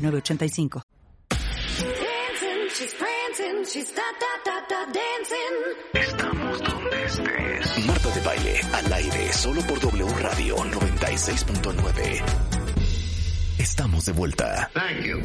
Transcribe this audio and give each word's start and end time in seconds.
985. 0.00 0.82
Estamos 5.92 6.62
donde 6.62 7.04
estés. 7.04 7.86
Marta 7.86 8.10
de 8.10 8.20
Baile, 8.22 8.60
al 8.72 8.92
aire, 8.92 9.32
solo 9.32 9.60
por 9.62 9.80
W 9.80 10.08
Radio 10.20 10.56
96.9. 10.56 12.22
Estamos 13.58 14.06
de 14.06 14.12
vuelta. 14.12 14.70
Thank 14.72 15.04
you. 15.04 15.20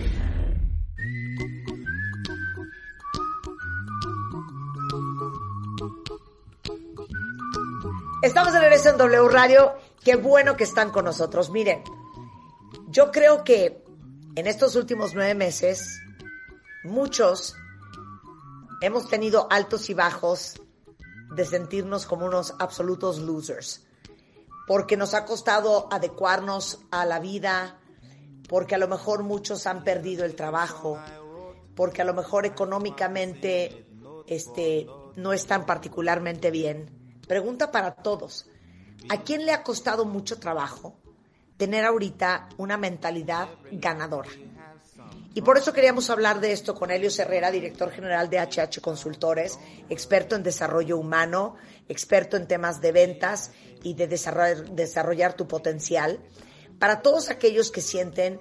Estamos 8.25 8.55
en 8.55 8.61
regreso 8.61 8.89
en 8.89 8.97
W 8.97 9.29
Radio. 9.29 9.73
Qué 10.03 10.15
bueno 10.15 10.57
que 10.57 10.63
están 10.63 10.89
con 10.89 11.05
nosotros. 11.05 11.51
Miren, 11.51 11.83
yo 12.87 13.11
creo 13.11 13.43
que 13.43 13.84
en 14.35 14.47
estos 14.47 14.75
últimos 14.75 15.13
nueve 15.13 15.33
meses, 15.33 16.01
muchos 16.83 17.55
hemos 18.81 19.07
tenido 19.07 19.47
altos 19.49 19.89
y 19.89 19.93
bajos 19.93 20.61
de 21.33 21.45
sentirnos 21.45 22.05
como 22.05 22.25
unos 22.25 22.53
absolutos 22.59 23.19
losers, 23.19 23.87
porque 24.67 24.97
nos 24.97 25.13
ha 25.13 25.25
costado 25.25 25.87
adecuarnos 25.89 26.79
a 26.91 27.05
la 27.05 27.19
vida, 27.19 27.79
porque 28.49 28.75
a 28.75 28.77
lo 28.77 28.89
mejor 28.89 29.23
muchos 29.23 29.67
han 29.67 29.85
perdido 29.85 30.25
el 30.25 30.35
trabajo, 30.35 30.99
porque 31.73 32.01
a 32.01 32.05
lo 32.05 32.13
mejor 32.13 32.45
económicamente 32.45 33.87
este, 34.27 34.85
no 35.15 35.31
están 35.31 35.65
particularmente 35.65 36.51
bien. 36.51 37.19
Pregunta 37.25 37.71
para 37.71 37.95
todos, 37.95 38.47
¿a 39.07 39.21
quién 39.21 39.45
le 39.45 39.53
ha 39.53 39.63
costado 39.63 40.03
mucho 40.03 40.39
trabajo? 40.39 40.97
Tener 41.57 41.85
ahorita 41.85 42.49
una 42.57 42.77
mentalidad 42.77 43.49
ganadora. 43.71 44.29
Y 45.33 45.41
por 45.41 45.57
eso 45.57 45.73
queríamos 45.73 46.09
hablar 46.09 46.39
de 46.39 46.53
esto 46.53 46.73
con 46.75 46.91
Helio 46.91 47.09
Herrera, 47.17 47.51
director 47.51 47.91
general 47.91 48.29
de 48.29 48.39
HH 48.39 48.79
Consultores, 48.81 49.59
experto 49.89 50.35
en 50.35 50.43
desarrollo 50.43 50.97
humano, 50.97 51.57
experto 51.89 52.37
en 52.37 52.47
temas 52.47 52.79
de 52.79 52.93
ventas 52.93 53.51
y 53.83 53.95
de 53.95 54.07
desarrollar, 54.07 54.71
desarrollar 54.71 55.33
tu 55.33 55.45
potencial, 55.45 56.19
para 56.79 57.01
todos 57.01 57.29
aquellos 57.29 57.69
que 57.69 57.81
sienten 57.81 58.39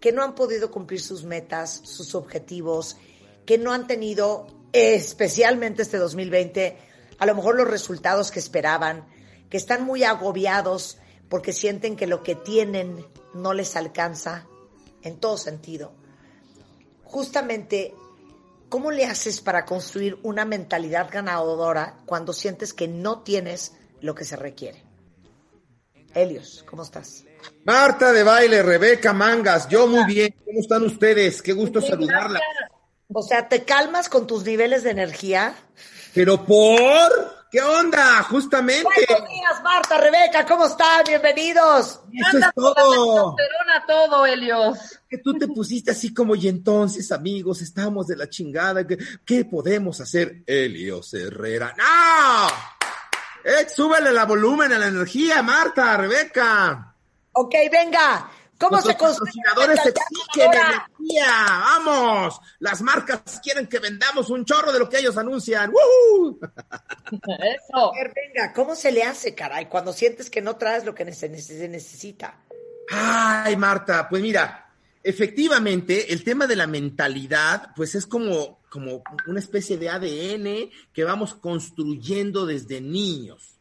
que 0.00 0.10
no 0.10 0.24
han 0.24 0.34
podido 0.34 0.72
cumplir 0.72 1.00
sus 1.00 1.22
metas, 1.22 1.80
sus 1.84 2.16
objetivos, 2.16 2.96
que 3.46 3.56
no 3.56 3.72
han 3.72 3.86
tenido, 3.86 4.48
especialmente 4.72 5.82
este 5.82 5.96
2020, 5.96 6.76
a 7.18 7.26
lo 7.26 7.36
mejor 7.36 7.54
los 7.54 7.68
resultados 7.68 8.32
que 8.32 8.40
esperaban, 8.40 9.06
que 9.48 9.56
están 9.56 9.84
muy 9.84 10.02
agobiados 10.02 10.98
porque 11.32 11.54
sienten 11.54 11.96
que 11.96 12.06
lo 12.06 12.22
que 12.22 12.34
tienen 12.34 13.06
no 13.32 13.54
les 13.54 13.74
alcanza 13.74 14.44
en 15.00 15.16
todo 15.16 15.38
sentido. 15.38 15.94
Justamente, 17.04 17.94
¿cómo 18.68 18.90
le 18.90 19.06
haces 19.06 19.40
para 19.40 19.64
construir 19.64 20.18
una 20.24 20.44
mentalidad 20.44 21.08
ganadora 21.10 21.96
cuando 22.04 22.34
sientes 22.34 22.74
que 22.74 22.86
no 22.86 23.22
tienes 23.22 23.72
lo 24.02 24.14
que 24.14 24.26
se 24.26 24.36
requiere? 24.36 24.84
Helios, 26.12 26.66
¿cómo 26.68 26.82
estás? 26.82 27.24
Marta 27.64 28.12
de 28.12 28.24
baile, 28.24 28.62
Rebeca 28.62 29.14
Mangas, 29.14 29.70
yo 29.70 29.86
muy 29.86 30.04
bien. 30.04 30.34
¿Cómo 30.44 30.60
están 30.60 30.82
ustedes? 30.82 31.40
Qué 31.40 31.54
gusto 31.54 31.80
saludarla. 31.80 32.40
O 33.10 33.22
sea, 33.22 33.48
¿te 33.48 33.64
calmas 33.64 34.10
con 34.10 34.26
tus 34.26 34.44
niveles 34.44 34.82
de 34.82 34.90
energía? 34.90 35.54
Pero 36.12 36.44
por... 36.44 37.41
¿Qué 37.52 37.60
onda? 37.60 38.22
Justamente. 38.22 38.88
Buenos 39.06 39.28
días, 39.28 39.62
Marta, 39.62 39.98
Rebeca, 39.98 40.46
¿cómo 40.46 40.64
están? 40.64 41.04
Bienvenidos. 41.06 42.00
Eso 42.10 42.38
es 42.38 42.46
todo. 42.54 43.36
todo, 43.86 44.24
Helios. 44.24 44.98
Que 45.06 45.18
tú 45.18 45.34
te 45.34 45.46
pusiste 45.48 45.90
así 45.90 46.14
como, 46.14 46.34
y 46.34 46.48
entonces, 46.48 47.12
amigos, 47.12 47.60
estamos 47.60 48.06
de 48.06 48.16
la 48.16 48.30
chingada. 48.30 48.86
¿Qué, 48.86 48.96
qué 49.26 49.44
podemos 49.44 50.00
hacer? 50.00 50.42
Helios 50.46 51.12
Herrera. 51.12 51.74
¡No! 51.76 52.46
Eh, 53.44 53.68
súbele 53.68 54.12
la 54.12 54.24
volumen 54.24 54.72
a 54.72 54.78
la 54.78 54.86
energía, 54.86 55.42
Marta, 55.42 55.94
Rebeca. 55.98 56.94
Ok, 57.32 57.54
venga. 57.70 58.30
¿Cómo 58.62 58.80
se 58.80 58.96
construye? 58.96 59.40
Los 59.56 59.86
exigen 59.86 60.52
energía. 60.52 61.26
Vamos. 61.26 62.40
Las 62.60 62.80
marcas 62.80 63.40
quieren 63.42 63.66
que 63.66 63.80
vendamos 63.80 64.30
un 64.30 64.44
chorro 64.44 64.72
de 64.72 64.78
lo 64.78 64.88
que 64.88 64.98
ellos 64.98 65.16
anuncian. 65.18 65.72
¡Woo! 65.72 66.38
Eso. 67.10 67.92
venga, 68.14 68.52
¿cómo 68.54 68.74
se 68.74 68.92
le 68.92 69.02
hace, 69.02 69.34
caray, 69.34 69.66
cuando 69.66 69.92
sientes 69.92 70.30
que 70.30 70.40
no 70.40 70.56
traes 70.56 70.84
lo 70.84 70.94
que 70.94 71.12
se 71.12 71.28
necesita? 71.28 72.38
Ay, 72.90 73.56
Marta, 73.56 74.08
pues 74.08 74.22
mira, 74.22 74.70
efectivamente, 75.02 76.12
el 76.12 76.22
tema 76.22 76.46
de 76.46 76.56
la 76.56 76.66
mentalidad, 76.66 77.70
pues 77.74 77.94
es 77.94 78.06
como, 78.06 78.60
como 78.70 79.02
una 79.26 79.40
especie 79.40 79.76
de 79.76 79.88
ADN 79.88 80.70
que 80.92 81.04
vamos 81.04 81.34
construyendo 81.34 82.46
desde 82.46 82.80
niños 82.80 83.51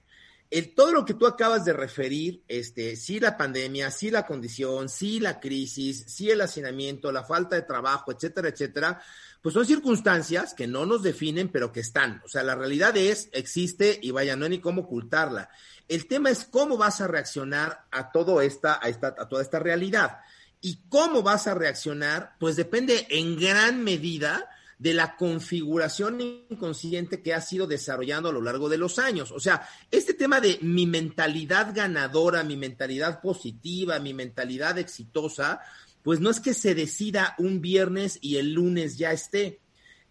el, 0.52 0.76
todo 0.76 0.92
lo 0.92 1.06
que 1.06 1.14
tú 1.14 1.26
acabas 1.26 1.64
de 1.64 1.72
referir, 1.72 2.44
este, 2.50 2.98
sí 2.98 3.22
la 3.22 3.38
pandemia, 3.38 3.90
sí 3.90 4.12
la 4.12 4.26
condición, 4.26 4.90
sí 4.90 5.22
la 5.22 5.40
crisis, 5.40 6.04
sí 6.08 6.30
el 6.30 6.42
hacinamiento, 6.42 7.10
la 7.14 7.24
falta 7.24 7.56
de 7.56 7.62
trabajo, 7.62 8.12
etcétera, 8.12 8.50
etcétera, 8.50 9.02
pues 9.42 9.54
son 9.54 9.66
circunstancias 9.66 10.54
que 10.54 10.68
no 10.68 10.86
nos 10.86 11.04
definen, 11.04 11.48
pero 11.48 11.72
que 11.72 11.80
están. 11.80 12.22
O 12.26 12.28
sea, 12.28 12.44
la 12.44 12.56
realidad 12.56 12.98
es, 12.98 13.30
existe 13.32 13.98
y 14.02 14.12
vaya, 14.12 14.36
no 14.36 14.44
hay 14.44 14.52
ni 14.52 14.60
cómo 14.60 14.82
ocultarla. 14.82 15.50
El 15.88 16.06
tema 16.08 16.30
es 16.30 16.44
cómo 16.44 16.78
vas 16.78 17.00
a 17.00 17.08
reaccionar 17.08 17.86
a 17.90 18.12
todo 18.12 18.42
esta, 18.42 18.78
a 18.82 18.90
esta, 18.90 19.16
a 19.18 19.30
toda 19.30 19.42
esta 19.42 19.60
realidad. 19.60 20.20
Y 20.60 20.82
cómo 20.90 21.24
vas 21.24 21.48
a 21.48 21.56
reaccionar, 21.56 22.36
pues 22.40 22.58
depende 22.58 23.08
en 23.10 23.40
gran 23.40 23.86
medida 23.86 24.50
de 24.82 24.96
la 24.96 25.16
configuración 25.16 26.20
inconsciente 26.50 27.22
que 27.22 27.36
ha 27.36 27.42
sido 27.42 27.68
desarrollando 27.68 28.30
a 28.30 28.32
lo 28.32 28.42
largo 28.42 28.68
de 28.68 28.80
los 28.80 28.98
años. 28.98 29.32
O 29.32 29.40
sea, 29.40 29.70
este 29.92 30.16
tema 30.16 30.42
de 30.42 30.58
mi 30.64 30.88
mentalidad 30.88 31.72
ganadora, 31.76 32.44
mi 32.44 32.58
mentalidad 32.58 33.22
positiva, 33.22 34.00
mi 34.00 34.16
mentalidad 34.16 34.80
exitosa, 34.80 35.62
pues 36.02 36.20
no 36.20 36.32
es 36.32 36.40
que 36.40 36.56
se 36.56 36.74
decida 36.74 37.36
un 37.38 37.62
viernes 37.62 38.18
y 38.22 38.38
el 38.38 38.54
lunes 38.54 38.98
ya 38.98 39.12
esté. 39.12 39.60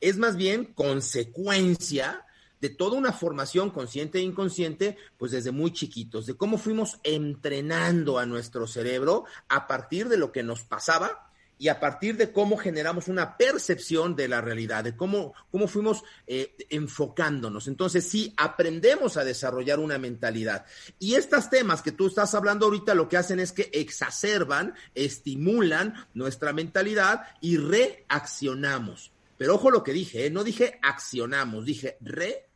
Es 0.00 0.19
más 0.19 0.36
bien 0.36 0.66
consecuencia 0.66 2.25
de 2.60 2.69
toda 2.69 2.97
una 2.97 3.12
formación 3.12 3.70
consciente 3.70 4.20
e 4.20 4.22
inconsciente, 4.22 4.97
pues 5.19 5.32
desde 5.32 5.50
muy 5.50 5.72
chiquitos, 5.72 6.26
de 6.26 6.34
cómo 6.37 6.58
fuimos 6.58 7.00
entrenando 7.02 8.20
a 8.20 8.26
nuestro 8.26 8.69
cerebro 8.69 9.25
a 9.48 9.66
partir 9.66 10.08
de 10.08 10.16
lo 10.16 10.31
que 10.31 10.44
nos 10.44 10.62
pasaba 10.62 11.29
y 11.60 11.69
a 11.69 11.78
partir 11.78 12.16
de 12.16 12.32
cómo 12.32 12.56
generamos 12.56 13.06
una 13.09 13.37
percepción 13.37 14.16
de 14.16 14.28
la 14.28 14.41
realidad, 14.41 14.82
de 14.82 14.97
cómo, 14.97 15.34
cómo 15.50 15.69
fuimos 15.69 16.03
eh, 16.26 16.56
enfocándonos. 16.71 17.69
Entonces, 17.69 18.09
sí, 18.09 18.32
aprendemos 18.38 19.19
a 19.19 19.25
desarrollar 19.25 19.78
una 19.78 19.99
mentalidad. 19.99 20.65
Y 20.99 21.16
estos 21.16 21.50
temas 21.50 21.82
que 21.82 21.93
tú 21.93 22.06
estás 22.06 22.34
hablando 22.34 22.65
ahorita 22.65 22.94
lo 22.94 23.10
que 23.10 23.19
hacen 23.19 23.41
es 23.41 23.53
que 23.53 23.69
exacerban, 23.75 24.75
estimulan 24.94 26.06
nuestra 26.15 26.54
mentalidad 26.54 27.26
y 27.43 27.59
reaccionamos. 27.59 29.12
Pero 29.37 29.56
ojo 29.56 29.70
lo 29.70 29.84
que 29.84 29.93
dije, 29.93 30.25
¿eh? 30.25 30.31
no 30.31 30.44
dije 30.44 30.79
accionamos, 30.81 31.67
dije 31.67 31.99
reaccionamos. 32.00 32.50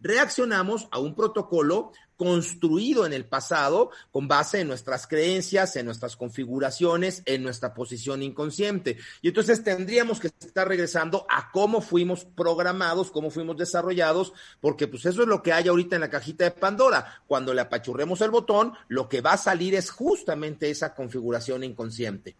Reaccionamos 0.00 0.88
a 0.90 0.98
un 0.98 1.14
protocolo 1.14 1.92
construido 2.18 3.06
en 3.06 3.12
el 3.12 3.24
pasado 3.24 3.90
con 4.10 4.26
base 4.26 4.60
en 4.60 4.66
nuestras 4.66 5.06
creencias, 5.06 5.76
en 5.76 5.86
nuestras 5.86 6.16
configuraciones, 6.16 7.22
en 7.26 7.44
nuestra 7.44 7.74
posición 7.74 8.24
inconsciente. 8.24 8.98
Y 9.22 9.28
entonces 9.28 9.62
tendríamos 9.62 10.18
que 10.18 10.26
estar 10.26 10.66
regresando 10.66 11.26
a 11.30 11.52
cómo 11.52 11.80
fuimos 11.80 12.24
programados, 12.24 13.12
cómo 13.12 13.30
fuimos 13.30 13.56
desarrollados, 13.56 14.32
porque 14.60 14.88
pues 14.88 15.06
eso 15.06 15.22
es 15.22 15.28
lo 15.28 15.44
que 15.44 15.52
hay 15.52 15.68
ahorita 15.68 15.94
en 15.94 16.00
la 16.02 16.10
cajita 16.10 16.44
de 16.44 16.50
Pandora. 16.50 17.22
Cuando 17.28 17.54
le 17.54 17.60
apachurremos 17.60 18.20
el 18.20 18.30
botón, 18.30 18.72
lo 18.88 19.08
que 19.08 19.20
va 19.20 19.34
a 19.34 19.38
salir 19.38 19.76
es 19.76 19.90
justamente 19.90 20.68
esa 20.68 20.96
configuración 20.96 21.62
inconsciente. 21.62 22.36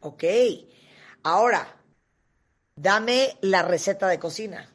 Ok. 0.00 0.24
Ahora, 1.22 1.76
dame 2.74 3.36
la 3.42 3.60
receta 3.60 4.08
de 4.08 4.18
cocina. 4.18 4.66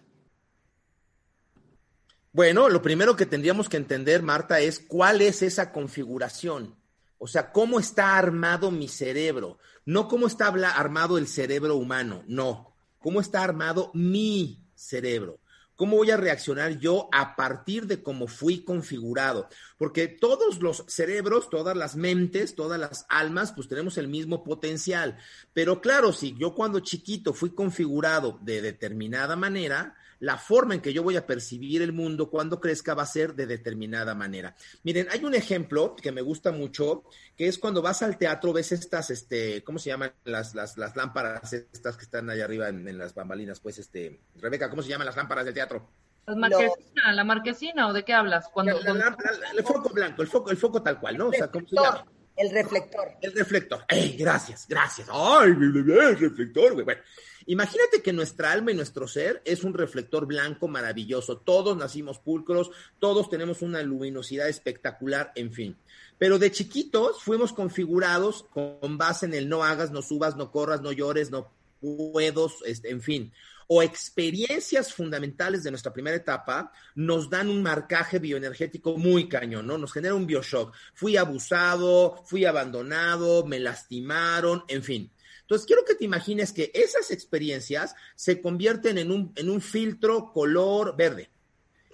Bueno, 2.35 2.67
lo 2.67 2.81
primero 2.81 3.15
que 3.15 3.25
tendríamos 3.25 3.69
que 3.69 3.77
entender, 3.77 4.21
Marta, 4.21 4.59
es 4.59 4.81
cuál 4.81 5.21
es 5.21 5.41
esa 5.41 5.71
configuración. 5.71 6.75
O 7.17 7.27
sea, 7.27 7.53
cómo 7.53 7.79
está 7.79 8.17
armado 8.17 8.71
mi 8.71 8.89
cerebro, 8.89 9.57
No 9.85 10.09
cómo 10.09 10.27
está 10.27 10.47
armado 10.47 11.17
el 11.17 11.29
cerebro 11.29 11.77
humano, 11.77 12.25
no. 12.27 12.75
Cómo 12.99 13.21
está 13.21 13.41
armado 13.41 13.89
mi 13.93 14.59
cerebro. 14.75 15.39
¿Cómo 15.77 15.95
voy 15.95 16.11
a 16.11 16.17
reaccionar 16.17 16.77
yo 16.77 17.07
a 17.13 17.37
partir 17.37 17.87
de 17.87 18.03
cómo 18.03 18.27
fui 18.27 18.65
configurado? 18.65 19.47
Porque 19.77 20.09
todos 20.09 20.61
los 20.61 20.83
cerebros, 20.89 21.49
todas 21.49 21.77
las 21.77 21.95
mentes, 21.95 22.53
todas 22.53 22.77
las 22.77 23.05
almas, 23.07 23.53
pues 23.53 23.69
tenemos 23.69 23.97
el 23.97 24.09
mismo 24.09 24.43
potencial. 24.43 25.17
Pero 25.53 25.79
claro, 25.79 26.11
si 26.11 26.35
yo 26.37 26.53
cuando 26.53 26.81
chiquito 26.81 27.33
fui 27.33 27.51
configurado 27.51 28.39
de 28.41 28.61
determinada 28.61 29.37
manera, 29.37 29.95
la 30.19 30.37
forma 30.37 30.75
en 30.75 30.81
que 30.81 30.93
yo 30.93 31.03
voy 31.03 31.17
a 31.17 31.25
percibir 31.25 31.81
el 31.81 31.93
mundo 31.93 32.29
cuando 32.29 32.59
crezca 32.59 32.93
va 32.93 33.03
a 33.03 33.07
ser 33.07 33.35
de 33.35 33.45
determinada 33.45 34.15
manera. 34.15 34.55
Miren, 34.83 35.07
hay 35.11 35.23
un 35.23 35.35
ejemplo 35.35 35.95
que 35.95 36.11
me 36.11 36.21
gusta 36.21 36.51
mucho, 36.51 37.03
que 37.37 37.47
es 37.47 37.57
cuando 37.57 37.81
vas 37.81 38.01
al 38.01 38.17
teatro, 38.17 38.53
ves 38.53 38.71
estas, 38.71 39.09
este, 39.09 39.63
¿cómo 39.63 39.79
se 39.79 39.89
llaman 39.89 40.13
las, 40.23 40.55
las, 40.55 40.77
las 40.77 40.95
lámparas 40.95 41.53
estas 41.53 41.97
que 41.97 42.03
están 42.03 42.29
allá 42.29 42.45
arriba 42.45 42.69
en, 42.69 42.97
las 42.97 43.13
bambalinas? 43.13 43.59
Pues, 43.59 43.79
este, 43.79 44.19
Rebeca, 44.37 44.69
¿cómo 44.69 44.81
se 44.81 44.89
llaman 44.89 45.07
las 45.07 45.15
lámparas 45.15 45.45
del 45.45 45.53
teatro? 45.53 45.89
La 46.27 46.35
marquesina, 46.35 47.13
la 47.13 47.23
marquesina, 47.23 47.87
¿o 47.87 47.93
de 47.93 48.03
qué 48.03 48.13
hablas? 48.13 48.49
Cuando, 48.49 48.79
el 48.79 49.63
foco 49.63 49.89
blanco, 49.89 50.23
el 50.23 50.27
foco, 50.27 50.49
el 50.49 50.57
foco 50.57 50.81
tal 50.81 50.99
cual, 50.99 51.17
¿no? 51.17 51.27
O 51.27 51.33
sea, 51.33 51.49
¿cómo 51.51 51.67
se 51.67 51.75
llama? 51.75 52.05
El 52.35 52.51
reflector. 52.51 53.11
El 53.21 53.33
reflector. 53.33 53.85
¡Ey, 53.87 54.17
gracias, 54.17 54.65
gracias! 54.67 55.07
¡Ay, 55.11 55.49
el 55.49 56.17
reflector, 56.19 56.73
güey! 56.73 56.85
Bueno, 56.85 57.01
Imagínate 57.47 58.01
que 58.01 58.11
nuestra 58.11 58.51
alma 58.51 58.71
y 58.71 58.75
nuestro 58.75 59.07
ser 59.07 59.41
es 59.45 59.63
un 59.63 59.75
reflector 59.75 60.25
blanco 60.25 60.67
maravilloso. 60.67 61.37
Todos 61.37 61.77
nacimos 61.77 62.17
pulcros, 62.17 62.71
todos 62.99 63.29
tenemos 63.29 63.61
una 63.61 63.83
luminosidad 63.83 64.49
espectacular, 64.49 65.31
en 65.35 65.53
fin. 65.53 65.77
Pero 66.17 66.39
de 66.39 66.51
chiquitos 66.51 67.21
fuimos 67.21 67.53
configurados 67.53 68.45
con 68.49 68.97
base 68.97 69.27
en 69.27 69.35
el 69.35 69.47
no 69.47 69.63
hagas, 69.63 69.91
no 69.91 70.01
subas, 70.01 70.35
no 70.35 70.51
corras, 70.51 70.81
no 70.81 70.91
llores, 70.91 71.29
no 71.29 71.51
puedo, 71.79 72.51
este, 72.65 72.89
en 72.89 73.01
fin. 73.01 73.31
O 73.67 73.81
experiencias 73.81 74.93
fundamentales 74.93 75.63
de 75.63 75.71
nuestra 75.71 75.91
primera 75.91 76.15
etapa 76.15 76.71
nos 76.93 77.29
dan 77.29 77.49
un 77.49 77.63
marcaje 77.63 78.19
bioenergético 78.19 78.97
muy 78.97 79.27
cañón, 79.27 79.65
¿no? 79.67 79.77
Nos 79.77 79.91
genera 79.91 80.13
un 80.13 80.27
bioshock. 80.27 80.73
Fui 80.93 81.17
abusado, 81.17 82.23
fui 82.25 82.45
abandonado, 82.45 83.45
me 83.45 83.59
lastimaron, 83.59 84.63
en 84.67 84.83
fin. 84.83 85.11
Entonces, 85.41 85.67
quiero 85.67 85.85
que 85.85 85.95
te 85.95 86.05
imagines 86.05 86.51
que 86.51 86.71
esas 86.73 87.11
experiencias 87.11 87.95
se 88.15 88.41
convierten 88.41 88.97
en 88.97 89.11
un, 89.11 89.31
en 89.35 89.49
un 89.49 89.61
filtro 89.61 90.31
color 90.31 90.95
verde. 90.97 91.29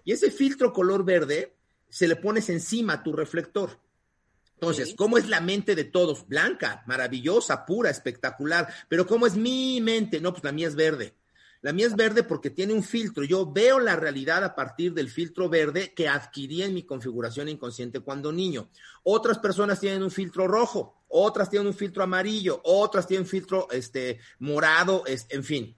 Y 0.05 0.13
ese 0.13 0.31
filtro 0.31 0.71
color 0.71 1.03
verde 1.03 1.53
se 1.89 2.07
le 2.07 2.15
pones 2.15 2.49
encima 2.49 2.93
a 2.93 3.03
tu 3.03 3.13
reflector. 3.13 3.77
Entonces, 4.53 4.93
¿cómo 4.95 5.17
es 5.17 5.27
la 5.27 5.41
mente 5.41 5.75
de 5.75 5.85
todos? 5.85 6.27
Blanca, 6.27 6.83
maravillosa, 6.85 7.65
pura, 7.65 7.89
espectacular. 7.89 8.71
Pero 8.87 9.07
¿cómo 9.07 9.25
es 9.25 9.35
mi 9.35 9.81
mente? 9.81 10.21
No, 10.21 10.31
pues 10.31 10.43
la 10.43 10.51
mía 10.51 10.67
es 10.67 10.75
verde. 10.75 11.15
La 11.61 11.73
mía 11.73 11.85
es 11.85 11.95
verde 11.95 12.23
porque 12.23 12.49
tiene 12.49 12.73
un 12.73 12.83
filtro. 12.83 13.23
Yo 13.23 13.51
veo 13.51 13.79
la 13.79 13.95
realidad 13.95 14.43
a 14.43 14.55
partir 14.55 14.93
del 14.93 15.09
filtro 15.09 15.47
verde 15.47 15.93
que 15.93 16.07
adquirí 16.07 16.63
en 16.63 16.73
mi 16.73 16.83
configuración 16.83 17.49
inconsciente 17.49 17.99
cuando 17.99 18.31
niño. 18.31 18.69
Otras 19.03 19.37
personas 19.37 19.79
tienen 19.79 20.01
un 20.01 20.09
filtro 20.09 20.47
rojo, 20.47 21.03
otras 21.07 21.49
tienen 21.49 21.67
un 21.67 21.75
filtro 21.75 22.03
amarillo, 22.03 22.61
otras 22.63 23.05
tienen 23.05 23.25
un 23.25 23.29
filtro 23.29 23.67
este, 23.71 24.19
morado, 24.39 25.03
en 25.05 25.43
fin. 25.43 25.75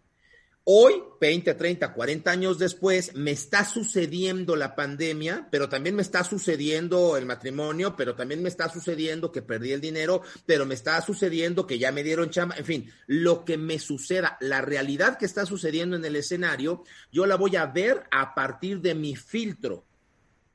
Hoy, 0.66 1.04
20, 1.20 1.56
30, 1.56 1.94
40 1.94 2.32
años 2.32 2.58
después, 2.58 3.14
me 3.16 3.32
está 3.32 3.66
sucediendo 3.66 4.56
la 4.56 4.76
pandemia, 4.76 5.50
pero 5.52 5.68
también 5.68 5.94
me 5.94 6.02
está 6.02 6.24
sucediendo 6.24 7.18
el 7.18 7.26
matrimonio, 7.26 7.98
pero 7.98 8.16
también 8.16 8.42
me 8.42 8.48
está 8.48 8.70
sucediendo 8.70 9.30
que 9.30 9.42
perdí 9.42 9.74
el 9.74 9.82
dinero, 9.82 10.22
pero 10.46 10.66
me 10.66 10.74
está 10.74 11.02
sucediendo 11.02 11.68
que 11.68 11.80
ya 11.80 11.92
me 11.92 12.02
dieron 12.02 12.30
chamba, 12.30 12.56
en 12.56 12.64
fin, 12.64 12.92
lo 13.08 13.44
que 13.44 13.58
me 13.58 13.78
suceda, 13.78 14.38
la 14.40 14.62
realidad 14.62 15.18
que 15.18 15.26
está 15.26 15.46
sucediendo 15.46 15.98
en 15.98 16.06
el 16.06 16.16
escenario, 16.16 16.86
yo 17.12 17.26
la 17.26 17.36
voy 17.36 17.58
a 17.58 17.66
ver 17.66 18.06
a 18.10 18.34
partir 18.34 18.80
de 18.80 18.96
mi 18.96 19.18
filtro 19.18 19.84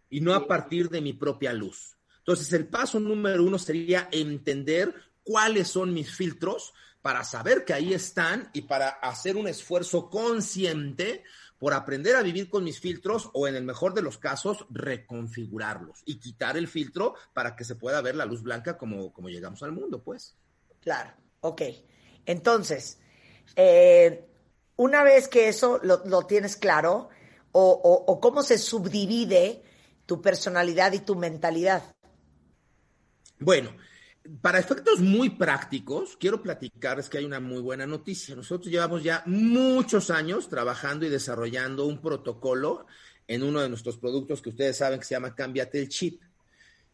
y 0.09 0.23
no 0.23 0.33
a 0.33 0.47
partir 0.47 0.89
de 0.89 1.03
mi 1.03 1.13
propia 1.13 1.53
luz. 1.53 1.99
Entonces, 2.21 2.51
el 2.55 2.67
paso 2.67 2.99
número 2.99 3.45
uno 3.45 3.59
sería 3.59 4.09
entender 4.11 4.95
cuáles 5.23 5.69
son 5.69 5.93
mis 5.93 6.11
filtros 6.11 6.73
para 7.03 7.25
saber 7.25 7.65
que 7.65 7.73
ahí 7.73 7.95
están 7.95 8.51
y 8.53 8.63
para 8.63 8.89
hacer 8.89 9.37
un 9.37 9.49
esfuerzo 9.49 10.11
consciente 10.11 11.25
por 11.59 11.75
aprender 11.75 12.17
a 12.17 12.23
vivir 12.23 12.49
con 12.49 12.65
mis 12.65 12.81
filtros 12.81 13.31
o 13.35 13.49
en 13.49 13.57
el 13.57 13.65
mejor 13.65 13.95
de 13.95 14.03
los 14.03 14.19
casos 14.19 14.67
reconfigurarlos 14.71 16.03
y 16.05 16.21
quitar 16.21 16.57
el 16.57 16.69
filtro 16.69 17.15
para 17.35 17.57
que 17.57 17.65
se 17.65 17.75
pueda 17.75 18.01
ver 18.01 18.15
la 18.15 18.25
luz 18.25 18.43
blanca 18.43 18.79
como, 18.79 19.13
como 19.13 19.29
llegamos 19.29 19.63
al 19.63 19.73
mundo, 19.73 20.03
pues. 20.03 20.37
Claro, 20.81 21.13
ok. 21.41 21.63
Entonces, 22.27 23.01
eh, 23.57 24.25
una 24.77 25.03
vez 25.03 25.29
que 25.29 25.49
eso 25.49 25.81
lo, 25.83 26.27
tienes 26.27 26.57
claro, 26.57 27.09
o 27.51 28.21
cómo 28.21 28.45
se 28.45 28.57
subdivide 28.57 29.63
tu 30.07 30.23
personalidad 30.23 30.93
y 30.93 31.01
tu 31.01 31.17
mentalidad. 31.17 31.83
Bueno, 33.41 33.71
para 34.41 34.59
efectos 34.59 35.01
muy 35.01 35.31
prácticos, 35.31 36.17
quiero 36.19 36.43
platicarles 36.43 37.09
que 37.09 37.19
hay 37.19 37.25
una 37.25 37.41
muy 37.41 37.61
buena 37.61 37.87
noticia. 37.87 38.35
Nosotros 38.35 38.71
llevamos 38.71 39.03
ya 39.03 39.23
muchos 39.27 40.11
años 40.11 40.49
trabajando 40.49 41.07
y 41.07 41.09
desarrollando 41.09 41.87
un 41.87 42.01
protocolo 42.01 42.87
en 43.27 43.43
uno 43.43 43.61
de 43.61 43.69
nuestros 43.69 43.97
productos 43.99 44.43
que 44.43 44.51
ustedes 44.51 44.77
saben 44.77 44.99
que 44.99 45.05
se 45.05 45.15
llama 45.15 45.35
Cámbiate 45.35 45.81
el 45.81 45.89
Chip. 45.89 46.23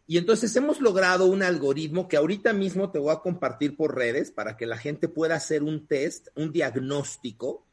Y 0.07 0.19
entonces 0.19 0.55
hemos 0.57 0.81
logrado 0.81 1.27
un 1.27 1.43
algoritmo 1.43 2.09
que 2.09 2.17
ahorita 2.17 2.53
mismo 2.53 2.91
te 2.91 2.99
voy 2.99 3.13
a 3.13 3.21
compartir 3.21 3.77
por 3.77 3.97
redes 3.97 4.31
para 4.31 4.57
que 4.57 4.67
la 4.67 4.77
gente 4.77 5.09
pueda 5.09 5.37
hacer 5.37 5.63
un 5.63 5.87
test, 5.87 6.29
un 6.35 6.53
diagnóstico 6.53 7.64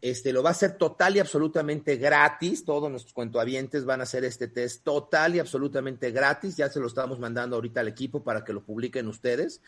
este, 0.00 0.32
lo 0.32 0.42
va 0.42 0.50
a 0.50 0.52
hacer 0.52 0.78
total 0.78 1.16
y 1.16 1.18
absolutamente 1.18 1.96
gratis. 1.96 2.64
Todos 2.64 2.90
nuestros 2.90 3.12
cuentohabientes 3.12 3.84
van 3.84 4.00
a 4.00 4.04
hacer 4.04 4.24
este 4.24 4.46
test 4.46 4.84
total 4.84 5.34
y 5.34 5.40
absolutamente 5.40 6.12
gratis. 6.12 6.56
Ya 6.56 6.68
se 6.68 6.78
lo 6.78 6.86
estamos 6.86 7.18
mandando 7.18 7.56
ahorita 7.56 7.80
al 7.80 7.88
equipo 7.88 8.22
para 8.22 8.44
que 8.44 8.52
lo 8.52 8.62
publiquen 8.62 9.08
ustedes. 9.08 9.60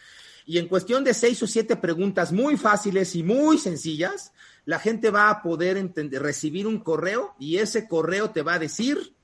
Y 0.47 0.59
en 0.59 0.69
cuestión 0.69 1.03
de 1.03 1.15
seis 1.15 1.43
o 1.43 1.47
siete 1.47 1.77
preguntas 1.77 2.32
muy 2.32 2.56
fáciles 2.56 3.17
y 3.17 3.23
muy 3.23 3.59
sencillas, 3.59 4.32
la 4.65 4.79
gente 4.79 5.11
va 5.11 5.31
a 5.31 5.43
poder 5.43 5.93
recibir 6.12 6.67
un 6.67 6.79
correo 6.79 7.35
y 7.38 7.56
ese 7.56 7.88
correo 7.88 8.31
te 8.31 8.43
va 8.43 8.55
a 8.55 8.59
decir, 8.59 9.15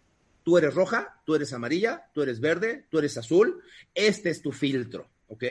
tú 0.42 0.58
eres 0.58 0.74
roja, 0.74 1.20
tú 1.24 1.34
eres 1.34 1.52
amarilla, 1.52 2.08
tú 2.14 2.22
eres 2.22 2.40
verde, 2.40 2.86
tú 2.90 2.98
eres 2.98 3.16
azul, 3.16 3.62
este 3.94 4.30
es 4.30 4.42
tu 4.42 4.52
filtro, 4.52 5.08
¿ok? 5.28 5.44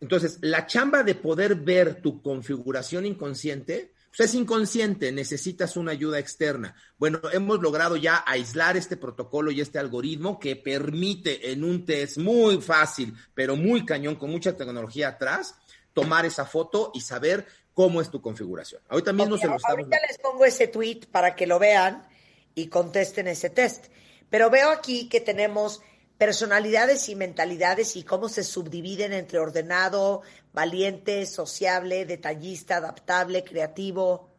Entonces, 0.00 0.38
la 0.42 0.66
chamba 0.66 1.02
de 1.02 1.14
poder 1.14 1.54
ver 1.54 2.02
tu 2.02 2.20
configuración 2.20 3.06
inconsciente 3.06 3.93
pues 4.16 4.30
es 4.30 4.34
inconsciente, 4.34 5.10
necesitas 5.10 5.76
una 5.76 5.92
ayuda 5.92 6.18
externa. 6.18 6.74
Bueno, 6.98 7.20
hemos 7.32 7.60
logrado 7.60 7.96
ya 7.96 8.22
aislar 8.26 8.76
este 8.76 8.96
protocolo 8.96 9.50
y 9.50 9.60
este 9.60 9.78
algoritmo 9.78 10.38
que 10.38 10.56
permite 10.56 11.50
en 11.50 11.64
un 11.64 11.84
test 11.84 12.18
muy 12.18 12.60
fácil, 12.60 13.14
pero 13.34 13.56
muy 13.56 13.84
cañón, 13.84 14.16
con 14.16 14.30
mucha 14.30 14.56
tecnología 14.56 15.08
atrás, 15.08 15.56
tomar 15.92 16.26
esa 16.26 16.44
foto 16.44 16.92
y 16.94 17.00
saber 17.00 17.46
cómo 17.72 18.00
es 18.00 18.10
tu 18.10 18.22
configuración. 18.22 18.82
Ahorita 18.88 19.12
mismo 19.12 19.36
se 19.36 19.48
lo 19.48 19.56
estamos... 19.56 19.78
Ahorita 19.78 19.98
les 20.06 20.18
pongo 20.18 20.44
ese 20.44 20.68
tweet 20.68 21.00
para 21.10 21.34
que 21.34 21.46
lo 21.46 21.58
vean 21.58 22.06
y 22.54 22.68
contesten 22.68 23.26
ese 23.26 23.50
test. 23.50 23.86
Pero 24.30 24.48
veo 24.48 24.70
aquí 24.70 25.08
que 25.08 25.20
tenemos 25.20 25.80
personalidades 26.18 27.08
y 27.08 27.14
mentalidades 27.14 27.96
y 27.96 28.02
cómo 28.02 28.28
se 28.28 28.44
subdividen 28.44 29.12
entre 29.12 29.38
ordenado, 29.38 30.22
valiente, 30.52 31.26
sociable, 31.26 32.06
detallista, 32.06 32.76
adaptable, 32.76 33.44
creativo. 33.44 34.30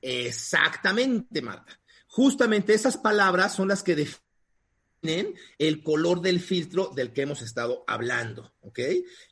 Exactamente, 0.00 1.42
Marta. 1.42 1.80
Justamente 2.08 2.74
esas 2.74 2.96
palabras 2.96 3.54
son 3.54 3.68
las 3.68 3.82
que 3.82 3.96
definen 3.96 5.34
el 5.58 5.82
color 5.82 6.20
del 6.20 6.40
filtro 6.40 6.90
del 6.94 7.12
que 7.12 7.22
hemos 7.22 7.42
estado 7.42 7.84
hablando, 7.86 8.54
¿ok? 8.60 8.78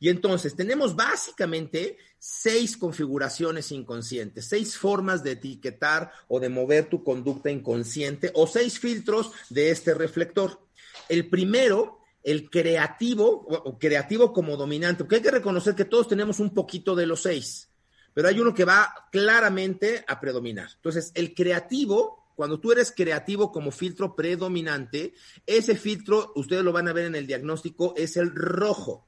Y 0.01 0.09
entonces 0.09 0.57
tenemos 0.57 0.97
básicamente 0.97 1.97
seis 2.19 2.77
configuraciones 2.77 3.73
inconscientes, 3.73 4.49
seis 4.49 4.77
formas 4.77 5.23
de 5.23 5.33
etiquetar 5.33 6.13
o 6.29 6.41
de 6.41 6.49
mover 6.49 6.89
tu 6.89 7.03
conducta 7.03 7.51
inconsciente 7.51 8.31
o 8.35 8.47
seis 8.47 8.79
filtros 8.79 9.31
de 9.51 9.71
este 9.71 9.95
reflector. 9.95 10.61
El 11.09 11.29
primero, 11.29 12.01
el 12.23 12.51
creativo, 12.51 13.47
o 13.49 13.79
creativo 13.79 14.33
como 14.33 14.57
dominante, 14.57 15.05
porque 15.05 15.17
hay 15.17 15.23
que 15.23 15.31
reconocer 15.31 15.75
que 15.75 15.85
todos 15.85 16.09
tenemos 16.09 16.41
un 16.41 16.55
poquito 16.55 16.95
de 16.95 17.07
los 17.07 17.23
seis, 17.23 17.69
pero 18.15 18.29
hay 18.29 18.41
uno 18.41 18.55
que 18.55 18.65
va 18.65 19.09
claramente 19.11 20.05
a 20.07 20.21
predominar. 20.21 20.71
Entonces, 20.77 21.11
el 21.15 21.35
creativo, 21.35 22.33
cuando 22.37 22.61
tú 22.61 22.73
eres 22.73 22.93
creativo 22.95 23.51
como 23.51 23.71
filtro 23.71 24.15
predominante, 24.15 25.15
ese 25.47 25.77
filtro, 25.77 26.33
ustedes 26.37 26.63
lo 26.63 26.73
van 26.73 26.89
a 26.89 26.93
ver 26.93 27.07
en 27.07 27.17
el 27.17 27.27
diagnóstico, 27.27 27.95
es 27.97 28.17
el 28.17 28.35
rojo. 28.35 29.07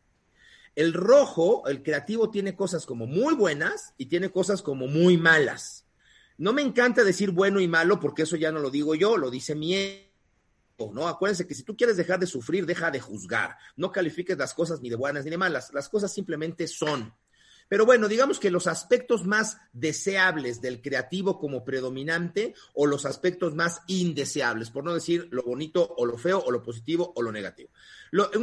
El 0.74 0.92
rojo, 0.92 1.68
el 1.68 1.82
creativo, 1.82 2.30
tiene 2.30 2.56
cosas 2.56 2.84
como 2.84 3.06
muy 3.06 3.34
buenas 3.34 3.94
y 3.96 4.06
tiene 4.06 4.30
cosas 4.30 4.60
como 4.60 4.88
muy 4.88 5.16
malas. 5.16 5.84
No 6.36 6.52
me 6.52 6.62
encanta 6.62 7.04
decir 7.04 7.30
bueno 7.30 7.60
y 7.60 7.68
malo 7.68 8.00
porque 8.00 8.22
eso 8.22 8.34
ya 8.34 8.50
no 8.50 8.58
lo 8.58 8.70
digo 8.70 8.96
yo, 8.96 9.16
lo 9.16 9.30
dice 9.30 9.54
mi 9.54 9.74
¿no? 10.78 11.08
Acuérdense 11.08 11.46
que 11.46 11.54
si 11.54 11.62
tú 11.62 11.76
quieres 11.76 11.96
dejar 11.96 12.18
de 12.18 12.26
sufrir, 12.26 12.66
deja 12.66 12.90
de 12.90 13.00
juzgar. 13.00 13.56
No 13.76 13.92
califiques 13.92 14.36
las 14.36 14.54
cosas 14.54 14.80
ni 14.80 14.90
de 14.90 14.96
buenas 14.96 15.24
ni 15.24 15.30
de 15.30 15.38
malas. 15.38 15.72
Las 15.72 15.88
cosas 15.88 16.12
simplemente 16.12 16.66
son. 16.66 17.14
Pero 17.68 17.86
bueno, 17.86 18.08
digamos 18.08 18.38
que 18.38 18.50
los 18.50 18.66
aspectos 18.66 19.24
más 19.26 19.58
deseables 19.72 20.60
del 20.60 20.82
creativo 20.82 21.38
como 21.38 21.64
predominante 21.64 22.54
o 22.74 22.86
los 22.86 23.06
aspectos 23.06 23.54
más 23.54 23.82
indeseables, 23.86 24.70
por 24.70 24.84
no 24.84 24.94
decir 24.94 25.28
lo 25.30 25.42
bonito 25.42 25.94
o 25.96 26.06
lo 26.06 26.18
feo 26.18 26.42
o 26.44 26.50
lo 26.50 26.62
positivo 26.62 27.12
o 27.16 27.22
lo 27.22 27.32
negativo. 27.32 27.70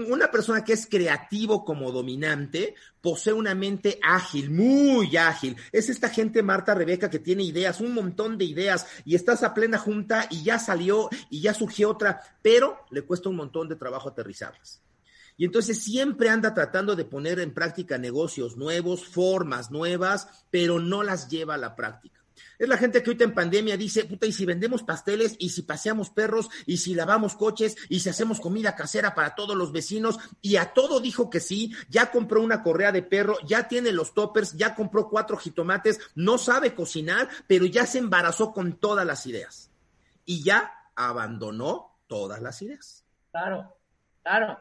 una 0.08 0.30
persona 0.30 0.64
que 0.64 0.74
es 0.74 0.86
creativo 0.86 1.64
como 1.64 1.92
dominante 1.92 2.76
posee 3.02 3.34
una 3.34 3.56
mente 3.56 4.00
ágil, 4.04 4.52
muy 4.52 5.16
ágil. 5.18 5.56
Es 5.72 5.90
esta 5.90 6.10
gente, 6.10 6.44
Marta, 6.44 6.76
Rebeca, 6.76 7.10
que 7.10 7.20
tiene 7.20 7.44
ideas, 7.44 7.82
un 7.82 7.94
montón 7.94 8.38
de 8.38 8.46
ideas 8.46 8.88
y 9.06 9.16
estás 9.16 9.44
a 9.44 9.54
plena 9.54 9.78
junta 9.78 10.28
y 10.30 10.44
ya 10.44 10.60
salió 10.60 11.10
y 11.30 11.42
ya 11.42 11.54
surgió 11.54 11.90
otra, 11.90 12.22
pero 12.42 12.86
le 12.92 13.04
cuesta 13.04 13.30
un 13.30 13.38
montón 13.38 13.70
de 13.70 13.76
trabajo 13.76 14.10
aterrizarlas. 14.10 14.82
Y 15.38 15.46
entonces 15.46 15.84
siempre 15.84 16.30
anda 16.30 16.54
tratando 16.54 16.96
de 16.96 17.06
poner 17.06 17.40
en 17.40 17.54
práctica 17.54 17.98
negocios 17.98 18.58
nuevos, 18.58 19.06
formas 19.06 19.72
nuevas, 19.72 20.46
pero 20.50 20.80
no 20.80 21.04
las 21.04 21.30
lleva 21.30 21.56
a 21.56 21.58
la 21.58 21.76
práctica. 21.76 22.22
Es 22.62 22.70
la 22.70 22.78
gente 22.78 23.02
que 23.02 23.10
ahorita 23.10 23.24
en 23.24 23.34
pandemia 23.34 23.76
dice, 23.76 24.06
puta, 24.06 24.28
y 24.28 24.32
si 24.32 24.46
vendemos 24.46 24.84
pasteles, 24.84 25.36
y 25.40 25.50
si 25.50 25.64
paseamos 25.64 26.12
perros, 26.12 26.48
y 26.68 26.78
si 26.78 26.94
lavamos 26.94 27.36
coches, 27.36 27.76
y 27.90 28.02
si 28.02 28.10
hacemos 28.10 28.40
comida 28.40 28.76
casera 28.76 29.16
para 29.16 29.34
todos 29.34 29.58
los 29.58 29.72
vecinos, 29.72 30.20
y 30.42 30.58
a 30.58 30.72
todo 30.74 31.00
dijo 31.00 31.30
que 31.30 31.40
sí, 31.40 31.74
ya 31.90 32.12
compró 32.12 32.40
una 32.42 32.62
correa 32.62 32.92
de 32.92 33.02
perro, 33.02 33.36
ya 33.48 33.68
tiene 33.68 33.92
los 33.92 34.14
toppers, 34.14 34.54
ya 34.54 34.76
compró 34.76 35.10
cuatro 35.10 35.38
jitomates, 35.38 36.00
no 36.14 36.38
sabe 36.38 36.76
cocinar, 36.76 37.30
pero 37.48 37.66
ya 37.66 37.88
se 37.88 37.98
embarazó 37.98 38.54
con 38.54 38.74
todas 38.74 39.08
las 39.08 39.26
ideas. 39.26 39.72
Y 40.26 40.44
ya 40.44 40.72
abandonó 40.96 41.98
todas 42.06 42.44
las 42.44 42.62
ideas. 42.62 43.04
Claro, 43.32 43.76
claro. 44.22 44.60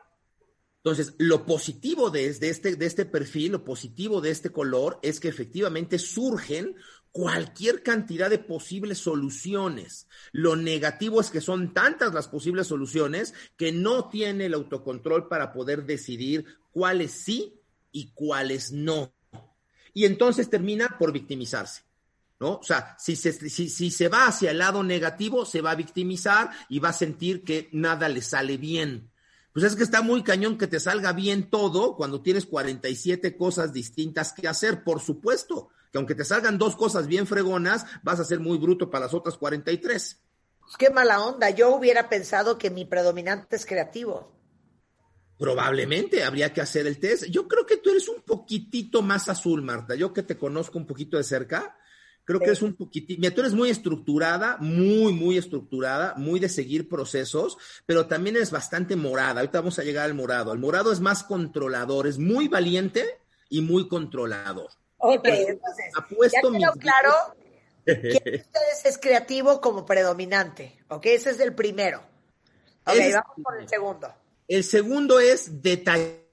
Entonces, 0.83 1.15
lo 1.19 1.45
positivo 1.45 2.11
de, 2.11 2.27
este, 2.27 2.75
de 2.75 2.87
este 2.87 3.05
perfil, 3.05 3.53
lo 3.53 3.65
positivo 3.65 4.23
de 4.23 4.31
este 4.31 4.51
color 4.51 4.99
es 5.03 5.21
que 5.21 5.29
efectivamente 5.29 5.99
surgen 5.99 6.75
cualquier 7.13 7.83
cantidad 7.83 8.31
de 8.31 8.39
posibles 8.39 8.97
soluciones. 8.99 10.09
Lo 10.33 10.57
negativo 10.57 11.21
es 11.21 11.31
que 11.31 11.43
son 11.43 11.75
tantas 11.75 12.15
las 12.15 12.29
posibles 12.29 12.69
soluciones 12.69 13.35
que 13.59 13.73
no 13.73 14.09
tiene 14.09 14.47
el 14.47 14.55
autocontrol 14.55 15.29
para 15.29 15.53
poder 15.53 15.85
decidir 15.85 16.47
cuáles 16.71 17.13
sí 17.13 17.61
y 17.93 18.13
cuáles 18.13 18.73
no. 18.73 19.13
Y 19.93 20.07
entonces 20.07 20.49
termina 20.49 20.97
por 20.99 21.13
victimizarse. 21.13 21.83
¿No? 22.39 22.55
O 22.55 22.63
sea, 22.63 22.97
si 22.99 23.17
se, 23.17 23.35
si 23.51 23.91
se 23.91 24.09
va 24.09 24.29
hacia 24.29 24.53
el 24.53 24.57
lado 24.57 24.83
negativo, 24.83 25.45
se 25.45 25.61
va 25.61 25.73
a 25.73 25.75
victimizar 25.75 26.49
y 26.71 26.79
va 26.79 26.89
a 26.89 26.95
sentir 26.95 27.45
que 27.45 27.69
nada 27.73 28.09
le 28.09 28.23
sale 28.23 28.57
bien. 28.57 29.10
Pues 29.52 29.64
es 29.64 29.75
que 29.75 29.83
está 29.83 30.02
muy 30.02 30.23
cañón 30.23 30.59
que 30.59 30.69
te 30.69 30.78
salga 30.78 31.12
bien 31.12 31.50
todo 31.50 31.97
cuando 31.97 32.23
tienes 32.23 32.47
47 32.47 33.37
cosas 33.37 33.73
distintas 33.73 34.33
que 34.33 34.47
hacer, 34.47 34.85
por 34.85 35.00
supuesto, 35.00 35.71
que 35.90 35.99
aunque 35.99 36.14
te 36.14 36.25
salgan 36.25 36.57
dos 36.57 36.76
cosas 36.76 37.09
bien 37.09 37.26
fregonas, 37.26 37.85
vas 38.02 38.21
a 38.21 38.25
ser 38.25 38.38
muy 38.38 38.59
bruto 38.59 38.90
para 38.90 39.07
las 39.07 39.14
otras 39.14 39.37
43. 39.37 40.21
Pues 40.61 40.76
qué 40.78 40.90
mala 40.90 41.21
onda, 41.21 41.50
yo 41.50 41.75
hubiera 41.75 42.09
pensado 42.09 42.59
que 42.59 42.71
mi 42.71 42.85
predominante 42.85 43.57
es 43.57 43.66
creativo. 43.66 44.33
Probablemente 45.37 46.23
habría 46.23 46.52
que 46.52 46.61
hacer 46.61 46.87
el 46.87 47.00
test. 47.00 47.25
Yo 47.25 47.49
creo 47.49 47.66
que 47.66 47.78
tú 47.78 47.90
eres 47.90 48.09
un 48.09 48.21
poquitito 48.21 49.02
más 49.02 49.28
azul, 49.28 49.62
Marta. 49.62 49.95
Yo 49.95 50.12
que 50.12 50.23
te 50.23 50.37
conozco 50.37 50.78
un 50.78 50.87
poquito 50.87 51.16
de 51.16 51.25
cerca, 51.25 51.76
Creo 52.25 52.41
que 52.41 52.50
es 52.50 52.62
un 52.62 52.75
poquitito, 52.75 53.21
mira, 53.21 53.35
tú 53.35 53.41
eres 53.41 53.55
muy 53.55 53.71
estructurada, 53.71 54.57
muy, 54.61 55.12
muy 55.12 55.37
estructurada, 55.37 56.15
muy 56.17 56.39
de 56.39 56.49
seguir 56.49 56.89
procesos, 56.89 57.59
pero 57.87 58.07
también 58.07 58.37
eres 58.37 58.50
bastante 58.50 58.95
morada. 58.95 59.41
Ahorita 59.41 59.61
vamos 59.61 59.79
a 59.79 59.83
llegar 59.83 60.05
al 60.05 60.15
morado. 60.15 60.53
El 60.53 60.61
morado 60.61 60.93
es 60.93 61.00
más 61.00 61.25
controlador, 61.25 62.07
es 62.07 62.19
muy 62.19 62.47
valiente 62.47 63.19
y 63.49 63.62
muy 63.62 63.89
controlador. 63.89 64.71
Ok, 64.99 65.27
entonces, 65.27 65.87
apuesto 65.97 66.53
ya 66.59 66.71
claro 66.73 67.12
que 67.85 68.45
ustedes 68.47 68.85
es 68.85 68.99
creativo 68.99 69.61
como 69.61 69.87
predominante, 69.87 70.79
¿ok? 70.89 71.07
Ese 71.07 71.31
es 71.31 71.41
el 71.41 71.55
primero. 71.55 72.03
Ok, 72.87 72.97
vamos 73.12 73.37
con 73.43 73.59
el 73.59 73.69
segundo. 73.69 74.15
El 74.47 74.65
segundo 74.65 75.21
es 75.21 75.62
detallista. 75.62 76.25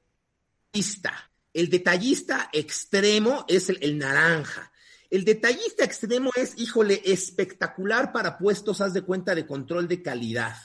El 1.54 1.70
detallista 1.70 2.50
extremo 2.52 3.46
es 3.48 3.70
el 3.70 3.98
naranja. 3.98 4.72
El 5.10 5.24
detallista 5.24 5.86
extremo 5.86 6.32
es, 6.36 6.58
híjole, 6.58 7.02
espectacular 7.06 8.12
para 8.12 8.38
puestos, 8.38 8.82
haz 8.82 8.94
de 8.94 9.04
cuenta, 9.04 9.36
de 9.36 9.46
control 9.46 9.88
de 9.88 10.02
calidad. 10.02 10.56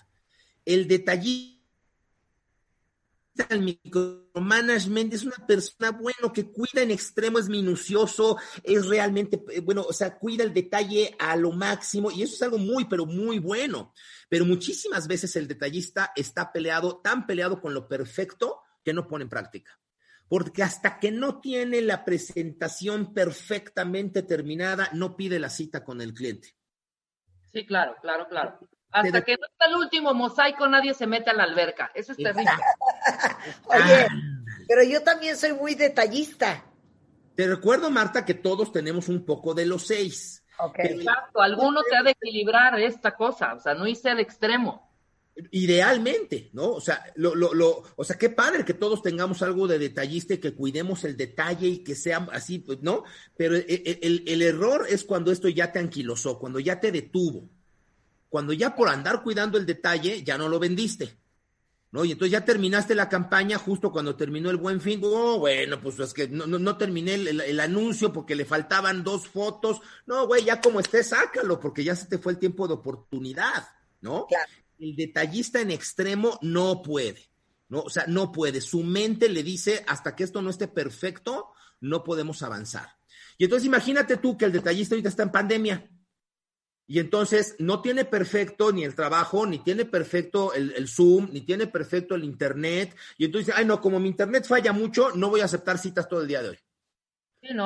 El 0.65 0.89
detallista, 0.89 1.61
el 3.51 3.63
micromanagement 3.63 5.15
es 5.15 5.23
una 5.23 5.47
persona, 5.47 5.93
bueno, 5.93 6.33
que 6.33 6.51
cuida 6.51 6.83
en 6.83 6.91
extremo, 6.91 7.39
es 7.39 7.49
minucioso, 7.49 8.37
es 8.65 8.87
realmente, 8.87 9.45
eh, 9.51 9.61
bueno, 9.61 9.83
o 9.89 9.93
sea, 9.93 10.19
cuida 10.19 10.43
el 10.43 10.53
detalle 10.53 11.15
a 11.19 11.37
lo 11.37 11.53
máximo 11.53 12.11
y 12.11 12.23
eso 12.23 12.35
es 12.35 12.43
algo 12.43 12.59
muy, 12.59 12.87
pero 12.87 13.07
muy 13.07 13.39
bueno. 13.39 13.95
Pero 14.29 14.45
muchísimas 14.45 15.07
veces 15.07 15.37
el 15.37 15.47
detallista 15.47 16.13
está 16.17 16.53
peleado, 16.53 16.97
tan 16.99 17.27
peleado 17.27 17.61
con 17.61 17.75
lo 17.75 17.87
perfecto 17.87 18.61
que 18.85 18.93
no 18.93 19.07
pone 19.07 19.23
en 19.23 19.31
práctica 19.31 19.82
porque 20.33 20.63
hasta 20.63 20.99
que 20.99 21.11
no 21.11 21.43
tiene 21.43 21.83
la 21.83 22.07
presentación 22.07 23.13
perfectamente 23.13 24.23
terminada, 24.23 24.89
no 24.95 25.15
pide 25.15 25.39
la 25.39 25.51
cita 25.51 25.85
con 25.85 26.01
el 26.01 26.15
cliente. 26.15 26.57
Sí, 27.53 27.67
claro, 27.67 27.97
claro, 28.01 28.27
claro. 28.31 28.59
Hasta 28.93 29.23
que 29.23 29.33
no 29.33 29.47
está 29.47 29.67
el 29.67 29.75
último 29.75 30.15
mosaico, 30.15 30.67
nadie 30.67 30.95
se 30.95 31.07
mete 31.07 31.29
a 31.29 31.35
la 31.35 31.43
alberca. 31.43 31.91
Eso 31.95 32.13
es 32.13 32.17
terrible. 32.17 32.51
Oye, 33.67 34.07
pero 34.67 34.83
yo 34.85 35.03
también 35.03 35.37
soy 35.37 35.53
muy 35.53 35.75
detallista. 35.75 36.65
Te 37.35 37.47
recuerdo, 37.47 37.91
Marta, 37.91 38.25
que 38.25 38.33
todos 38.33 38.73
tenemos 38.73 39.11
un 39.11 39.27
poco 39.27 39.53
de 39.53 39.67
los 39.67 39.87
seis. 39.87 40.43
Exacto, 40.77 41.43
alguno 41.43 41.83
te 41.83 41.95
ha 41.95 42.03
de 42.03 42.13
equilibrar 42.13 42.81
esta 42.81 43.15
cosa, 43.15 43.53
o 43.53 43.61
sea, 43.61 43.75
no 43.75 43.87
hice 43.87 44.15
de 44.15 44.23
extremo. 44.23 44.92
Idealmente, 45.51 46.51
¿no? 46.53 46.73
O 46.73 46.81
sea, 46.81 47.03
lo, 47.15 47.35
lo, 47.35 47.55
lo, 47.55 47.83
o 47.97 48.05
sea, 48.05 48.19
qué 48.19 48.29
padre 48.29 48.67
que 48.67 48.75
todos 48.75 49.03
tengamos 49.03 49.41
algo 49.41 49.67
de 49.67 49.79
detallista 49.79 50.35
y 50.35 50.39
que 50.39 50.55
cuidemos 50.55 51.05
el 51.05 51.17
detalle 51.17 51.69
y 51.69 51.79
que 51.79 51.95
sea 51.95 52.29
así, 52.33 52.59
pues, 52.59 52.83
¿no? 52.83 53.05
Pero 53.35 53.57
el, 53.57 54.25
el, 54.27 54.43
error 54.43 54.87
es 54.91 55.05
cuando 55.05 55.33
esto 55.33 55.49
ya 55.49 55.73
te 55.73 55.79
anquilosó, 55.79 56.39
cuando 56.39 56.61
ya 56.61 56.79
te 56.81 56.93
detuvo, 56.93 57.49
cuando 58.29 58.53
ya 58.53 58.77
por 58.77 58.91
andar 58.91 59.23
cuidando 59.23 59.57
el 59.57 59.65
detalle 59.65 60.23
ya 60.23 60.37
no 60.37 60.51
lo 60.51 60.59
vendiste, 60.59 61.17
¿no? 61.93 62.05
Y 62.05 62.13
entonces 62.13 62.33
ya 62.33 62.45
terminaste 62.45 62.95
la 62.95 63.09
campaña 63.09 63.57
justo 63.57 63.91
cuando 63.91 64.15
terminó 64.15 64.51
el 64.51 64.59
buen 64.59 64.83
fin. 64.83 65.01
Oh, 65.03 65.39
bueno, 65.39 65.81
pues 65.81 65.99
es 65.99 66.13
que 66.13 66.29
no, 66.29 66.47
no, 66.47 66.77
terminé 66.77 67.15
el, 67.15 67.41
el, 67.41 67.61
anuncio 67.61 68.13
porque 68.13 68.37
le 68.37 68.45
faltaban 68.45 69.03
dos 69.03 69.29
fotos. 69.29 69.81
No, 70.05 70.27
güey, 70.27 70.45
ya 70.45 70.61
como 70.61 70.79
esté, 70.79 71.03
sácalo, 71.03 71.59
porque 71.59 71.85
ya 71.85 71.97
se 71.97 72.07
te 72.07 72.19
fue 72.19 72.33
el 72.33 72.39
tiempo 72.39 72.69
de 72.69 72.75
oportunidad, 72.75 73.67
¿no? 74.03 74.27
Claro 74.27 74.62
el 74.79 74.97
detallista 74.97 75.61
en 75.61 75.71
extremo 75.71 76.39
no 76.43 76.83
puede, 76.83 77.29
¿no? 77.69 77.81
O 77.81 77.91
sea, 77.91 78.05
no 78.07 78.33
puede. 78.33 78.61
Su 78.61 78.83
mente 78.83 79.29
le 79.29 79.43
dice, 79.43 79.85
hasta 79.87 80.15
que 80.17 80.25
esto 80.25 80.43
no 80.43 80.51
esté 80.51 80.69
perfecto, 80.69 81.53
no 81.81 82.05
podemos 82.05 82.43
avanzar. 82.43 82.89
Y 83.39 83.45
entonces 83.45 83.67
imagínate 83.67 84.17
tú 84.17 84.37
que 84.37 84.45
el 84.45 84.53
detallista 84.53 84.95
ahorita 84.95 85.09
está 85.09 85.23
en 85.23 85.33
pandemia. 85.33 85.91
Y 86.87 86.99
entonces 86.99 87.55
no 87.59 87.81
tiene 87.81 88.05
perfecto 88.05 88.73
ni 88.73 88.85
el 88.85 88.95
trabajo, 88.95 89.47
ni 89.47 89.61
tiene 89.61 89.85
perfecto 89.85 90.53
el, 90.53 90.73
el, 90.77 90.89
Zoom, 90.89 91.31
ni 91.33 91.41
tiene 91.41 91.67
perfecto 91.67 92.15
el 92.15 92.25
Internet. 92.25 92.95
Y 93.17 93.25
entonces, 93.25 93.55
ay, 93.57 93.65
no, 93.65 93.81
como 93.81 94.01
mi 94.01 94.09
Internet 94.09 94.47
falla 94.47 94.73
mucho, 94.73 95.13
no 95.13 95.31
voy 95.31 95.41
a 95.41 95.47
aceptar 95.47 95.79
citas 95.79 96.09
todo 96.09 96.21
el 96.21 96.29
día 96.29 96.43
de 96.43 96.51
hoy 96.51 96.59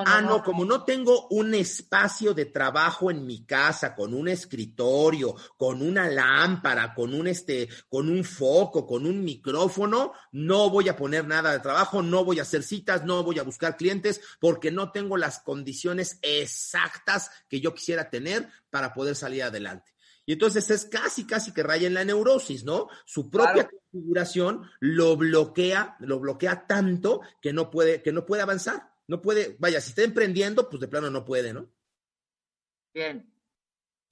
ah, 0.06 0.22
no, 0.22 0.42
como 0.42 0.64
no 0.64 0.84
tengo 0.84 1.28
un 1.28 1.54
espacio 1.54 2.32
de 2.32 2.46
trabajo 2.46 3.10
en 3.10 3.26
mi 3.26 3.44
casa, 3.44 3.94
con 3.94 4.14
un 4.14 4.28
escritorio, 4.28 5.34
con 5.56 5.82
una 5.82 6.08
lámpara, 6.08 6.94
con 6.94 7.12
un 7.12 7.26
este, 7.26 7.68
con 7.88 8.08
un 8.08 8.24
foco, 8.24 8.86
con 8.86 9.06
un 9.06 9.22
micrófono, 9.22 10.12
no 10.32 10.70
voy 10.70 10.88
a 10.88 10.96
poner 10.96 11.26
nada 11.26 11.52
de 11.52 11.60
trabajo, 11.60 12.02
no 12.02 12.24
voy 12.24 12.38
a 12.38 12.42
hacer 12.42 12.62
citas, 12.62 13.04
no 13.04 13.22
voy 13.22 13.38
a 13.38 13.42
buscar 13.42 13.76
clientes, 13.76 14.20
porque 14.40 14.70
no 14.70 14.92
tengo 14.92 15.16
las 15.16 15.40
condiciones 15.40 16.18
exactas 16.22 17.30
que 17.48 17.60
yo 17.60 17.74
quisiera 17.74 18.08
tener 18.08 18.48
para 18.70 18.94
poder 18.94 19.14
salir 19.14 19.42
adelante. 19.42 19.92
Y 20.24 20.32
entonces 20.32 20.68
es 20.70 20.86
casi, 20.86 21.24
casi 21.24 21.52
que 21.52 21.62
raya 21.62 21.86
en 21.86 21.94
la 21.94 22.04
neurosis, 22.04 22.64
¿no? 22.64 22.88
Su 23.04 23.30
propia 23.30 23.68
configuración 23.68 24.68
lo 24.80 25.16
bloquea, 25.16 25.96
lo 26.00 26.18
bloquea 26.18 26.66
tanto 26.66 27.20
que 27.40 27.52
no 27.52 27.70
puede, 27.70 28.02
que 28.02 28.10
no 28.10 28.26
puede 28.26 28.42
avanzar. 28.42 28.95
No 29.08 29.22
puede, 29.22 29.56
vaya, 29.58 29.80
si 29.80 29.90
está 29.90 30.02
emprendiendo, 30.02 30.68
pues 30.68 30.80
de 30.80 30.88
plano 30.88 31.10
no 31.10 31.24
puede, 31.24 31.52
¿no? 31.52 31.72
Bien. 32.92 33.32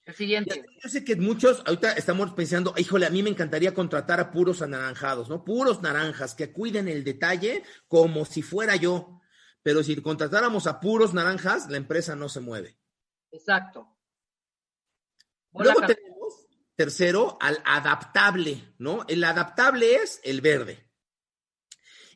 El 0.04 0.14
siguiente. 0.14 0.64
Yo 0.82 0.88
sé 0.88 1.04
que 1.04 1.16
muchos, 1.16 1.62
ahorita 1.66 1.92
estamos 1.92 2.32
pensando, 2.32 2.74
híjole, 2.76 3.06
a 3.06 3.10
mí 3.10 3.22
me 3.22 3.30
encantaría 3.30 3.72
contratar 3.72 4.20
a 4.20 4.30
puros 4.30 4.60
anaranjados, 4.60 5.30
¿no? 5.30 5.44
Puros 5.44 5.80
naranjas 5.80 6.34
que 6.34 6.52
cuiden 6.52 6.88
el 6.88 7.04
detalle 7.04 7.62
como 7.88 8.24
si 8.26 8.42
fuera 8.42 8.76
yo. 8.76 9.22
Pero 9.62 9.82
si 9.82 9.96
contratáramos 10.02 10.66
a 10.66 10.78
puros 10.78 11.14
naranjas, 11.14 11.70
la 11.70 11.78
empresa 11.78 12.14
no 12.14 12.28
se 12.28 12.40
mueve. 12.40 12.78
Exacto. 13.32 13.96
Luego 15.54 15.80
tenemos 15.86 16.46
tercero, 16.76 17.38
al 17.40 17.62
adaptable, 17.64 18.74
¿no? 18.78 19.06
El 19.08 19.24
adaptable 19.24 19.94
es 19.94 20.20
el 20.22 20.42
verde. 20.42 20.83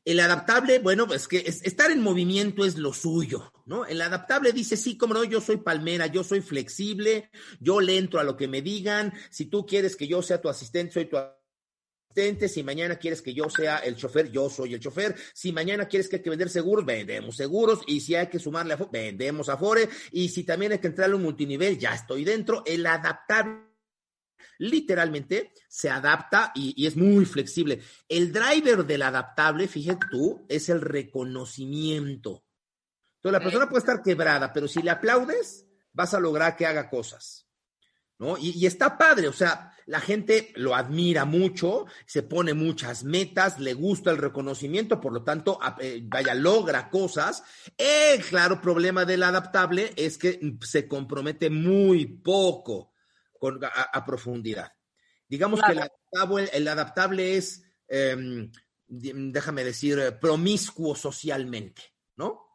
El 0.05 0.21
adaptable, 0.21 0.79
bueno, 0.79 1.07
pues 1.07 1.29
que 1.29 1.39
estar 1.39 1.91
en 1.91 2.01
movimiento 2.01 2.65
es 2.65 2.77
lo 2.77 2.93
suyo, 2.93 3.53
¿no? 3.67 3.85
El 3.85 4.01
adaptable 4.01 4.53
dice, 4.53 4.77
sí, 4.77 4.97
como 4.97 5.15
no, 5.15 5.25
yo 5.25 5.41
soy 5.41 5.59
palmera, 5.59 6.07
yo 6.07 6.25
soy 6.25 6.41
flexible, 6.41 7.31
yo 7.61 7.81
le 7.81 7.99
entro 7.99 8.21
a 8.21 8.25
lo 8.25 8.37
que 8.37 8.49
me 8.49 8.63
digan, 8.63 9.13
si 9.31 9.47
tú 9.47 9.67
quieres 9.67 9.97
que 9.97 10.09
yo 10.09 10.23
sea 10.23 10.41
tu 10.41 10.49
asistente, 10.49 10.95
soy 10.95 11.07
tu 11.07 11.17
asistente, 11.17 12.49
si 12.49 12.63
mañana 12.63 12.97
quieres 12.97 13.23
que 13.23 13.35
yo 13.35 13.49
sea 13.51 13.79
el 13.79 13.97
chofer, 13.97 14.31
yo 14.31 14.49
soy 14.49 14.75
el 14.75 14.81
chofer, 14.81 15.15
si 15.35 15.53
mañana 15.53 15.87
quieres 15.87 16.09
que 16.09 16.17
hay 16.17 16.23
que 16.23 16.31
vender 16.31 16.51
seguros, 16.51 16.85
vendemos 16.85 17.37
seguros, 17.37 17.81
y 17.87 18.01
si 18.01 18.15
hay 18.15 18.29
que 18.29 18.39
sumarle 18.39 18.75
a 18.75 18.77
vendemos 18.77 19.49
Afore, 19.49 19.89
y 20.13 20.29
si 20.29 20.45
también 20.45 20.73
hay 20.73 20.79
que 20.79 20.89
entrar 20.89 21.11
a 21.11 21.17
un 21.17 21.23
multinivel, 21.23 21.79
ya 21.79 21.95
estoy 21.95 22.25
dentro. 22.25 22.63
El 22.67 22.87
adaptable 22.87 23.68
literalmente 24.59 25.53
se 25.69 25.91
adapta 25.91 26.53
y, 26.55 26.87
es 26.87 26.97
muy 26.97 27.25
flexible. 27.25 27.81
El 28.09 28.33
driver 28.33 28.85
del 28.85 29.03
adaptable, 29.03 29.69
fíjate 29.69 30.07
tú, 30.11 30.45
es 30.49 30.69
el 30.69 30.81
reconocimiento. 30.81 32.45
Entonces 33.17 33.33
la 33.33 33.45
persona 33.45 33.69
puede 33.69 33.81
estar 33.81 34.03
quebrada, 34.03 34.53
pero 34.53 34.69
si 34.69 34.83
le 34.83 34.91
aplaudes, 34.91 35.67
vas 35.93 36.15
a 36.15 36.21
lograr 36.21 36.57
que 36.57 36.67
haga 36.67 36.89
cosas. 36.89 37.47
¿No? 38.21 38.37
Y, 38.37 38.67
está 38.67 38.99
padre, 38.99 39.29
o 39.29 39.33
sea, 39.33 39.73
la 39.87 40.01
gente 40.01 40.53
lo 40.57 40.75
admira 40.75 41.25
mucho, 41.25 41.87
se 42.05 42.25
pone 42.25 42.53
muchas 42.53 43.05
metas, 43.05 43.61
le 43.61 43.75
gusta 43.75 44.11
el 44.11 44.19
reconocimiento, 44.19 45.01
por 45.01 45.13
lo 45.13 45.23
tanto, 45.23 45.61
eh, 45.81 46.01
vaya, 46.03 46.35
logra 46.35 46.91
cosas. 46.91 47.45
El 47.77 48.25
claro 48.25 48.61
problema 48.61 49.05
del 49.05 49.23
adaptable 49.23 49.93
es 49.95 50.19
que 50.19 50.57
se 50.63 50.89
compromete 50.89 51.49
muy 51.49 52.07
poco 52.07 52.91
a, 53.73 54.05
profundidad. 54.05 54.73
Digamos 55.29 55.61
que 55.63 55.73
el 55.73 56.69
adaptable, 56.69 57.37
es, 57.37 57.63
em, 57.87 58.51
déjame 58.87 59.65
decir, 59.65 59.99
eh, 59.99 60.13
promiscuo 60.13 60.95
socialmente, 60.95 61.83
¿no? 62.17 62.49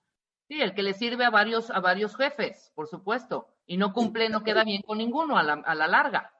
Sí, 0.48 0.62
el 0.62 0.74
que 0.74 0.84
le 0.84 0.94
sirve 0.94 1.25
a 1.25 1.30
varios, 1.30 1.70
a 1.70 1.80
varios 1.80 2.16
jefes, 2.16 2.72
por 2.75 2.88
supuesto, 2.88 3.56
y 3.66 3.78
no 3.78 3.94
cumple, 3.94 4.30
no 4.30 4.44
queda 4.44 4.63
bien 4.63 4.82
con 4.82 4.98
ninguno 4.98 5.38
a 5.38 5.44
la, 5.44 5.88
larga. 5.88 6.34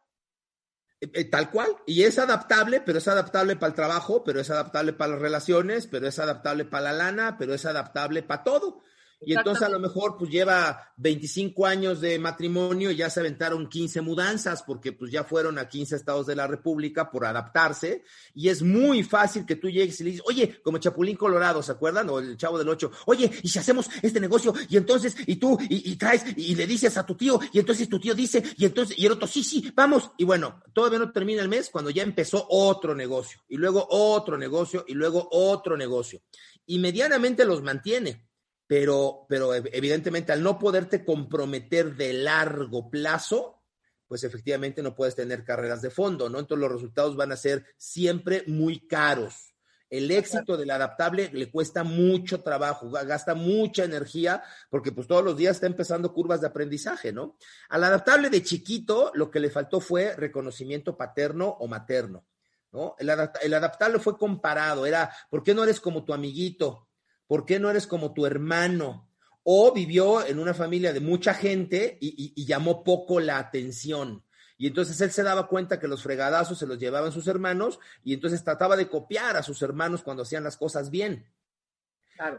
Eh, 1.00 1.10
eh, 1.14 1.26
tal 1.26 1.50
cual, 1.50 1.70
y 1.86 2.04
es 2.04 2.20
adaptable, 2.20 2.82
pero 2.82 2.98
es 2.98 3.08
adaptable 3.08 3.56
para 3.56 3.70
el 3.70 3.76
trabajo, 3.76 4.24
pero 4.24 4.42
es 4.42 4.50
adaptable 4.50 4.94
para 4.94 5.14
las 5.14 5.22
relaciones, 5.22 5.88
pero 5.88 6.08
es 6.08 6.20
adaptable 6.20 6.66
para 6.66 6.92
la 6.92 6.94
lana, 6.94 7.38
pero 7.38 7.54
es 7.54 7.66
adaptable 7.66 8.24
para 8.24 8.44
todo. 8.44 8.82
Y 9.25 9.36
entonces 9.36 9.63
a 9.63 9.70
lo 9.70 9.80
mejor 9.80 10.18
pues 10.18 10.30
lleva 10.30 10.94
25 10.98 11.65
años 11.65 12.01
de 12.01 12.20
matrimonio 12.20 12.92
y 12.92 12.96
ya 12.96 13.10
se 13.10 13.20
aventaron 13.20 13.68
15 13.68 14.01
mudanzas 14.01 14.63
porque 14.63 14.92
pues 14.94 15.12
ya 15.12 15.24
fueron 15.24 15.58
a 15.58 15.68
15 15.68 15.96
estados 15.96 16.27
de 16.27 16.36
la 16.36 16.48
República 16.48 17.10
por 17.10 17.25
adaptarse 17.25 18.03
y 18.34 18.50
es 18.50 18.62
muy 18.62 19.03
fácil 19.03 19.46
que 19.46 19.56
tú 19.56 19.70
llegues 19.70 20.00
y 20.00 20.03
le 20.03 20.10
dices, 20.12 20.25
oye, 20.27 20.62
como 20.62 20.77
Chapulín 20.77 21.15
Colorado, 21.15 21.62
¿se 21.62 21.72
acuerdan? 21.72 22.10
O 22.10 22.20
el 22.20 22.38
Chavo 22.38 22.58
del 22.58 22.70
Ocho, 22.70 22.92
oye, 23.06 23.32
¿y 23.42 23.48
si 23.48 23.60
hacemos 23.60 23.89
este 24.01 24.20
negocio? 24.20 24.53
Y 24.70 24.77
entonces, 24.77 25.15
y 25.25 25.36
tú, 25.38 25.58
y, 25.70 25.96
traes, 25.96 26.25
y 26.36 26.56
le 26.56 26.68
dices 26.68 26.98
a 26.98 27.06
tu 27.06 27.15
tío, 27.15 27.39
y 27.51 27.60
entonces 27.60 27.89
tu 27.89 28.00
tío 28.00 28.13
dice, 28.13 28.44
y 28.58 28.65
entonces, 28.65 28.98
y 28.98 29.06
el 29.06 29.13
otro, 29.13 29.27
sí, 29.27 29.44
sí, 29.44 29.72
vamos. 29.75 30.12
Y 30.18 30.24
bueno, 30.24 30.62
todavía 30.74 31.00
no 31.00 31.12
termina 31.12 31.42
el 31.42 31.50
mes 31.50 31.70
cuando 31.70 31.89
ya 31.89 32.03
empezó 32.03 32.46
otro 32.50 32.96
negocio, 32.96 33.42
y 33.48 33.58
luego 33.58 33.86
otro 33.89 34.38
negocio, 34.38 34.86
y 34.88 34.94
luego 34.94 35.27
otro 35.32 35.77
negocio. 35.77 36.22
Y 36.65 36.80
medianamente 36.80 37.46
los 37.46 37.62
mantiene 37.62 38.25
pero, 38.67 39.25
pero 39.27 39.53
evidentemente 39.53 40.32
al 40.32 40.43
no 40.43 40.58
poderte 40.58 41.03
comprometer 41.03 41.96
de 41.96 42.13
largo 42.13 42.89
plazo, 42.89 43.63
pues 44.08 44.24
efectivamente 44.24 44.84
no 44.84 44.96
puedes 44.96 45.15
tener 45.15 45.43
carreras 45.43 45.82
de 45.82 45.89
fondo, 45.89 46.29
¿no? 46.29 46.39
Entonces 46.39 46.62
los 46.62 46.72
resultados 46.72 47.15
van 47.15 47.32
a 47.32 47.38
ser 47.38 47.65
siempre 47.77 48.43
muy 48.48 48.88
caros. 48.88 49.53
El 49.89 50.10
éxito 50.10 50.58
del 50.58 50.72
adaptable 50.72 51.29
le 51.34 51.51
cuesta 51.51 51.84
mucho 51.84 52.41
trabajo, 52.41 52.89
gasta 52.89 53.36
mucha 53.36 53.84
energía, 53.84 54.43
porque 54.72 54.91
pues 54.91 55.08
todos 55.08 55.24
los 55.24 55.38
días 55.38 55.58
está 55.58 55.67
empezando 55.67 56.13
curvas 56.13 56.41
de 56.41 56.48
aprendizaje, 56.48 57.13
¿no? 57.13 57.38
Al 57.70 57.84
adaptable 57.84 58.32
de 58.32 58.41
chiquito 58.41 59.12
lo 59.13 59.30
que 59.30 59.39
le 59.39 59.52
faltó 59.52 59.80
fue 59.80 60.15
reconocimiento 60.15 60.97
paterno 60.97 61.47
o 61.60 61.67
materno, 61.67 62.26
¿no? 62.71 62.95
El, 62.97 63.12
el 63.41 63.54
adaptable 63.54 63.99
fue 63.99 64.17
comparado, 64.17 64.88
era, 64.88 65.12
¿por 65.30 65.43
qué 65.43 65.54
no 65.54 65.63
eres 65.63 65.80
como 65.80 66.04
tu 66.04 66.12
amiguito? 66.12 66.88
¿Por 67.28 67.46
qué 67.46 67.60
no 67.60 67.70
eres 67.70 67.88
como 67.88 68.14
tu 68.14 68.26
hermano? 68.26 69.10
O 69.44 69.74
vivió 69.74 70.26
en 70.26 70.40
una 70.40 70.54
familia 70.54 70.94
de 70.94 71.00
mucha 71.00 71.34
gente 71.34 71.98
y, 72.00 72.46
llamó 72.46 72.84
poco 72.84 73.20
la 73.20 73.38
atención. 73.38 74.24
Y 74.58 74.68
entonces 74.68 75.00
él 75.02 75.12
se 75.12 75.24
daba 75.24 75.48
cuenta 75.48 75.80
que 75.80 75.88
los 75.88 76.04
fregadazos 76.04 76.60
se 76.60 76.68
los 76.68 76.78
llevaban 76.78 77.12
sus 77.12 77.28
hermanos 77.28 77.80
y 78.04 78.14
entonces 78.14 78.44
trataba 78.44 78.78
de 78.78 78.88
copiar 78.88 79.36
a 79.36 79.44
sus 79.44 79.62
hermanos 79.62 80.04
cuando 80.04 80.24
hacían 80.24 80.44
las 80.44 80.58
cosas 80.58 80.90
bien. 80.90 81.26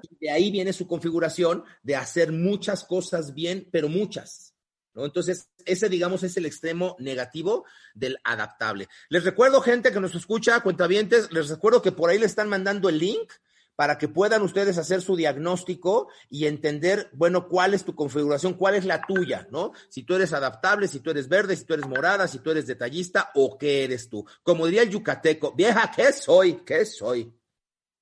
Y 0.03 0.17
de 0.25 0.31
ahí 0.31 0.51
viene 0.51 0.73
su 0.73 0.87
configuración 0.87 1.65
de 1.83 1.97
hacer 1.97 2.33
muchas 2.33 2.85
cosas 2.85 3.35
bien, 3.35 3.69
pero 3.71 3.89
muchas. 3.89 4.55
¿no? 4.95 5.05
Entonces, 5.05 5.51
ese, 5.65 5.89
digamos, 5.89 6.23
es 6.23 6.37
el 6.37 6.47
extremo 6.47 6.97
negativo 7.01 7.65
del 7.95 8.19
adaptable. 8.25 8.89
Les 9.09 9.25
recuerdo, 9.25 9.61
gente 9.61 9.93
que 9.93 10.01
nos 10.01 10.15
escucha, 10.15 10.61
cuentavientes, 10.61 11.33
les 11.33 11.49
recuerdo 11.49 11.83
que 11.83 11.93
por 11.93 12.11
ahí 12.11 12.19
le 12.19 12.27
están 12.27 12.49
mandando 12.49 12.89
el 12.89 12.99
link 12.99 13.33
para 13.77 13.99
que 13.99 14.09
puedan 14.09 14.43
ustedes 14.43 14.79
hacer 14.79 15.03
su 15.03 15.17
diagnóstico 15.17 16.09
y 16.29 16.47
entender, 16.47 17.11
bueno, 17.13 17.49
cuál 17.49 17.75
es 17.75 17.85
tu 17.85 17.95
configuración, 17.95 18.55
cuál 18.55 18.75
es 18.75 18.85
la 18.85 19.03
tuya, 19.03 19.47
¿no? 19.51 19.73
Si 19.89 20.05
tú 20.05 20.15
eres 20.15 20.33
adaptable, 20.33 20.89
si 20.89 21.01
tú 21.01 21.11
eres 21.11 21.29
verde, 21.29 21.57
si 21.57 21.65
tú 21.65 21.75
eres 21.75 21.87
morada, 21.87 22.29
si 22.29 22.39
tú 22.39 22.51
eres 22.51 22.67
detallista 22.67 23.31
o 23.35 23.59
qué 23.59 23.85
eres 23.85 24.09
tú. 24.09 24.25
Como 24.43 24.67
diría 24.67 24.83
el 24.83 24.91
yucateco, 24.91 25.53
vieja, 25.55 25.91
¿qué 25.95 26.13
soy? 26.13 26.65
¿Qué 26.65 26.85
soy? 26.85 27.33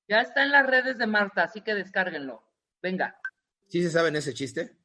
Ya 0.07 0.21
está 0.21 0.43
en 0.43 0.51
las 0.51 0.67
redes 0.67 0.97
de 0.97 1.07
Marta, 1.07 1.43
así 1.43 1.61
que 1.61 1.73
descárguenlo. 1.73 2.43
Venga. 2.81 3.19
¿Sí 3.67 3.81
se 3.81 3.89
saben 3.89 4.15
ese 4.15 4.33
chiste? 4.33 4.77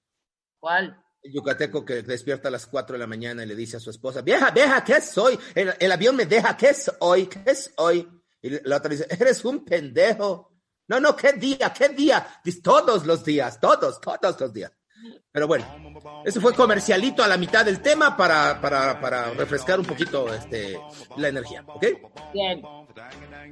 ¿Cuál? 0.58 1.04
El 1.22 1.32
yucateco 1.32 1.84
que 1.84 2.02
despierta 2.02 2.48
a 2.48 2.52
las 2.52 2.66
4 2.66 2.94
de 2.94 3.00
la 3.00 3.06
mañana 3.06 3.42
y 3.42 3.46
le 3.46 3.56
dice 3.56 3.76
a 3.76 3.80
su 3.80 3.90
esposa, 3.90 4.22
vieja, 4.22 4.50
vieja, 4.52 4.82
¿qué 4.84 5.00
soy? 5.00 5.38
El, 5.54 5.74
el 5.78 5.92
avión 5.92 6.16
me 6.16 6.26
deja, 6.26 6.56
¿qué 6.56 6.72
soy? 6.72 7.26
¿Qué 7.26 7.54
soy? 7.54 8.08
Y 8.40 8.50
la 8.68 8.76
otra 8.76 8.90
dice, 8.90 9.06
eres 9.10 9.44
un 9.44 9.64
pendejo. 9.64 10.57
No, 10.88 11.00
no, 11.00 11.14
¿qué 11.14 11.34
día? 11.34 11.72
¿Qué 11.72 11.90
día? 11.90 12.26
Todos 12.62 13.06
los 13.06 13.24
días, 13.24 13.60
todos, 13.60 14.00
todos 14.00 14.40
los 14.40 14.52
días. 14.52 14.72
Pero 15.30 15.46
bueno, 15.46 15.66
ese 16.24 16.40
fue 16.40 16.54
comercialito 16.54 17.22
a 17.22 17.28
la 17.28 17.36
mitad 17.36 17.64
del 17.64 17.80
tema 17.80 18.16
para, 18.16 18.60
para, 18.60 19.30
refrescar 19.34 19.78
un 19.78 19.86
poquito 19.86 20.32
este, 20.32 20.80
la 21.16 21.28
energía, 21.28 21.62
¿ok? 21.66 21.86
Bien. 22.32 22.62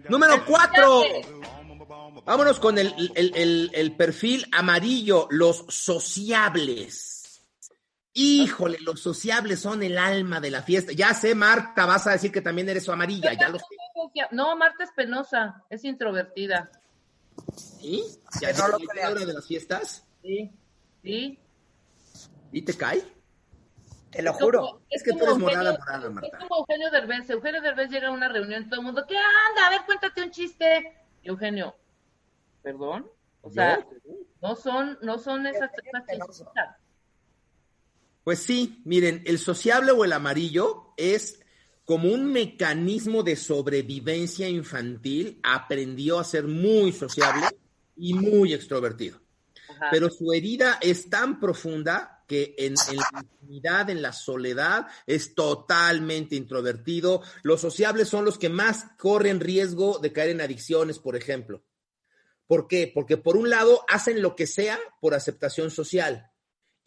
Número 0.09 0.45
cuatro. 0.45 1.03
Vámonos 2.25 2.59
con 2.59 2.79
el, 2.79 3.13
el 3.15 3.97
perfil 3.97 4.47
amarillo, 4.53 5.29
los 5.31 5.65
sociables. 5.69 7.17
Híjole, 8.19 8.79
los 8.81 9.01
sociables 9.01 9.61
son 9.61 9.83
el 9.83 9.99
alma 9.99 10.41
de 10.41 10.51
la 10.51 10.63
fiesta. 10.63 10.93
Ya 10.93 11.13
sé, 11.13 11.35
Marta, 11.35 11.85
vas 11.85 12.07
a 12.07 12.13
decir 12.13 12.33
que 12.33 12.41
también 12.41 12.67
eres 12.67 12.89
amarilla, 12.89 13.35
ya 13.35 13.51
lo 13.51 13.59
sé. 13.59 13.65
No, 14.31 14.57
Marta 14.57 14.85
es 14.85 14.91
penosa, 14.93 15.63
es 15.69 15.85
introvertida. 15.85 16.71
¿Sí? 17.57 18.03
¿Ya 18.41 18.53
no 18.53 18.69
lo 18.69 18.77
hora 18.77 19.25
de 19.25 19.33
las 19.33 19.47
fiestas? 19.47 20.05
Sí, 20.23 20.51
sí. 21.03 21.39
¿Y 22.53 22.63
te 22.63 22.75
cae? 22.75 23.03
Te 24.11 24.23
lo 24.23 24.33
juro. 24.33 24.83
es, 24.89 25.03
que 25.03 25.13
tú 25.13 25.25
eres 25.25 25.39
morada, 25.39 25.77
morada, 25.79 26.11
Marta. 26.11 26.39
Es 26.39 26.43
como 26.43 26.61
Eugenio 26.61 26.91
Derbez. 26.91 27.29
Eugenio 27.31 27.61
Derbez 27.61 27.91
llega 27.91 28.09
a 28.09 28.13
una 28.13 28.29
reunión 28.29 28.69
todo 28.69 28.81
el 28.81 28.87
mundo, 28.87 29.05
¿qué 29.07 29.17
anda? 29.17 29.67
A 29.67 29.71
ver, 29.71 29.81
cuéntate 29.85 30.23
un 30.23 30.31
chiste. 30.31 30.97
Eugenio, 31.23 31.75
¿perdón? 32.63 33.11
O 33.43 33.51
sea, 33.51 33.87
no 34.43 34.57
son, 34.57 34.99
no 35.03 35.19
son 35.19 35.47
esas, 35.47 35.71
esas 35.73 36.45
Pues 38.25 38.41
sí, 38.41 38.83
miren, 38.85 39.23
el 39.27 39.39
sociable 39.39 39.93
o 39.93 40.05
el 40.05 40.13
amarillo 40.13 40.93
es 40.97 41.41
como 41.87 42.13
un 42.13 42.33
mecanismo 42.33 43.23
de 43.23 43.37
sobrevivencia 43.37 44.49
infantil, 44.49 45.39
aprendió 45.45 46.19
a 46.19 46.25
ser 46.25 46.49
muy 46.49 46.93
sociable 46.93 47.47
y 47.97 48.13
muy 48.13 48.53
extrovertido. 48.53 49.21
Pero 49.93 50.11
su 50.11 50.33
herida 50.33 50.79
es 50.83 51.09
tan 51.09 51.39
profunda 51.39 52.25
que 52.27 52.57
en, 52.59 52.75
la 52.75 53.23
intimidad, 53.23 53.89
en 53.89 54.03
la 54.03 54.13
soledad, 54.13 54.89
es 55.07 55.37
totalmente 55.37 56.35
introvertido. 56.35 57.23
Los 57.45 57.61
sociables 57.61 58.09
son 58.09 58.25
los 58.25 58.37
que 58.37 58.49
más 58.49 58.87
corren 58.99 59.39
riesgo 59.39 60.01
de 60.01 60.13
caer 60.13 60.31
en 60.31 60.41
adicciones, 60.41 60.99
por 60.99 61.15
ejemplo. 61.15 61.63
¿Por 62.49 62.67
qué? 62.67 62.91
Porque 62.93 63.17
por 63.17 63.37
un 63.37 63.49
lado 63.49 63.85
hacen 63.89 64.23
lo 64.23 64.35
que 64.35 64.49
sea 64.49 64.77
por 65.01 65.15
aceptación 65.15 65.71
social 65.71 66.33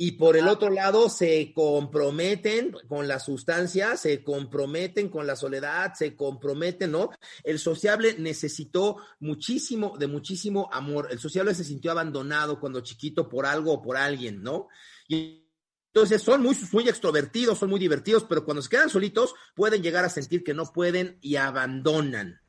y 0.02 0.14
por 0.14 0.38
el 0.38 0.48
otro 0.48 0.70
lado 0.70 1.10
se 1.10 1.52
comprometen 1.54 2.74
con 2.88 3.10
la 3.10 3.20
sustancia, 3.20 3.98
se 3.98 4.24
comprometen 4.24 5.10
con 5.10 5.28
la 5.28 5.36
soledad, 5.36 5.94
se 5.94 6.16
comprometen, 6.16 6.92
¿no? 6.92 7.10
El 7.44 7.60
sociable 7.60 8.16
necesitó 8.18 8.96
muchísimo, 9.20 9.98
de 10.00 10.08
muchísimo 10.08 10.70
amor. 10.72 11.10
El 11.12 11.20
sociable 11.20 11.54
se 11.54 11.66
sintió 11.66 11.92
abandonado 11.92 12.62
cuando 12.62 12.80
chiquito 12.80 13.28
por 13.28 13.46
algo 13.46 13.74
o 13.74 13.82
por 13.82 13.98
alguien, 13.98 14.42
¿no? 14.42 14.70
Y 15.10 15.46
Entonces 15.94 16.22
son 16.22 16.44
muy, 16.44 16.56
muy 16.72 16.88
extrovertidos, 16.88 17.58
son 17.58 17.70
muy 17.70 17.80
divertidos, 17.82 18.24
pero 18.24 18.46
cuando 18.46 18.62
se 18.62 18.70
quedan 18.70 18.90
solitos 18.90 19.34
pueden 19.54 19.84
llegar 19.84 20.06
a 20.06 20.10
sentir 20.10 20.46
que 20.46 20.54
no 20.54 20.72
pueden 20.72 21.18
y 21.20 21.36
abandonan. 21.36 22.40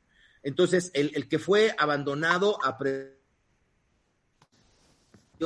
Entonces, 0.41 0.89
el, 0.93 1.11
el 1.15 1.27
que 1.27 1.37
fue 1.37 1.75
abandonado 1.77 2.63
aprendió 2.63 3.20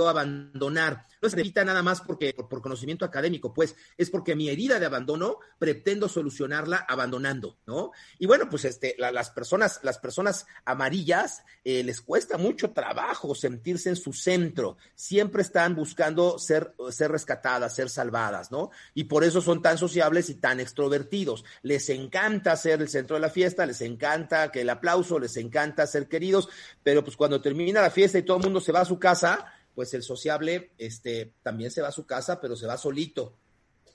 abandonar. 0.04 1.06
No 1.22 1.30
se 1.30 1.38
repita 1.38 1.64
nada 1.64 1.82
más 1.82 2.02
porque 2.02 2.34
por, 2.34 2.62
conocimiento 2.62 3.06
académico, 3.06 3.54
pues 3.54 3.76
es 3.98 4.10
porque 4.10 4.36
mi 4.36 4.50
herida 4.50 4.80
de 4.80 4.86
abandono 4.86 5.40
pretendo 5.58 6.10
solucionarla 6.10 6.86
abandonando, 6.88 7.58
¿no? 7.66 7.92
Y 8.20 8.26
bueno, 8.28 8.50
pues 8.50 8.66
este, 8.66 8.96
las 8.98 9.32
personas, 9.32 9.80
las 9.84 9.98
personas 9.98 10.46
amarillas 10.66 11.44
eh, 11.64 11.84
les 11.84 12.02
cuesta 12.02 12.38
mucho 12.38 12.72
trabajo 12.72 13.34
sentirse 13.34 13.90
en 13.90 13.96
su 13.96 14.14
centro. 14.14 14.78
Siempre 14.94 15.42
están 15.42 15.76
buscando 15.76 16.38
ser, 16.38 16.76
ser 16.92 17.12
rescatadas, 17.12 17.74
ser 17.74 17.90
salvadas, 17.90 18.52
¿no? 18.52 18.72
Y 18.94 19.06
por 19.06 19.24
eso 19.24 19.42
son 19.42 19.62
tan 19.62 19.78
sociables 19.78 20.30
y 20.30 20.36
tan 20.36 20.60
extrovertidos. 20.60 21.46
Les 21.62 21.90
encanta 21.90 22.56
ser 22.58 22.82
el 22.82 22.90
centro 22.90 23.16
de 23.16 23.22
la 23.22 23.30
fiesta, 23.30 23.66
les 23.66 23.82
encanta 23.82 24.52
que 24.52 24.62
el 24.62 24.70
aplauso, 24.70 25.20
les 25.20 25.38
encanta 25.38 25.88
ser 25.88 26.08
queridos, 26.08 26.50
pero 26.84 27.04
pues 27.04 27.16
cuando 27.16 27.42
termina 27.42 27.82
la 27.82 27.92
fiesta 27.92 28.18
y 28.18 28.24
todo 28.24 28.38
el 28.38 28.44
mundo 28.44 28.60
se 28.60 28.72
va 28.72 28.82
a 28.82 28.86
su 28.86 29.00
casa, 29.00 29.46
pues 29.76 29.94
el 29.94 30.02
sociable 30.02 30.72
este, 30.78 31.34
también 31.44 31.70
se 31.70 31.82
va 31.82 31.90
a 31.90 31.92
su 31.92 32.06
casa, 32.06 32.40
pero 32.40 32.56
se 32.56 32.66
va 32.66 32.78
solito, 32.78 33.38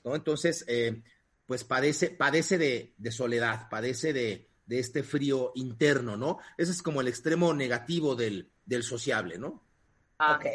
¿no? 0.05 0.15
Entonces, 0.15 0.63
eh, 0.67 1.01
pues 1.47 1.63
padece, 1.63 2.11
padece 2.11 2.57
de, 2.57 3.11
soledad, 3.11 3.67
padece 3.69 4.13
de, 4.13 4.47
este 4.69 5.03
frío 5.03 5.51
interno, 5.55 6.15
¿no? 6.15 6.37
Ese 6.57 6.71
es 6.71 6.81
como 6.81 7.01
el 7.01 7.09
extremo 7.09 7.53
negativo 7.53 8.15
del, 8.15 8.49
sociable, 8.83 9.37
¿no? 9.37 9.61
Ah. 10.17 10.37
Ok. 10.37 10.45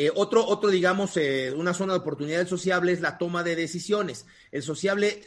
Eh, 0.00 0.10
otro, 0.14 0.44
otro, 0.46 0.70
digamos, 0.70 1.16
eh, 1.16 1.52
una 1.56 1.74
zona 1.74 1.92
de 1.92 2.00
oportunidad 2.00 2.38
del 2.38 2.48
sociable 2.48 2.92
es 2.92 3.00
la 3.00 3.18
toma 3.18 3.42
de 3.42 3.56
decisiones. 3.56 4.26
El 4.50 4.62
sociable 4.62 5.22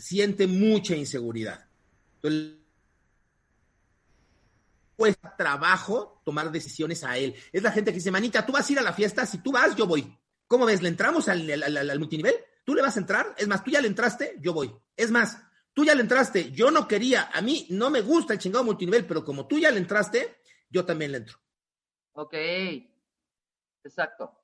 siente 0.00 0.46
mucha 0.46 0.96
inseguridad. 0.96 1.66
Entonces, 2.16 2.63
cuesta 4.96 5.36
trabajo 5.36 6.20
tomar 6.24 6.50
decisiones 6.50 7.04
a 7.04 7.16
él. 7.16 7.34
Es 7.52 7.62
la 7.62 7.72
gente 7.72 7.90
que 7.90 7.96
dice, 7.96 8.10
manita, 8.10 8.44
tú 8.44 8.52
vas 8.52 8.68
a 8.68 8.72
ir 8.72 8.78
a 8.78 8.82
la 8.82 8.92
fiesta, 8.92 9.26
si 9.26 9.38
tú 9.38 9.52
vas, 9.52 9.74
yo 9.76 9.86
voy. 9.86 10.16
¿Cómo 10.46 10.66
ves? 10.66 10.82
¿Le 10.82 10.88
entramos 10.88 11.28
al, 11.28 11.50
al, 11.50 11.98
multinivel? 11.98 12.34
¿Tú 12.64 12.74
le 12.74 12.82
vas 12.82 12.96
a 12.96 13.00
entrar? 13.00 13.34
Es 13.36 13.48
más, 13.48 13.64
tú 13.64 13.70
ya 13.70 13.80
le 13.80 13.88
entraste, 13.88 14.36
yo 14.40 14.52
voy. 14.52 14.74
Es 14.96 15.10
más, 15.10 15.38
tú 15.72 15.84
ya 15.84 15.94
le 15.94 16.02
entraste, 16.02 16.50
yo 16.52 16.70
no 16.70 16.86
quería, 16.86 17.30
a 17.32 17.40
mí 17.40 17.66
no 17.70 17.90
me 17.90 18.00
gusta 18.00 18.34
el 18.34 18.38
chingado 18.38 18.64
multinivel, 18.64 19.06
pero 19.06 19.24
como 19.24 19.46
tú 19.46 19.58
ya 19.58 19.70
le 19.70 19.78
entraste, 19.78 20.36
yo 20.70 20.84
también 20.84 21.12
le 21.12 21.18
entro. 21.18 21.38
Ok, 22.12 22.34
exacto. 23.82 24.43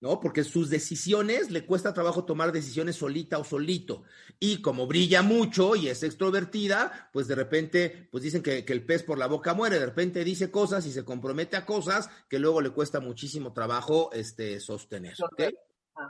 ¿No? 0.00 0.20
Porque 0.20 0.44
sus 0.44 0.70
decisiones 0.70 1.50
le 1.50 1.66
cuesta 1.66 1.92
trabajo 1.92 2.24
tomar 2.24 2.52
decisiones 2.52 2.96
solita 2.96 3.38
o 3.38 3.44
solito. 3.44 4.04
Y 4.38 4.62
como 4.62 4.86
brilla 4.86 5.22
mucho 5.22 5.74
y 5.74 5.88
es 5.88 6.02
extrovertida, 6.02 7.10
pues 7.12 7.26
de 7.26 7.34
repente, 7.34 8.08
pues 8.10 8.22
dicen 8.22 8.42
que, 8.42 8.64
el 8.66 8.86
pez 8.86 9.02
por 9.02 9.18
la 9.18 9.26
boca 9.26 9.54
muere, 9.54 9.78
de 9.78 9.86
repente 9.86 10.24
dice 10.24 10.50
cosas 10.50 10.86
y 10.86 10.92
se 10.92 11.04
compromete 11.04 11.56
a 11.56 11.66
cosas 11.66 12.08
que 12.28 12.38
luego 12.38 12.60
le 12.60 12.70
cuesta 12.70 13.00
muchísimo 13.00 13.52
trabajo 13.52 14.10
este, 14.12 14.60
sostener. 14.60 15.16
¿okay? 15.32 15.54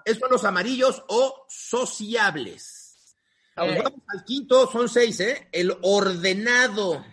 Estos 0.05 0.21
son 0.21 0.33
los 0.33 0.45
amarillos 0.45 1.03
o 1.09 1.47
sociables. 1.49 3.17
vamos 3.57 4.03
al 4.09 4.25
quinto, 4.25 4.71
son 4.71 4.89
seis, 4.89 5.19
¿eh? 5.21 5.49
El 5.51 5.77
ordenado. 5.83 7.05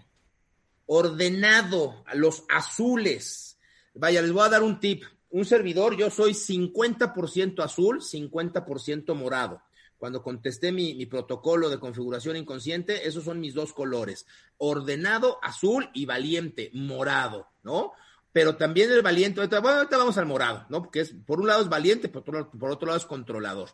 Ordenado, 0.87 2.03
los 2.13 2.43
azules. 2.49 3.57
Vaya, 3.93 4.21
les 4.21 4.31
voy 4.31 4.45
a 4.45 4.49
dar 4.49 4.61
un 4.61 4.79
tip 4.79 5.03
un 5.35 5.43
servidor, 5.43 5.97
yo 5.97 6.09
soy 6.09 6.31
50% 6.31 7.61
azul, 7.61 7.99
50% 7.99 9.13
morado. 9.15 9.61
Cuando 9.97 10.23
contesté 10.23 10.71
mi, 10.71 11.05
protocolo 11.07 11.69
de 11.69 11.77
configuración 11.77 12.37
inconsciente, 12.37 13.05
esos 13.05 13.25
son 13.25 13.41
mis 13.41 13.53
dos 13.53 13.73
colores, 13.73 14.25
ordenado, 14.57 15.37
azul 15.43 15.89
y 15.93 16.05
valiente, 16.05 16.71
morado, 16.73 17.49
¿no? 17.63 17.91
Pero 18.31 18.55
también 18.55 18.89
el 18.91 19.01
valiente, 19.01 19.41
bueno, 19.59 19.79
ahorita 19.79 19.97
vamos 19.97 20.17
al 20.17 20.25
morado, 20.25 20.65
¿no? 20.69 20.81
Porque 20.81 21.01
es, 21.01 21.13
por 21.25 21.41
un 21.41 21.47
lado 21.47 21.63
es 21.63 21.69
valiente, 21.69 22.07
por 22.07 22.21
otro, 22.21 22.51
por 22.51 22.71
otro 22.71 22.85
lado 22.85 22.97
es 22.97 23.05
controlador. 23.05 23.71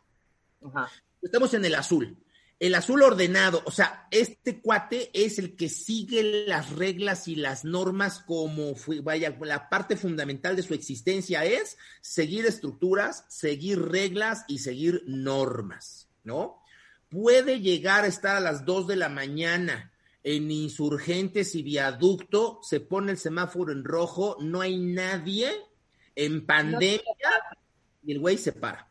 Estamos 1.21 1.54
en 1.54 1.65
el 1.65 1.76
azul. 1.76 2.17
El 2.62 2.76
azul 2.76 3.02
ordenado, 3.02 3.63
o 3.65 3.71
sea, 3.71 4.08
este 4.12 4.62
cuate 4.62 5.10
es 5.15 5.39
el 5.39 5.56
que 5.56 5.67
sigue 5.67 6.45
las 6.45 6.69
reglas 6.69 7.28
y 7.28 7.36
las 7.36 7.65
normas 7.65 8.19
como, 8.19 8.76
vaya, 9.02 9.36
la 9.41 9.67
parte 9.67 9.97
fundamental 9.97 10.56
de 10.56 10.62
su 10.62 10.76
existencia 10.76 11.43
es 11.43 11.80
seguir 12.02 12.45
estructuras, 12.45 13.26
seguir 13.30 13.82
reglas 13.82 14.45
y 14.47 14.60
seguir 14.60 15.02
normas, 15.08 16.08
¿no? 16.24 16.62
Puede 17.10 17.62
llegar 17.62 18.04
a 18.04 18.08
estar 18.08 18.36
a 18.36 18.39
las 18.39 18.63
2 18.63 18.86
de 18.86 18.95
la 18.95 19.10
mañana 19.10 19.91
en 20.21 20.52
insurgentes 20.52 21.56
y 21.56 21.63
viaducto, 21.63 22.60
se 22.62 22.80
pone 22.80 23.13
el 23.13 23.17
semáforo 23.17 23.71
en 23.71 23.84
rojo, 23.84 24.38
no 24.39 24.62
hay 24.62 24.78
nadie 24.78 25.52
en 26.13 26.45
pandemia 26.45 27.02
y 28.04 28.12
el 28.12 28.19
güey 28.19 28.38
se 28.38 28.52
para. 28.52 28.90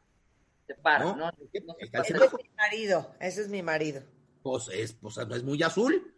Ese 1.79 2.17
es 2.25 2.33
mi 2.33 2.51
marido, 2.57 3.15
ese 3.21 3.41
es 3.43 3.49
mi 3.49 3.63
marido. 3.63 4.03
Pues 4.43 4.69
es, 4.73 4.95
pues 4.95 5.17
no 5.17 5.35
es 5.35 5.43
muy 5.43 5.63
azul, 5.63 6.15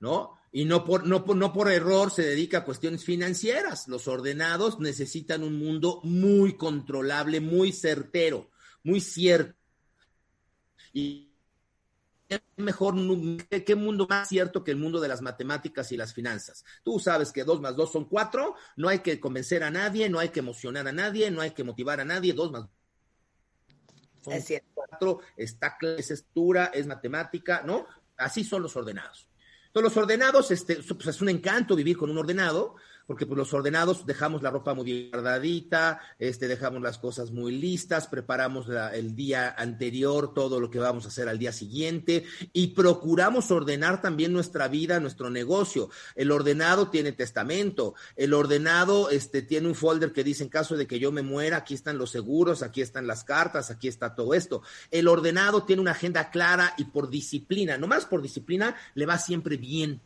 ¿no? 0.00 0.38
Y 0.52 0.64
no 0.64 0.84
por, 0.84 1.06
no, 1.06 1.24
no 1.34 1.52
por 1.52 1.70
error 1.70 2.10
se 2.10 2.22
dedica 2.22 2.58
a 2.58 2.64
cuestiones 2.64 3.04
financieras. 3.04 3.88
Los 3.88 4.08
ordenados 4.08 4.78
necesitan 4.80 5.42
un 5.42 5.58
mundo 5.58 6.00
muy 6.02 6.56
controlable, 6.56 7.40
muy 7.40 7.72
certero, 7.72 8.50
muy 8.82 9.00
cierto. 9.00 9.54
Y 10.92 11.26
mejor, 12.56 12.94
qué 13.48 13.74
mundo 13.74 14.06
más 14.08 14.28
cierto 14.28 14.64
que 14.64 14.70
el 14.70 14.78
mundo 14.78 15.00
de 15.00 15.08
las 15.08 15.22
matemáticas 15.22 15.92
y 15.92 15.96
las 15.96 16.14
finanzas. 16.14 16.64
Tú 16.82 16.98
sabes 16.98 17.32
que 17.32 17.44
dos 17.44 17.60
más 17.60 17.76
dos 17.76 17.92
son 17.92 18.06
cuatro, 18.06 18.54
no 18.76 18.88
hay 18.88 19.00
que 19.00 19.20
convencer 19.20 19.62
a 19.62 19.70
nadie, 19.70 20.08
no 20.08 20.18
hay 20.18 20.30
que 20.30 20.40
emocionar 20.40 20.88
a 20.88 20.92
nadie, 20.92 21.30
no 21.30 21.40
hay 21.40 21.50
que 21.50 21.64
motivar 21.64 22.00
a 22.00 22.04
nadie, 22.04 22.32
dos 22.32 22.50
más 22.50 22.66
es 24.26 24.44
cierto. 24.44 24.68
cuatro, 24.74 25.20
está 25.36 25.76
es 25.80 26.10
estructura, 26.10 26.66
es 26.66 26.86
matemática, 26.86 27.62
¿no? 27.64 27.86
Así 28.16 28.44
son 28.44 28.62
los 28.62 28.76
ordenados. 28.76 29.28
Entonces, 29.66 29.94
los 29.94 30.02
ordenados, 30.02 30.50
este, 30.50 30.76
pues 30.76 31.06
es 31.06 31.20
un 31.20 31.28
encanto 31.28 31.76
vivir 31.76 31.96
con 31.96 32.10
un 32.10 32.18
ordenado, 32.18 32.76
porque 33.06 33.26
pues 33.26 33.38
los 33.38 33.54
ordenados 33.54 34.06
dejamos 34.06 34.42
la 34.42 34.50
ropa 34.50 34.74
muy 34.74 35.10
guardadita, 35.10 36.00
este, 36.18 36.48
dejamos 36.48 36.82
las 36.82 36.98
cosas 36.98 37.30
muy 37.30 37.52
listas, 37.52 38.06
preparamos 38.06 38.66
el 38.92 39.14
día 39.14 39.54
anterior 39.56 40.34
todo 40.34 40.60
lo 40.60 40.70
que 40.70 40.78
vamos 40.78 41.04
a 41.04 41.08
hacer 41.08 41.28
al 41.28 41.38
día 41.38 41.52
siguiente 41.52 42.24
y 42.52 42.68
procuramos 42.68 43.50
ordenar 43.50 44.02
también 44.02 44.32
nuestra 44.32 44.68
vida, 44.68 45.00
nuestro 45.00 45.30
negocio. 45.30 45.90
El 46.14 46.32
ordenado 46.32 46.88
tiene 46.88 47.12
testamento, 47.12 47.94
el 48.16 48.34
ordenado 48.34 49.10
este, 49.10 49.42
tiene 49.42 49.68
un 49.68 49.74
folder 49.74 50.12
que 50.12 50.24
dice 50.24 50.42
en 50.42 50.48
caso 50.48 50.76
de 50.76 50.86
que 50.86 50.98
yo 50.98 51.12
me 51.12 51.22
muera, 51.22 51.58
aquí 51.58 51.74
están 51.74 51.98
los 51.98 52.10
seguros, 52.10 52.62
aquí 52.62 52.80
están 52.80 53.06
las 53.06 53.24
cartas, 53.24 53.70
aquí 53.70 53.88
está 53.88 54.14
todo 54.14 54.34
esto. 54.34 54.62
El 54.90 55.08
ordenado 55.08 55.64
tiene 55.64 55.82
una 55.82 55.92
agenda 55.92 56.30
clara 56.30 56.74
y 56.76 56.84
por 56.84 57.08
disciplina, 57.08 57.78
no 57.78 57.86
más 57.86 58.06
por 58.06 58.22
disciplina, 58.22 58.76
le 58.94 59.06
va 59.06 59.18
siempre 59.18 59.56
bien 59.56 60.00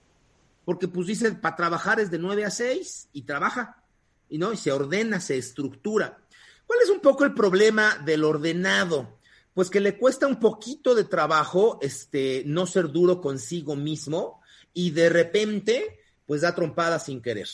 porque 0.71 0.87
pues 0.87 1.09
dice, 1.09 1.33
para 1.33 1.57
trabajar 1.57 1.99
es 1.99 2.13
de 2.13 2.19
9 2.21 2.45
a 2.45 2.51
6 2.53 3.09
y 3.13 3.23
trabaja, 3.23 3.83
y 4.29 4.39
no, 4.39 4.53
y 4.53 4.57
se 4.57 4.71
ordena, 4.71 5.19
se 5.19 5.37
estructura. 5.37 6.17
¿Cuál 6.65 6.79
es 6.81 6.91
un 6.91 7.01
poco 7.01 7.25
el 7.25 7.35
problema 7.35 8.01
del 8.05 8.23
ordenado? 8.23 9.19
Pues 9.53 9.69
que 9.69 9.81
le 9.81 9.99
cuesta 9.99 10.29
un 10.29 10.39
poquito 10.39 10.95
de 10.95 11.03
trabajo 11.03 11.81
este, 11.83 12.45
no 12.47 12.69
ser 12.69 12.93
duro 12.93 13.21
consigo 13.21 13.75
mismo 13.75 14.43
y 14.73 14.93
de 14.93 15.09
repente, 15.09 15.99
pues 16.25 16.43
da 16.43 16.55
trompada 16.55 17.01
sin 17.01 17.21
querer. 17.21 17.49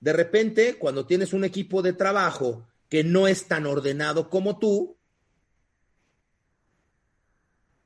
De 0.00 0.12
repente, 0.12 0.78
cuando 0.80 1.06
tienes 1.06 1.32
un 1.32 1.44
equipo 1.44 1.80
de 1.80 1.92
trabajo 1.92 2.66
que 2.88 3.04
no 3.04 3.28
es 3.28 3.46
tan 3.46 3.66
ordenado 3.66 4.28
como 4.28 4.58
tú, 4.58 4.96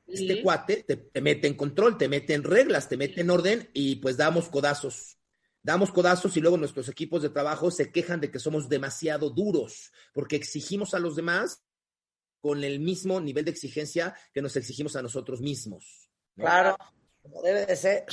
este 0.07 0.41
cuate 0.41 0.83
te, 0.83 1.21
mete 1.21 1.47
en 1.47 1.55
control, 1.55 1.97
te 1.97 2.07
mete 2.07 2.33
en 2.33 2.43
reglas, 2.43 2.87
te 2.87 2.97
mete 2.97 3.21
en 3.21 3.29
orden 3.29 3.69
y 3.73 3.97
pues 3.97 4.17
damos 4.17 4.49
codazos. 4.49 5.17
Damos 5.61 5.91
codazos 5.91 6.37
y 6.37 6.41
luego 6.41 6.55
nuestros 6.55 6.87
equipos 6.87 7.21
de 7.21 7.29
trabajo 7.29 7.71
se 7.71 7.91
quejan 7.91 8.21
de 8.21 8.31
que 8.31 8.39
somos 8.39 8.69
demasiado 8.69 9.29
duros 9.29 9.91
porque 10.13 10.37
exigimos 10.37 10.93
a 10.93 10.99
los 10.99 11.15
demás 11.15 11.63
con 12.39 12.63
el 12.63 12.79
mismo 12.79 13.19
nivel 13.19 13.43
de 13.43 13.51
exigencia 13.51 14.15
que 14.33 14.41
nos 14.41 14.55
exigimos 14.55 14.95
a 14.95 15.01
nosotros 15.01 15.41
mismos. 15.41 16.09
Claro, 16.35 16.77
como 17.21 17.41
debe 17.41 17.65
de 17.65 17.75
ser. 17.75 18.05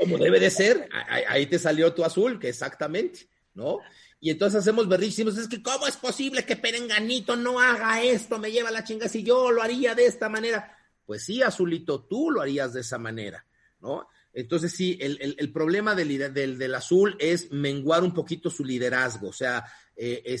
Como 0.00 0.18
debe 0.18 0.40
de 0.40 0.50
ser. 0.50 0.88
Ahí, 1.28 1.46
te 1.46 1.58
salió 1.58 1.94
tu 1.94 2.04
azul, 2.04 2.38
que 2.38 2.50
exactamente, 2.50 3.28
¿no? 3.54 3.78
Y 4.20 4.30
entonces 4.30 4.60
hacemos 4.60 4.88
berrísimos, 4.88 5.38
es 5.38 5.48
que 5.48 5.62
¿cómo 5.62 5.86
es 5.86 5.96
posible 5.96 6.44
que 6.44 6.56
Perenganito 6.56 7.36
no 7.36 7.60
haga 7.60 8.02
esto? 8.02 8.38
Me 8.38 8.50
lleva 8.50 8.70
la 8.70 8.84
chinga 8.84 9.08
si 9.08 9.22
yo 9.22 9.50
lo 9.50 9.62
haría 9.62 9.94
de 9.94 10.06
esta 10.06 10.28
manera. 10.28 10.76
Pues 11.06 11.24
sí, 11.24 11.42
Azulito, 11.42 12.04
tú 12.04 12.30
lo 12.30 12.40
harías 12.40 12.72
de 12.72 12.80
esa 12.80 12.98
manera, 12.98 13.46
¿no? 13.80 14.08
Entonces 14.32 14.72
sí, 14.72 14.98
el, 15.00 15.52
problema 15.52 15.94
del, 15.94 16.32
del, 16.34 16.74
azul 16.74 17.16
es 17.20 17.52
menguar 17.52 18.02
un 18.02 18.12
poquito 18.12 18.50
su 18.50 18.64
liderazgo, 18.64 19.28
o 19.28 19.32
sea, 19.32 19.64
eh, 19.96 20.36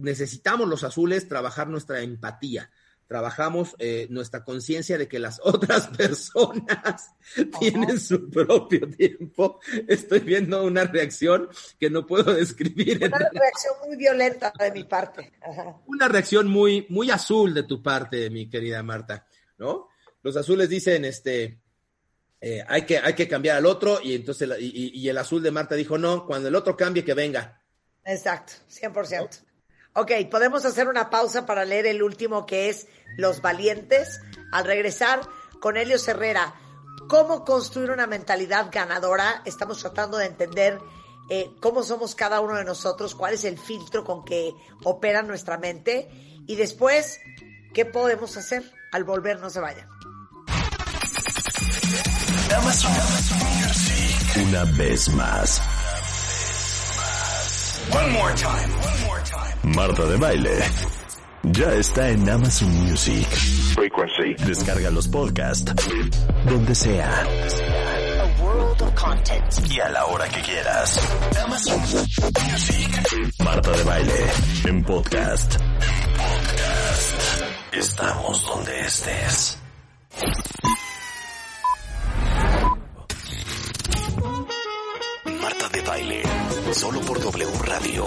necesitamos 0.00 0.68
los 0.68 0.82
azules 0.82 1.28
trabajar 1.28 1.68
nuestra 1.68 2.00
empatía, 2.00 2.70
trabajamos 3.06 3.76
eh, 3.78 4.08
nuestra 4.10 4.44
conciencia 4.44 4.98
de 4.98 5.06
que 5.06 5.20
las 5.20 5.40
otras 5.44 5.88
personas 5.88 7.14
tienen 7.60 8.00
su 8.00 8.28
propio 8.28 8.88
tiempo. 8.90 9.60
Estoy 9.86 10.20
viendo 10.20 10.64
una 10.64 10.84
reacción 10.84 11.48
que 11.78 11.88
no 11.88 12.04
puedo 12.04 12.34
describir. 12.34 13.04
Una 13.04 13.18
reacción 13.18 13.74
muy 13.86 13.96
violenta 13.96 14.52
de 14.58 14.72
mi 14.72 14.84
parte. 14.84 15.32
Una 15.86 16.08
reacción 16.08 16.48
muy, 16.48 16.86
muy 16.88 17.10
azul 17.10 17.54
de 17.54 17.62
tu 17.62 17.82
parte, 17.82 18.28
mi 18.30 18.48
querida 18.48 18.82
Marta, 18.82 19.26
¿no? 19.58 19.88
Los 20.26 20.36
azules 20.36 20.68
dicen, 20.68 21.04
este, 21.04 21.60
eh, 22.40 22.64
hay, 22.66 22.82
que, 22.82 22.98
hay 22.98 23.14
que 23.14 23.28
cambiar 23.28 23.58
al 23.58 23.64
otro 23.64 24.00
y 24.02 24.16
entonces 24.16 24.50
y, 24.58 25.08
el 25.08 25.16
azul 25.18 25.40
de 25.40 25.52
Marta 25.52 25.76
dijo, 25.76 25.98
no, 25.98 26.26
cuando 26.26 26.48
el 26.48 26.56
otro 26.56 26.76
cambie, 26.76 27.04
que 27.04 27.14
venga. 27.14 27.62
Exacto, 28.04 28.54
100%. 28.68 29.44
Ok, 29.94 30.10
podemos 30.28 30.64
hacer 30.64 30.88
una 30.88 31.10
pausa 31.10 31.46
para 31.46 31.64
leer 31.64 31.86
el 31.86 32.02
último 32.02 32.44
que 32.44 32.68
es 32.68 32.88
Los 33.16 33.40
Valientes. 33.40 34.20
Al 34.50 34.64
regresar 34.64 35.20
con 35.60 35.76
Helio 35.76 35.96
Herrera, 36.04 36.56
¿cómo 37.08 37.44
construir 37.44 37.92
una 37.92 38.08
mentalidad 38.08 38.70
ganadora? 38.72 39.42
Estamos 39.44 39.78
tratando 39.78 40.18
de 40.18 40.26
entender 40.26 40.80
eh, 41.30 41.52
cómo 41.60 41.84
somos 41.84 42.16
cada 42.16 42.40
uno 42.40 42.56
de 42.56 42.64
nosotros, 42.64 43.14
cuál 43.14 43.34
es 43.34 43.44
el 43.44 43.58
filtro 43.58 44.02
con 44.02 44.24
que 44.24 44.52
opera 44.82 45.22
nuestra 45.22 45.56
mente 45.56 46.08
y 46.48 46.56
después, 46.56 47.20
¿qué 47.72 47.84
podemos 47.84 48.36
hacer 48.36 48.72
al 48.90 49.04
volver? 49.04 49.38
No 49.38 49.50
se 49.50 49.60
vayan. 49.60 49.95
Una 54.48 54.64
vez 54.64 55.08
más. 55.10 55.60
One 57.92 58.10
more 58.12 58.34
time. 58.34 59.74
Marta 59.74 60.04
de 60.04 60.16
baile. 60.16 60.58
Ya 61.42 61.72
está 61.74 62.10
en 62.10 62.28
Amazon 62.28 62.68
Music. 62.84 63.26
Frequency. 63.74 64.34
Descarga 64.44 64.90
los 64.90 65.08
podcasts. 65.08 65.72
Donde 66.44 66.74
sea. 66.74 67.22
A 67.22 68.42
world 68.42 68.82
of 68.82 68.94
content. 68.94 69.44
Y 69.70 69.80
a 69.80 69.88
la 69.88 70.04
hora 70.06 70.28
que 70.28 70.40
quieras. 70.42 71.00
Amazon 71.44 71.80
Music. 71.80 73.32
Marta 73.42 73.70
de 73.70 73.84
baile. 73.84 74.26
En 74.64 74.82
podcast. 74.84 75.54
En 75.56 76.12
podcast. 76.14 77.22
Estamos 77.72 78.44
donde 78.46 78.80
estés. 78.80 79.45
Radio. 87.96 88.04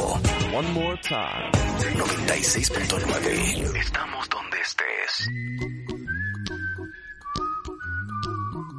One 0.55 0.71
more 0.73 0.97
time. 1.01 1.51
96.9. 1.95 3.75
Estamos 3.75 4.29
donde 4.29 4.61
estés. 4.61 5.29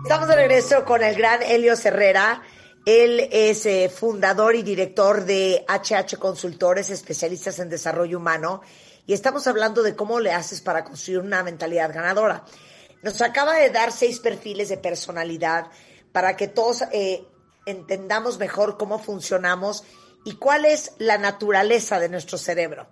Estamos 0.04 0.28
de 0.28 0.36
regreso 0.36 0.84
con 0.84 1.02
el 1.02 1.16
gran 1.16 1.42
Helio 1.42 1.74
Herrera. 1.82 2.42
Él 2.86 3.28
es 3.32 3.66
eh, 3.66 3.88
fundador 3.88 4.54
y 4.54 4.62
director 4.62 5.24
de 5.24 5.64
HH 5.68 6.16
Consultores, 6.18 6.90
especialistas 6.90 7.58
en 7.58 7.68
desarrollo 7.68 8.18
humano, 8.18 8.62
y 9.06 9.12
estamos 9.12 9.46
hablando 9.48 9.82
de 9.82 9.96
cómo 9.96 10.20
le 10.20 10.32
haces 10.32 10.60
para 10.60 10.84
construir 10.84 11.18
una 11.18 11.42
mentalidad 11.42 11.92
ganadora. 11.92 12.44
Nos 13.02 13.20
acaba 13.20 13.56
de 13.56 13.70
dar 13.70 13.90
seis 13.92 14.20
perfiles 14.20 14.68
de 14.68 14.76
personalidad 14.76 15.66
para 16.12 16.36
que 16.36 16.48
todos 16.48 16.82
eh, 16.92 17.24
entendamos 17.66 18.38
mejor 18.38 18.78
cómo 18.78 18.98
funcionamos 18.98 19.84
y 20.24 20.34
cuál 20.34 20.64
es 20.64 20.92
la 20.98 21.18
naturaleza 21.18 21.98
de 21.98 22.08
nuestro 22.08 22.38
cerebro. 22.38 22.88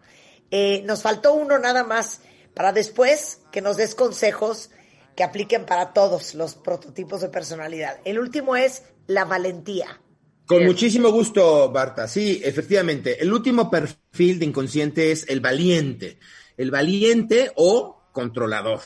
Eh, 0.50 0.82
nos 0.86 1.02
faltó 1.02 1.34
uno 1.34 1.58
nada 1.58 1.84
más 1.84 2.20
para 2.54 2.72
después 2.72 3.40
que 3.52 3.60
nos 3.60 3.76
des 3.76 3.94
consejos 3.94 4.70
que 5.14 5.24
apliquen 5.24 5.66
para 5.66 5.92
todos 5.92 6.34
los 6.34 6.54
prototipos 6.54 7.20
de 7.20 7.28
personalidad. 7.28 7.98
El 8.04 8.18
último 8.18 8.56
es 8.56 8.82
la 9.06 9.24
valentía. 9.24 10.00
Con 10.46 10.64
muchísimo 10.64 11.10
gusto, 11.10 11.70
Barta. 11.70 12.08
Sí, 12.08 12.40
efectivamente. 12.42 13.22
El 13.22 13.32
último 13.32 13.70
perfil 13.70 14.38
de 14.38 14.46
inconsciente 14.46 15.12
es 15.12 15.28
el 15.28 15.40
valiente. 15.40 16.18
El 16.56 16.70
valiente 16.70 17.52
o 17.56 18.08
controlador. 18.12 18.80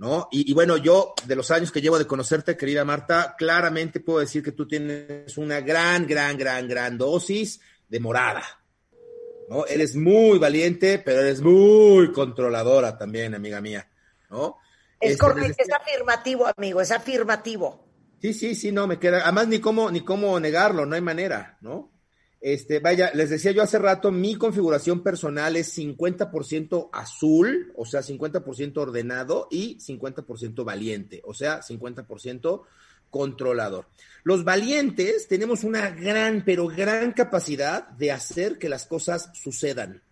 ¿No? 0.00 0.28
Y, 0.30 0.54
bueno, 0.54 0.78
yo 0.78 1.12
de 1.26 1.36
los 1.36 1.50
años 1.50 1.70
que 1.70 1.82
llevo 1.82 1.98
de 1.98 2.06
conocerte, 2.06 2.56
querida 2.56 2.86
Marta, 2.86 3.34
claramente 3.36 4.00
puedo 4.00 4.20
decir 4.20 4.42
que 4.42 4.52
tú 4.52 4.66
tienes 4.66 5.36
una 5.36 5.60
gran, 5.60 6.06
gran, 6.06 6.38
gran, 6.38 6.66
gran 6.66 6.96
dosis 6.96 7.60
de 7.86 8.00
morada, 8.00 8.42
¿no? 9.50 9.66
Eres 9.66 9.94
muy 9.96 10.38
valiente, 10.38 11.00
pero 11.00 11.20
eres 11.20 11.42
muy 11.42 12.10
controladora 12.12 12.96
también, 12.96 13.34
amiga 13.34 13.60
mía, 13.60 13.86
¿no? 14.30 14.56
Es 14.98 15.12
este, 15.12 15.20
correcto, 15.20 15.62
es 15.62 15.70
afirmativo, 15.70 16.46
amigo, 16.46 16.80
es 16.80 16.92
afirmativo. 16.92 17.86
Sí, 18.22 18.32
sí, 18.32 18.54
sí, 18.54 18.72
no, 18.72 18.86
me 18.86 18.98
queda, 18.98 19.20
además 19.24 19.48
ni 19.48 19.60
cómo, 19.60 19.90
ni 19.90 20.00
cómo 20.00 20.40
negarlo, 20.40 20.86
no 20.86 20.94
hay 20.94 21.02
manera, 21.02 21.58
¿no? 21.60 21.92
Este, 22.40 22.78
vaya, 22.78 23.10
les 23.12 23.28
decía 23.28 23.52
yo 23.52 23.62
hace 23.62 23.78
rato, 23.78 24.10
mi 24.10 24.34
configuración 24.34 25.02
personal 25.02 25.56
es 25.56 25.76
50% 25.76 26.88
azul, 26.90 27.72
o 27.76 27.84
sea, 27.84 28.00
50% 28.00 28.78
ordenado 28.78 29.46
y 29.50 29.78
50% 29.78 30.64
valiente, 30.64 31.20
o 31.24 31.34
sea, 31.34 31.60
50% 31.60 32.62
controlador. 33.10 33.88
Los 34.22 34.44
valientes 34.44 35.28
tenemos 35.28 35.64
una 35.64 35.90
gran, 35.90 36.42
pero 36.44 36.66
gran 36.68 37.12
capacidad 37.12 37.88
de 37.88 38.12
hacer 38.12 38.58
que 38.58 38.70
las 38.70 38.86
cosas 38.86 39.30
sucedan. 39.34 40.02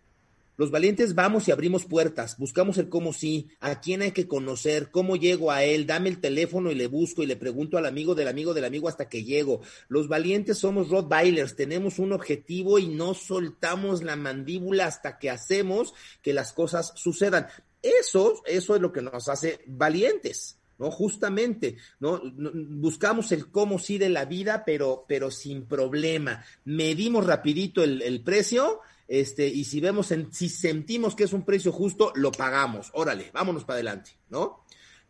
Los 0.59 0.73
valientes 0.73 1.15
vamos 1.15 1.47
y 1.47 1.53
abrimos 1.53 1.85
puertas, 1.85 2.37
buscamos 2.37 2.79
el 2.79 2.89
cómo 2.89 3.13
sí, 3.13 3.49
a 3.61 3.81
quién 3.81 4.03
hay 4.03 4.11
que 4.11 4.27
conocer, 4.27 4.91
cómo 4.91 5.15
llego 5.15 5.53
a 5.53 5.63
él, 5.63 5.87
dame 5.87 6.09
el 6.09 6.21
teléfono 6.21 6.73
y 6.73 6.75
le 6.75 6.89
busco 6.89 7.23
y 7.23 7.27
le 7.27 7.37
pregunto 7.37 7.79
al 7.79 7.87
amigo 7.87 8.17
del 8.17 8.27
amigo 8.27 8.55
del 8.55 8.65
amigo 8.65 8.89
hasta 8.89 9.09
que 9.09 9.23
llego. 9.23 9.61
Los 9.87 10.09
valientes 10.09 10.59
somos 10.59 10.89
Rottweilers, 10.89 11.55
tenemos 11.55 12.01
un 12.01 12.13
objetivo 12.13 12.81
y 12.81 12.89
no 12.89 13.15
soltamos 13.15 14.03
la 14.03 14.17
mandíbula 14.17 14.87
hasta 14.87 15.17
que 15.21 15.31
hacemos 15.31 15.95
que 16.23 16.35
las 16.35 16.53
cosas 16.53 16.93
sucedan. 16.97 17.47
Eso, 17.81 18.43
eso 18.45 18.75
es 18.75 18.83
lo 18.83 18.91
que 18.91 19.01
nos 19.01 19.29
hace 19.29 19.61
valientes. 19.69 20.59
¿no? 20.79 20.91
Justamente, 20.91 21.77
¿no? 22.01 22.21
Buscamos 22.35 23.31
el 23.31 23.51
cómo 23.53 23.79
sí 23.79 23.97
de 23.97 24.09
la 24.09 24.25
vida, 24.25 24.65
pero, 24.67 25.05
pero 25.07 25.31
sin 25.31 25.67
problema. 25.67 26.45
Medimos 26.65 27.27
rapidito 27.27 27.85
el, 27.85 28.03
el 28.03 28.23
precio 28.23 28.81
este, 29.09 29.47
y 29.49 29.65
si 29.65 29.81
vemos, 29.81 30.13
en, 30.13 30.33
si 30.33 30.51
sentimos 30.51 31.17
que 31.17 31.25
es 31.25 31.33
un 31.33 31.45
precio 31.45 31.73
justo, 31.73 32.13
lo 32.15 32.31
pagamos. 32.31 32.91
Órale, 32.93 33.31
vámonos 33.33 33.65
para 33.65 33.77
adelante, 33.77 34.11
¿no? 34.29 34.65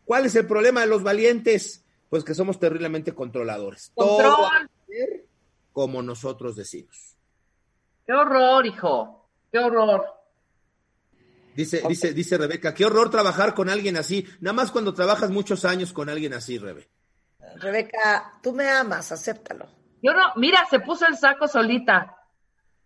¿Cuál 0.05 0.25
es 0.25 0.35
el 0.35 0.47
problema 0.47 0.81
de 0.81 0.87
los 0.87 1.03
valientes? 1.03 1.85
Pues 2.09 2.23
que 2.23 2.33
somos 2.33 2.59
terriblemente 2.59 3.13
controladores. 3.13 3.91
Todo 3.95 4.49
como 5.73 6.01
nosotros 6.01 6.55
decimos. 6.55 7.15
Qué 8.07 8.13
horror, 8.13 8.65
hijo. 8.65 9.29
Qué 9.51 9.59
horror. 9.59 10.05
Dice, 11.55 11.83
dice, 11.87 12.13
dice 12.13 12.37
Rebeca, 12.37 12.73
qué 12.73 12.85
horror 12.85 13.09
trabajar 13.09 13.53
con 13.53 13.69
alguien 13.69 13.97
así. 13.97 14.25
Nada 14.39 14.53
más 14.53 14.71
cuando 14.71 14.93
trabajas 14.93 15.29
muchos 15.29 15.65
años 15.65 15.91
con 15.91 16.09
alguien 16.09 16.33
así, 16.33 16.57
Rebe. 16.57 16.89
Rebeca, 17.57 18.39
tú 18.41 18.53
me 18.53 18.67
amas, 18.69 19.11
acéptalo. 19.11 19.67
Yo 20.01 20.13
no, 20.13 20.33
mira, 20.37 20.65
se 20.69 20.79
puso 20.79 21.05
el 21.05 21.17
saco 21.17 21.47
solita. 21.47 22.18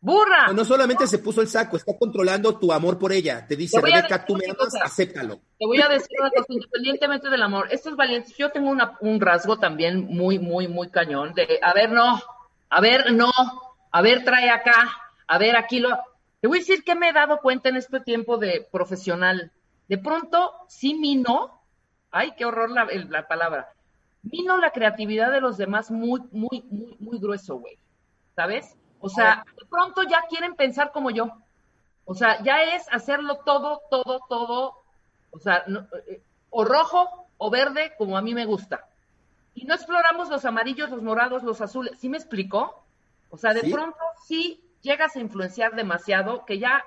¡Burra! 0.03 0.51
No, 0.53 0.65
solamente 0.65 1.07
se 1.07 1.19
puso 1.19 1.39
el 1.39 1.47
saco, 1.47 1.77
está 1.77 1.97
controlando 1.97 2.59
tu 2.59 2.73
amor 2.73 2.99
por 2.99 3.13
ella. 3.13 3.47
Te 3.47 3.55
dice, 3.55 3.79
Rebeca, 3.79 4.25
tú 4.25 4.35
me 4.35 4.43
amas, 4.47 4.75
acéptalo. 4.83 5.39
Te 5.57 5.65
voy 5.65 5.81
a 5.81 5.87
decir 5.87 6.17
una 6.19 6.29
cosa, 6.29 6.45
independientemente 6.49 7.29
del 7.29 7.41
amor. 7.41 7.69
Estos 7.71 7.95
valientes, 7.95 8.35
yo 8.35 8.51
tengo 8.51 8.75
un 8.99 9.21
rasgo 9.21 9.59
también 9.59 10.05
muy, 10.07 10.39
muy, 10.39 10.67
muy 10.67 10.89
cañón 10.89 11.33
de, 11.33 11.57
a 11.61 11.73
ver, 11.73 11.89
no, 11.89 12.21
a 12.69 12.81
ver, 12.81 13.13
no, 13.13 13.31
a 13.91 14.01
ver, 14.01 14.25
trae 14.25 14.49
acá, 14.49 14.91
a 15.25 15.37
ver, 15.37 15.55
aquí 15.55 15.79
lo... 15.79 15.97
Te 16.41 16.49
voy 16.49 16.57
a 16.57 16.59
decir 16.59 16.83
que 16.83 16.95
me 16.95 17.07
he 17.07 17.13
dado 17.13 17.37
cuenta 17.37 17.69
en 17.69 17.77
este 17.77 18.01
tiempo 18.01 18.37
de 18.37 18.67
profesional. 18.69 19.53
De 19.87 19.97
pronto, 19.97 20.51
sí 20.67 20.95
mino, 20.95 21.61
ay, 22.11 22.33
qué 22.37 22.43
horror 22.43 22.71
la, 22.71 22.89
la 23.09 23.25
palabra, 23.29 23.69
mino 24.21 24.57
la 24.57 24.71
creatividad 24.71 25.31
de 25.31 25.39
los 25.39 25.55
demás 25.55 25.91
muy, 25.91 26.19
muy, 26.33 26.65
muy, 26.69 26.97
muy 26.99 27.19
grueso, 27.19 27.55
güey. 27.55 27.77
¿Sabes? 28.35 28.75
O 29.05 29.09
sea, 29.09 29.43
de 29.59 29.65
pronto 29.65 30.01
ya 30.03 30.23
quieren 30.29 30.55
pensar 30.55 30.93
como 30.93 31.11
yo. 31.11 31.29
O 32.05 32.15
sea, 32.15 32.41
ya 32.41 32.63
es 32.63 32.85
hacerlo 32.89 33.39
todo, 33.45 33.81
todo, 33.89 34.21
todo, 34.29 34.81
o 35.29 35.39
sea, 35.39 35.65
eh, 36.07 36.21
o 36.49 36.63
rojo 36.63 37.27
o 37.37 37.49
verde 37.49 37.93
como 37.97 38.17
a 38.17 38.21
mí 38.21 38.33
me 38.33 38.45
gusta. 38.45 38.87
Y 39.55 39.65
no 39.65 39.73
exploramos 39.73 40.29
los 40.29 40.45
amarillos, 40.45 40.89
los 40.89 41.03
morados, 41.03 41.43
los 41.43 41.59
azules. 41.59 41.99
¿Sí 41.99 42.07
me 42.07 42.15
explicó? 42.15 42.81
O 43.29 43.37
sea, 43.37 43.53
de 43.53 43.69
pronto 43.69 43.99
sí 44.25 44.63
llegas 44.81 45.17
a 45.17 45.19
influenciar 45.19 45.75
demasiado 45.75 46.45
que 46.45 46.59
ya 46.59 46.85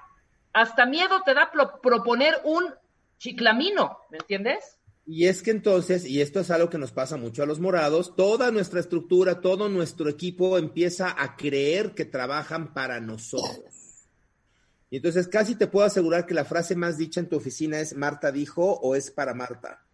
hasta 0.55 0.87
miedo 0.87 1.20
te 1.20 1.35
da 1.35 1.50
proponer 1.83 2.40
un 2.44 2.72
chiclamino, 3.18 3.98
¿me 4.09 4.16
entiendes? 4.16 4.76
Y 5.09 5.29
es 5.29 5.40
que 5.40 5.53
entonces, 5.53 6.05
y 6.05 6.21
esto 6.21 6.40
es 6.40 6.51
algo 6.51 6.69
que 6.69 6.79
nos 6.79 6.90
pasa 6.90 7.16
mucho 7.16 7.45
a 7.45 7.47
los 7.47 7.61
morados, 7.61 8.16
toda 8.16 8.51
nuestra 8.51 8.81
estructura, 8.81 9.40
todo 9.40 9.69
nuestro 9.69 10.09
equipo 10.09 10.59
empieza 10.59 11.14
a 11.16 11.37
creer 11.37 11.95
que 11.95 12.05
trabajan 12.05 12.75
para 12.75 13.01
nosotros. 13.01 14.09
Y 14.90 14.97
entonces 14.97 15.29
casi 15.29 15.55
te 15.55 15.69
puedo 15.69 15.87
asegurar 15.87 16.27
que 16.27 16.35
la 16.35 16.45
frase 16.45 16.75
más 16.75 16.99
dicha 16.99 17.21
en 17.21 17.29
tu 17.29 17.37
oficina 17.37 17.79
es 17.79 17.95
Marta 17.95 18.33
dijo 18.33 18.64
o 18.64 18.97
es 18.97 19.12
para 19.12 19.33
Marta. 19.33 19.85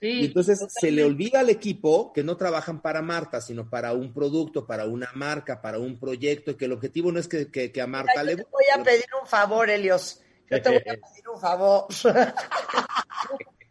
Sí, 0.00 0.08
y 0.08 0.24
entonces 0.26 0.60
se 0.68 0.90
le 0.90 1.04
olvida 1.04 1.40
al 1.40 1.48
equipo 1.48 2.12
que 2.12 2.24
no 2.24 2.36
trabajan 2.36 2.82
para 2.82 3.02
Marta, 3.02 3.40
sino 3.40 3.70
para 3.70 3.92
un 3.92 4.12
producto, 4.12 4.66
para 4.66 4.86
una 4.86 5.08
marca, 5.14 5.62
para 5.62 5.78
un 5.78 5.98
proyecto, 5.98 6.50
y 6.50 6.54
que 6.56 6.66
el 6.66 6.72
objetivo 6.72 7.12
no 7.12 7.20
es 7.20 7.28
que, 7.28 7.50
que, 7.50 7.80
a 7.80 7.86
Marta 7.86 8.22
le... 8.22 8.32
Yo 8.32 8.38
te 8.38 8.50
voy 8.50 8.64
a 8.74 8.82
pedir 8.84 9.06
un 9.20 9.26
favor, 9.26 9.70
Elios. 9.70 10.20
Yo 10.50 10.60
te 10.60 10.68
voy 10.68 10.78
a 10.78 10.82
pedir 10.82 11.28
un 11.32 11.40
favor. 11.40 11.86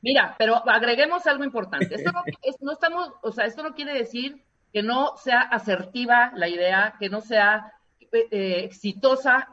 Mira, 0.05 0.35
pero 0.37 0.61
agreguemos 0.69 1.25
algo 1.25 1.43
importante. 1.43 1.95
Esto 1.95 2.11
no, 2.11 2.23
no, 2.61 2.71
estamos, 2.73 3.11
o 3.23 3.31
sea, 3.31 3.45
esto 3.45 3.63
no 3.63 3.73
quiere 3.73 3.95
decir 3.95 4.39
que 4.71 4.83
no 4.83 5.17
sea 5.17 5.41
asertiva 5.41 6.31
la 6.35 6.47
idea, 6.47 6.93
que 6.99 7.09
no 7.09 7.21
sea 7.21 7.73
eh, 8.11 8.61
exitosa 8.63 9.49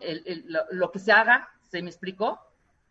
lo, 0.70 0.92
que 0.92 0.98
se 0.98 1.10
haga, 1.10 1.48
¿se 1.70 1.80
me 1.80 1.88
explicó? 1.88 2.38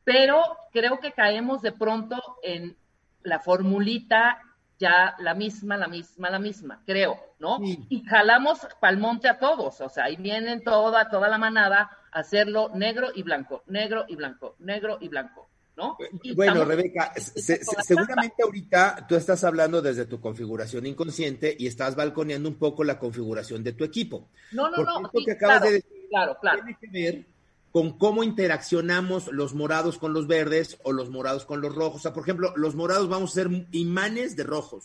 Pero 0.04 0.42
creo 0.72 1.00
que 1.00 1.12
caemos 1.12 1.62
de 1.62 1.72
pronto 1.72 2.20
en 2.42 2.76
la 3.22 3.40
formulita 3.40 4.40
ya 4.80 5.16
la 5.20 5.36
misma, 5.36 5.78
la 5.78 5.88
misma, 5.88 6.32
la 6.32 6.40
misma, 6.40 6.82
creo, 6.88 7.20
¿no? 7.38 7.60
Y 7.62 8.04
jalamos 8.06 8.68
pa'l 8.80 8.98
monte 8.98 9.30
a 9.30 9.38
todos, 9.38 9.80
o 9.82 9.90
sea, 9.90 10.06
ahí 10.06 10.16
vienen 10.16 10.64
toda, 10.64 11.12
toda 11.12 11.30
la 11.30 11.38
manada 11.38 11.92
a 12.12 12.22
hacerlo 12.22 12.72
negro 12.74 13.10
y 13.14 13.22
blanco, 13.22 13.62
negro 13.68 14.06
y 14.08 14.16
blanco, 14.16 14.56
negro 14.58 14.98
y 15.00 15.10
blanco. 15.10 15.52
¿No? 15.82 15.98
bueno, 16.36 16.64
Rebeca, 16.64 17.12
seguramente 17.16 18.44
ahorita 18.44 19.08
tú 19.08 19.16
estás 19.16 19.44
hablando 19.44 19.82
desde 19.82 20.06
tu 20.06 20.22
configuración 20.22 20.86
inconsciente 20.86 21.56
y 21.58 21.66
estás 21.66 21.96
balconeando 21.96 22.48
un 22.48 22.56
poco 22.56 22.84
la 22.84 23.00
configuración 23.00 23.64
de 23.64 23.74
tu 23.74 23.84
equipo. 23.84 24.28
No, 24.52 24.70
no, 24.70 24.78
no. 24.84 25.10
que 25.26 25.32
acabas 25.32 25.64
de 25.64 25.72
decir 25.72 26.08
claro, 26.10 26.38
claro. 26.40 26.62
tiene 26.64 26.78
que 26.80 26.88
ver 26.88 27.26
con 27.72 27.98
cómo 27.98 28.24
interaccionamos 28.24 29.32
los 29.32 29.54
morados 29.54 29.98
con 29.98 30.14
los 30.14 30.28
verdes 30.28 30.78
o 30.84 30.92
los 30.92 31.10
morados 31.10 31.46
con 31.46 31.62
los 31.62 31.74
rojos. 31.74 32.02
O 32.02 32.04
sea, 32.04 32.14
por 32.14 32.24
ejemplo, 32.24 32.54
los 32.58 32.76
morados 32.76 33.10
vamos 33.10 33.32
a 33.32 33.36
ser 33.36 33.68
imanes 33.72 34.36
de 34.36 34.44
rojos, 34.44 34.84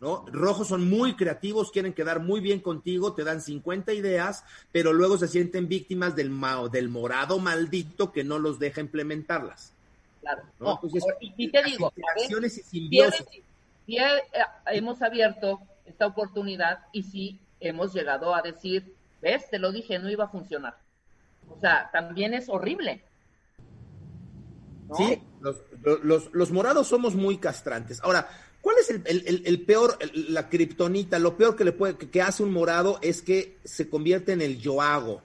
¿no? 0.00 0.24
Rojos 0.32 0.68
son 0.68 0.88
muy 0.88 1.14
creativos, 1.14 1.70
quieren 1.70 1.92
quedar 1.92 2.20
muy 2.20 2.40
bien 2.40 2.60
contigo, 2.60 3.12
te 3.12 3.24
dan 3.24 3.42
50 3.42 3.92
ideas, 3.92 4.44
pero 4.72 4.92
luego 4.92 5.18
se 5.18 5.28
sienten 5.28 5.68
víctimas 5.68 6.16
del, 6.16 6.32
del 6.72 6.88
morado 6.88 7.38
maldito 7.38 8.10
que 8.10 8.24
no 8.24 8.38
los 8.38 8.58
deja 8.58 8.80
implementarlas. 8.80 9.73
Claro. 10.24 10.80
y, 11.20 11.50
te 11.50 11.62
digo, 11.64 11.92
si, 13.86 13.98
hemos 14.66 15.02
abierto 15.02 15.60
esta 15.84 16.06
oportunidad 16.06 16.86
y 16.92 17.02
si 17.02 17.40
hemos 17.60 17.92
llegado 17.92 18.34
a 18.34 18.42
decir, 18.42 18.94
ves, 19.20 19.48
te 19.50 19.58
lo 19.58 19.72
dije, 19.72 19.98
no 19.98 20.10
iba 20.10 20.24
a 20.24 20.28
funcionar. 20.28 20.76
O 21.50 21.60
sea, 21.60 21.90
también 21.92 22.32
es 22.32 22.48
horrible. 22.48 23.02
Sí, 24.96 25.22
los, 26.02 26.32
los, 26.32 26.52
morados 26.52 26.88
somos 26.88 27.14
muy 27.14 27.38
castrantes. 27.38 28.00
Ahora, 28.02 28.28
¿cuál 28.60 28.76
es 28.78 28.90
el, 28.90 29.64
peor, 29.64 29.98
la 30.14 30.48
kriptonita? 30.48 31.18
Lo 31.18 31.36
peor 31.36 31.56
que 31.56 31.64
le 31.64 31.72
puede, 31.72 31.96
que 31.96 32.22
hace 32.22 32.42
un 32.42 32.52
morado 32.52 32.98
es 33.02 33.22
que 33.22 33.58
se 33.64 33.88
convierte 33.88 34.32
en 34.32 34.40
el 34.40 34.58
yo 34.58 34.80
hago 34.80 35.22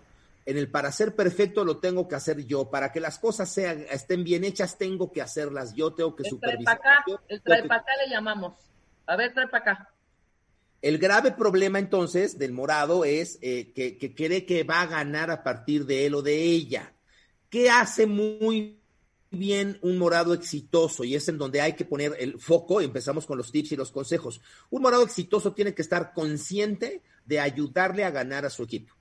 en 0.49 0.57
el 0.57 0.71
para 0.71 0.91
ser 0.91 1.15
perfecto 1.15 1.63
lo 1.63 1.77
tengo 1.77 2.07
que 2.07 2.15
hacer 2.15 2.43
yo, 2.47 2.71
para 2.71 2.91
que 2.91 2.99
las 2.99 3.19
cosas 3.19 3.53
sean, 3.53 3.85
estén 3.91 4.23
bien 4.23 4.43
hechas 4.43 4.79
tengo 4.79 5.11
que 5.11 5.21
hacerlas 5.21 5.75
yo, 5.75 5.93
tengo 5.93 6.15
que 6.15 6.23
supervisar. 6.23 6.79
el 7.27 7.39
trae 7.43 7.67
para 7.67 7.81
acá 7.81 7.91
le 8.03 8.11
llamamos. 8.11 8.53
A 9.05 9.15
ver, 9.15 9.31
trae 9.31 9.47
para 9.47 9.73
acá. 9.73 9.93
El 10.81 10.97
grave 10.97 11.33
problema 11.33 11.77
entonces 11.77 12.39
del 12.39 12.51
morado 12.51 13.05
es 13.05 13.37
eh, 13.43 13.73
que, 13.75 13.99
que 13.99 14.15
cree 14.15 14.47
que 14.47 14.63
va 14.63 14.81
a 14.81 14.87
ganar 14.87 15.29
a 15.29 15.43
partir 15.43 15.85
de 15.85 16.07
él 16.07 16.15
o 16.15 16.23
de 16.23 16.41
ella. 16.41 16.93
¿Qué 17.51 17.69
hace 17.69 18.07
muy 18.07 18.81
bien 19.29 19.77
un 19.83 19.99
morado 19.99 20.33
exitoso? 20.33 21.03
Y 21.03 21.13
es 21.13 21.29
en 21.29 21.37
donde 21.37 21.61
hay 21.61 21.73
que 21.73 21.85
poner 21.85 22.15
el 22.17 22.39
foco. 22.39 22.81
Empezamos 22.81 23.27
con 23.27 23.37
los 23.37 23.51
tips 23.51 23.73
y 23.73 23.75
los 23.75 23.91
consejos. 23.91 24.41
Un 24.71 24.81
morado 24.81 25.03
exitoso 25.03 25.53
tiene 25.53 25.75
que 25.75 25.83
estar 25.83 26.11
consciente 26.11 27.03
de 27.23 27.39
ayudarle 27.39 28.03
a 28.03 28.09
ganar 28.09 28.47
a 28.47 28.49
su 28.49 28.63
equipo. 28.63 28.98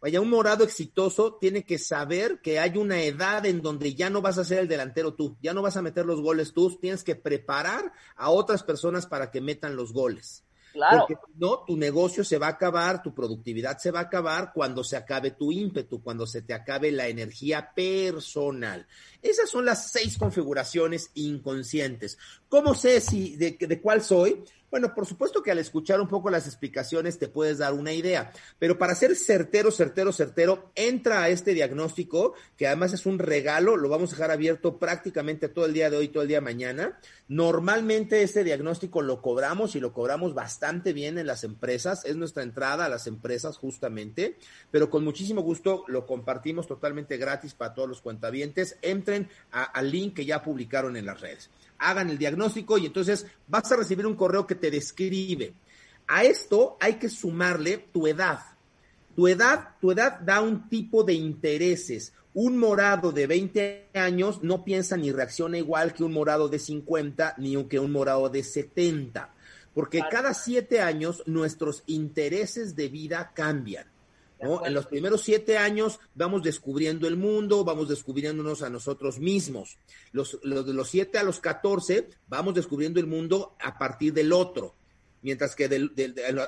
Vaya, 0.00 0.20
un 0.20 0.30
morado 0.30 0.64
exitoso 0.64 1.34
tiene 1.34 1.64
que 1.64 1.78
saber 1.78 2.40
que 2.40 2.58
hay 2.58 2.78
una 2.78 3.02
edad 3.02 3.44
en 3.44 3.60
donde 3.60 3.94
ya 3.94 4.08
no 4.08 4.22
vas 4.22 4.38
a 4.38 4.44
ser 4.44 4.60
el 4.60 4.68
delantero 4.68 5.14
tú, 5.14 5.36
ya 5.42 5.52
no 5.52 5.60
vas 5.60 5.76
a 5.76 5.82
meter 5.82 6.06
los 6.06 6.22
goles 6.22 6.54
tú, 6.54 6.78
tienes 6.80 7.04
que 7.04 7.16
preparar 7.16 7.92
a 8.16 8.30
otras 8.30 8.62
personas 8.62 9.06
para 9.06 9.30
que 9.30 9.42
metan 9.42 9.76
los 9.76 9.92
goles. 9.92 10.44
Claro. 10.72 11.06
Porque 11.08 11.20
no, 11.36 11.64
tu 11.66 11.76
negocio 11.76 12.24
se 12.24 12.38
va 12.38 12.46
a 12.46 12.50
acabar, 12.50 13.02
tu 13.02 13.12
productividad 13.12 13.78
se 13.78 13.90
va 13.90 14.00
a 14.00 14.04
acabar 14.04 14.52
cuando 14.54 14.84
se 14.84 14.96
acabe 14.96 15.32
tu 15.32 15.50
ímpetu, 15.52 16.02
cuando 16.02 16.26
se 16.26 16.42
te 16.42 16.54
acabe 16.54 16.92
la 16.92 17.08
energía 17.08 17.72
personal. 17.74 18.86
Esas 19.22 19.50
son 19.50 19.64
las 19.64 19.90
seis 19.90 20.16
configuraciones 20.16 21.10
inconscientes. 21.14 22.18
¿Cómo 22.48 22.74
sé 22.74 23.00
si 23.00 23.36
de, 23.36 23.56
de 23.60 23.80
cuál 23.80 24.02
soy? 24.02 24.44
Bueno, 24.70 24.94
por 24.94 25.04
supuesto 25.04 25.42
que 25.42 25.50
al 25.50 25.58
escuchar 25.58 26.00
un 26.00 26.06
poco 26.06 26.30
las 26.30 26.46
explicaciones 26.46 27.18
te 27.18 27.26
puedes 27.26 27.58
dar 27.58 27.72
una 27.74 27.92
idea, 27.92 28.32
pero 28.58 28.78
para 28.78 28.94
ser 28.94 29.16
certero, 29.16 29.72
certero, 29.72 30.12
certero, 30.12 30.70
entra 30.76 31.22
a 31.22 31.28
este 31.28 31.54
diagnóstico, 31.54 32.34
que 32.56 32.68
además 32.68 32.92
es 32.92 33.04
un 33.04 33.18
regalo, 33.18 33.76
lo 33.76 33.88
vamos 33.88 34.12
a 34.12 34.14
dejar 34.14 34.30
abierto 34.30 34.78
prácticamente 34.78 35.48
todo 35.48 35.66
el 35.66 35.72
día 35.72 35.90
de 35.90 35.96
hoy, 35.96 36.08
todo 36.08 36.22
el 36.22 36.28
día 36.28 36.36
de 36.38 36.42
mañana. 36.42 37.00
Normalmente 37.26 38.22
este 38.22 38.44
diagnóstico 38.44 39.02
lo 39.02 39.20
cobramos 39.22 39.74
y 39.74 39.80
lo 39.80 39.92
cobramos 39.92 40.34
bastante 40.34 40.92
bien 40.92 41.18
en 41.18 41.26
las 41.26 41.42
empresas, 41.42 42.04
es 42.04 42.14
nuestra 42.14 42.44
entrada 42.44 42.84
a 42.84 42.88
las 42.88 43.08
empresas 43.08 43.56
justamente, 43.56 44.38
pero 44.70 44.88
con 44.88 45.02
muchísimo 45.02 45.42
gusto 45.42 45.84
lo 45.88 46.06
compartimos 46.06 46.68
totalmente 46.68 47.16
gratis 47.16 47.54
para 47.54 47.74
todos 47.74 47.88
los 47.88 48.02
cuentavientes. 48.02 48.78
Entren 49.10 49.36
al 49.50 49.90
link 49.90 50.14
que 50.14 50.24
ya 50.24 50.42
publicaron 50.42 50.96
en 50.96 51.06
las 51.06 51.20
redes 51.20 51.50
hagan 51.80 52.10
el 52.10 52.18
diagnóstico 52.18 52.78
y 52.78 52.86
entonces 52.86 53.26
vas 53.48 53.70
a 53.72 53.76
recibir 53.76 54.06
un 54.06 54.14
correo 54.14 54.46
que 54.46 54.54
te 54.54 54.70
describe. 54.70 55.54
A 56.06 56.24
esto 56.24 56.76
hay 56.80 56.94
que 56.94 57.08
sumarle 57.08 57.78
tu 57.92 58.06
edad. 58.06 58.40
Tu 59.16 59.26
edad, 59.26 59.70
tu 59.80 59.90
edad 59.90 60.20
da 60.20 60.40
un 60.40 60.68
tipo 60.68 61.02
de 61.02 61.14
intereses. 61.14 62.12
Un 62.32 62.58
morado 62.58 63.10
de 63.10 63.26
20 63.26 63.88
años 63.94 64.42
no 64.42 64.64
piensa 64.64 64.96
ni 64.96 65.10
reacciona 65.10 65.58
igual 65.58 65.94
que 65.94 66.04
un 66.04 66.12
morado 66.12 66.48
de 66.48 66.58
50 66.58 67.34
ni 67.38 67.64
que 67.64 67.80
un 67.80 67.90
morado 67.90 68.28
de 68.28 68.44
70, 68.44 69.34
porque 69.74 70.00
cada 70.08 70.32
siete 70.32 70.80
años 70.80 71.24
nuestros 71.26 71.82
intereses 71.86 72.76
de 72.76 72.88
vida 72.88 73.32
cambian. 73.34 73.86
En 74.40 74.74
los 74.74 74.86
primeros 74.86 75.20
siete 75.20 75.58
años 75.58 76.00
vamos 76.14 76.42
descubriendo 76.42 77.06
el 77.06 77.16
mundo, 77.16 77.62
vamos 77.62 77.88
descubriéndonos 77.88 78.62
a 78.62 78.70
nosotros 78.70 79.18
mismos. 79.18 79.76
Los, 80.12 80.38
los 80.42 80.66
de 80.66 80.72
los 80.72 80.88
siete 80.88 81.18
a 81.18 81.22
los 81.22 81.40
catorce 81.40 82.08
vamos 82.26 82.54
descubriendo 82.54 83.00
el 83.00 83.06
mundo 83.06 83.54
a 83.60 83.78
partir 83.78 84.14
del 84.14 84.32
otro. 84.32 84.74
Mientras 85.22 85.54
que 85.54 85.64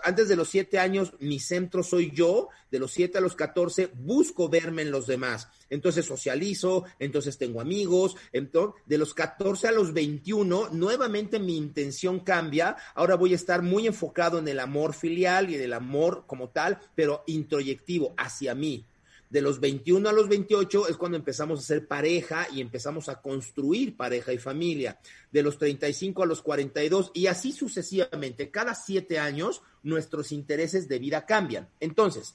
antes 0.04 0.28
de 0.28 0.36
los 0.36 0.48
siete 0.48 0.78
años, 0.78 1.14
mi 1.20 1.38
centro 1.38 1.82
soy 1.82 2.10
yo, 2.10 2.48
de 2.70 2.78
los 2.78 2.92
siete 2.92 3.18
a 3.18 3.20
los 3.20 3.34
catorce, 3.34 3.90
busco 3.94 4.48
verme 4.48 4.82
en 4.82 4.90
los 4.90 5.06
demás. 5.06 5.48
Entonces 5.68 6.06
socializo, 6.06 6.84
entonces 6.98 7.38
tengo 7.38 7.60
amigos, 7.60 8.16
de 8.32 8.98
los 8.98 9.14
catorce 9.14 9.68
a 9.68 9.72
los 9.72 9.92
veintiuno, 9.92 10.68
nuevamente 10.70 11.38
mi 11.38 11.56
intención 11.56 12.20
cambia. 12.20 12.76
Ahora 12.94 13.16
voy 13.16 13.32
a 13.32 13.36
estar 13.36 13.62
muy 13.62 13.86
enfocado 13.86 14.38
en 14.38 14.48
el 14.48 14.60
amor 14.60 14.94
filial 14.94 15.50
y 15.50 15.56
en 15.56 15.62
el 15.62 15.72
amor 15.72 16.24
como 16.26 16.48
tal, 16.50 16.78
pero 16.94 17.24
introyectivo 17.26 18.14
hacia 18.16 18.54
mí 18.54 18.86
de 19.32 19.40
los 19.40 19.60
21 19.60 20.06
a 20.10 20.12
los 20.12 20.28
28 20.28 20.88
es 20.88 20.98
cuando 20.98 21.16
empezamos 21.16 21.58
a 21.58 21.62
ser 21.62 21.88
pareja 21.88 22.48
y 22.52 22.60
empezamos 22.60 23.08
a 23.08 23.22
construir 23.22 23.96
pareja 23.96 24.34
y 24.34 24.36
familia. 24.36 25.00
De 25.30 25.42
los 25.42 25.56
35 25.56 26.22
a 26.22 26.26
los 26.26 26.42
42 26.42 27.12
y 27.14 27.28
así 27.28 27.52
sucesivamente. 27.52 28.50
Cada 28.50 28.74
siete 28.74 29.18
años 29.18 29.62
nuestros 29.82 30.32
intereses 30.32 30.86
de 30.86 30.98
vida 30.98 31.24
cambian. 31.24 31.70
Entonces, 31.80 32.34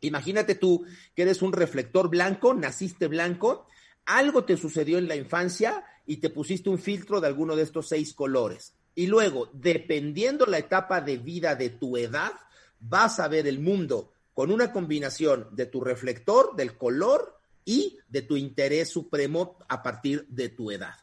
imagínate 0.00 0.56
tú 0.56 0.84
que 1.14 1.22
eres 1.22 1.42
un 1.42 1.52
reflector 1.52 2.10
blanco, 2.10 2.54
naciste 2.54 3.06
blanco, 3.06 3.68
algo 4.04 4.42
te 4.42 4.56
sucedió 4.56 4.98
en 4.98 5.06
la 5.06 5.14
infancia 5.14 5.84
y 6.06 6.16
te 6.16 6.30
pusiste 6.30 6.68
un 6.68 6.80
filtro 6.80 7.20
de 7.20 7.28
alguno 7.28 7.54
de 7.54 7.62
estos 7.62 7.86
seis 7.86 8.12
colores. 8.14 8.74
Y 8.96 9.06
luego, 9.06 9.48
dependiendo 9.52 10.44
la 10.44 10.58
etapa 10.58 11.00
de 11.00 11.18
vida 11.18 11.54
de 11.54 11.70
tu 11.70 11.96
edad, 11.96 12.32
vas 12.80 13.20
a 13.20 13.28
ver 13.28 13.46
el 13.46 13.60
mundo 13.60 14.10
con 14.36 14.52
una 14.52 14.70
combinación 14.70 15.48
de 15.52 15.64
tu 15.64 15.80
reflector, 15.80 16.54
del 16.56 16.76
color 16.76 17.40
y 17.64 17.96
de 18.06 18.20
tu 18.20 18.36
interés 18.36 18.90
supremo 18.90 19.56
a 19.66 19.82
partir 19.82 20.26
de 20.28 20.50
tu 20.50 20.70
edad. 20.70 20.94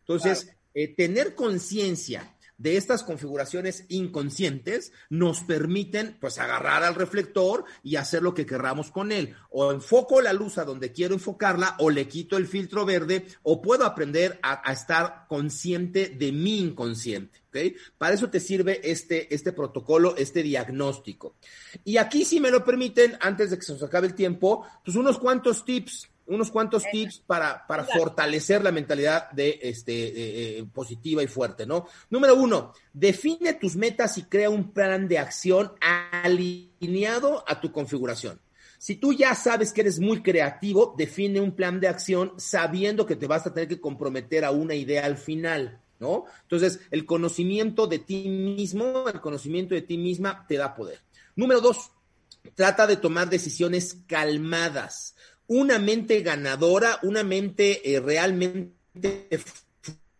Entonces, 0.00 0.54
eh, 0.74 0.94
tener 0.94 1.34
conciencia 1.34 2.36
de 2.58 2.76
estas 2.76 3.02
configuraciones 3.02 3.84
inconscientes 3.88 4.92
nos 5.10 5.40
permiten 5.40 6.16
pues 6.20 6.38
agarrar 6.38 6.84
al 6.84 6.94
reflector 6.94 7.64
y 7.82 7.96
hacer 7.96 8.22
lo 8.22 8.34
que 8.34 8.46
querramos 8.46 8.90
con 8.90 9.12
él. 9.12 9.34
O 9.50 9.72
enfoco 9.72 10.20
la 10.20 10.32
luz 10.32 10.58
a 10.58 10.64
donde 10.64 10.92
quiero 10.92 11.14
enfocarla 11.14 11.76
o 11.78 11.90
le 11.90 12.08
quito 12.08 12.36
el 12.36 12.46
filtro 12.46 12.84
verde 12.84 13.26
o 13.42 13.60
puedo 13.60 13.84
aprender 13.84 14.38
a, 14.42 14.68
a 14.68 14.72
estar 14.72 15.26
consciente 15.28 16.08
de 16.08 16.32
mi 16.32 16.58
inconsciente. 16.58 17.42
Para 17.98 18.14
eso 18.14 18.30
te 18.30 18.40
sirve 18.40 18.80
este, 18.82 19.34
este 19.34 19.52
protocolo, 19.52 20.16
este 20.16 20.42
diagnóstico. 20.42 21.36
Y 21.84 21.98
aquí, 21.98 22.24
si 22.24 22.40
me 22.40 22.50
lo 22.50 22.64
permiten, 22.64 23.16
antes 23.20 23.50
de 23.50 23.56
que 23.58 23.62
se 23.62 23.72
nos 23.72 23.82
acabe 23.82 24.06
el 24.06 24.14
tiempo, 24.14 24.66
pues 24.84 24.96
unos 24.96 25.18
cuantos 25.18 25.64
tips, 25.64 26.08
unos 26.34 26.50
cuantos 26.50 26.84
tips 26.90 27.22
para, 27.26 27.66
para 27.66 27.84
fortalecer 27.84 28.62
la 28.62 28.72
mentalidad 28.72 29.30
de 29.30 29.58
este 29.62 30.58
eh, 30.58 30.64
positiva 30.72 31.22
y 31.22 31.26
fuerte, 31.26 31.66
¿no? 31.66 31.86
Número 32.10 32.34
uno, 32.34 32.72
define 32.92 33.54
tus 33.54 33.76
metas 33.76 34.16
y 34.18 34.24
crea 34.24 34.50
un 34.50 34.72
plan 34.72 35.08
de 35.08 35.18
acción 35.18 35.72
alineado 35.80 37.44
a 37.46 37.60
tu 37.60 37.70
configuración. 37.70 38.40
Si 38.78 38.96
tú 38.96 39.12
ya 39.12 39.34
sabes 39.36 39.72
que 39.72 39.82
eres 39.82 40.00
muy 40.00 40.22
creativo, 40.22 40.94
define 40.98 41.40
un 41.40 41.52
plan 41.52 41.78
de 41.78 41.86
acción 41.86 42.32
sabiendo 42.36 43.06
que 43.06 43.14
te 43.14 43.28
vas 43.28 43.46
a 43.46 43.54
tener 43.54 43.68
que 43.68 43.80
comprometer 43.80 44.44
a 44.44 44.50
una 44.50 44.74
idea 44.74 45.04
al 45.04 45.16
final, 45.16 45.80
¿no? 46.00 46.24
Entonces, 46.42 46.80
el 46.90 47.06
conocimiento 47.06 47.86
de 47.86 48.00
ti 48.00 48.28
mismo, 48.28 49.08
el 49.08 49.20
conocimiento 49.20 49.76
de 49.76 49.82
ti 49.82 49.98
misma 49.98 50.44
te 50.48 50.56
da 50.56 50.74
poder. 50.74 50.98
Número 51.36 51.60
dos, 51.60 51.92
trata 52.54 52.86
de 52.86 52.96
tomar 52.96 53.30
decisiones 53.30 53.98
calmadas. 54.08 55.11
Una 55.46 55.78
mente 55.78 56.20
ganadora, 56.22 56.98
una 57.02 57.24
mente 57.24 57.94
eh, 57.94 58.00
realmente 58.00 58.72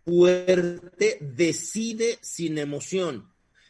fuerte, 0.04 1.18
decide 1.20 2.18
sin 2.20 2.58
emoción. 2.58 3.28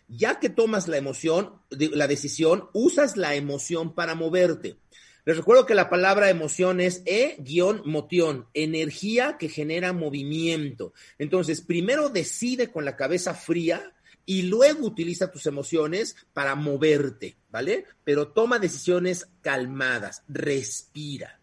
Ya 0.09 0.39
que 0.41 0.51
tomas 0.51 0.89
la 0.89 0.99
emoción, 0.99 1.63
la 1.71 2.07
decisión, 2.07 2.69
usas 2.73 3.17
la 3.17 3.35
emoción 3.35 3.95
para 3.95 4.15
moverte. 4.15 4.77
Les 5.25 5.37
recuerdo 5.37 5.67
que 5.67 5.75
la 5.75 5.89
palabra 5.89 6.31
emoción 6.31 6.81
es 6.81 7.03
e-moción, 7.07 8.47
energía 8.55 9.37
que 9.39 9.49
genera 9.49 9.93
movimiento. 9.93 10.93
Entonces, 11.19 11.61
primero 11.61 12.09
decide 12.09 12.73
con 12.73 12.85
la 12.85 12.97
cabeza 12.97 13.33
fría 13.35 13.93
y 14.27 14.43
luego 14.43 14.87
utiliza 14.87 15.31
tus 15.31 15.47
emociones 15.47 16.17
para 16.33 16.57
moverte, 16.57 17.37
¿vale? 17.51 17.85
Pero 18.03 18.29
toma 18.29 18.59
decisiones 18.59 19.29
calmadas, 19.43 20.25
respira. 20.29 21.42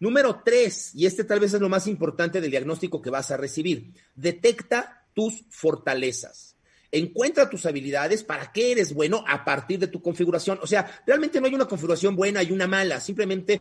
Número 0.00 0.42
tres, 0.44 0.92
y 0.94 1.06
este 1.06 1.24
tal 1.24 1.40
vez 1.40 1.54
es 1.54 1.60
lo 1.60 1.68
más 1.68 1.86
importante 1.86 2.40
del 2.40 2.50
diagnóstico 2.50 3.02
que 3.02 3.10
vas 3.10 3.30
a 3.30 3.36
recibir, 3.36 3.92
detecta 4.14 5.06
tus 5.12 5.44
fortalezas. 5.50 6.56
Encuentra 6.90 7.50
tus 7.50 7.66
habilidades, 7.66 8.22
para 8.22 8.52
qué 8.52 8.72
eres 8.72 8.94
bueno 8.94 9.24
a 9.26 9.44
partir 9.44 9.78
de 9.78 9.88
tu 9.88 10.00
configuración. 10.00 10.58
O 10.62 10.66
sea, 10.66 11.02
realmente 11.06 11.40
no 11.40 11.46
hay 11.46 11.54
una 11.54 11.66
configuración 11.66 12.16
buena 12.16 12.42
y 12.42 12.52
una 12.52 12.66
mala, 12.66 13.00
simplemente 13.00 13.60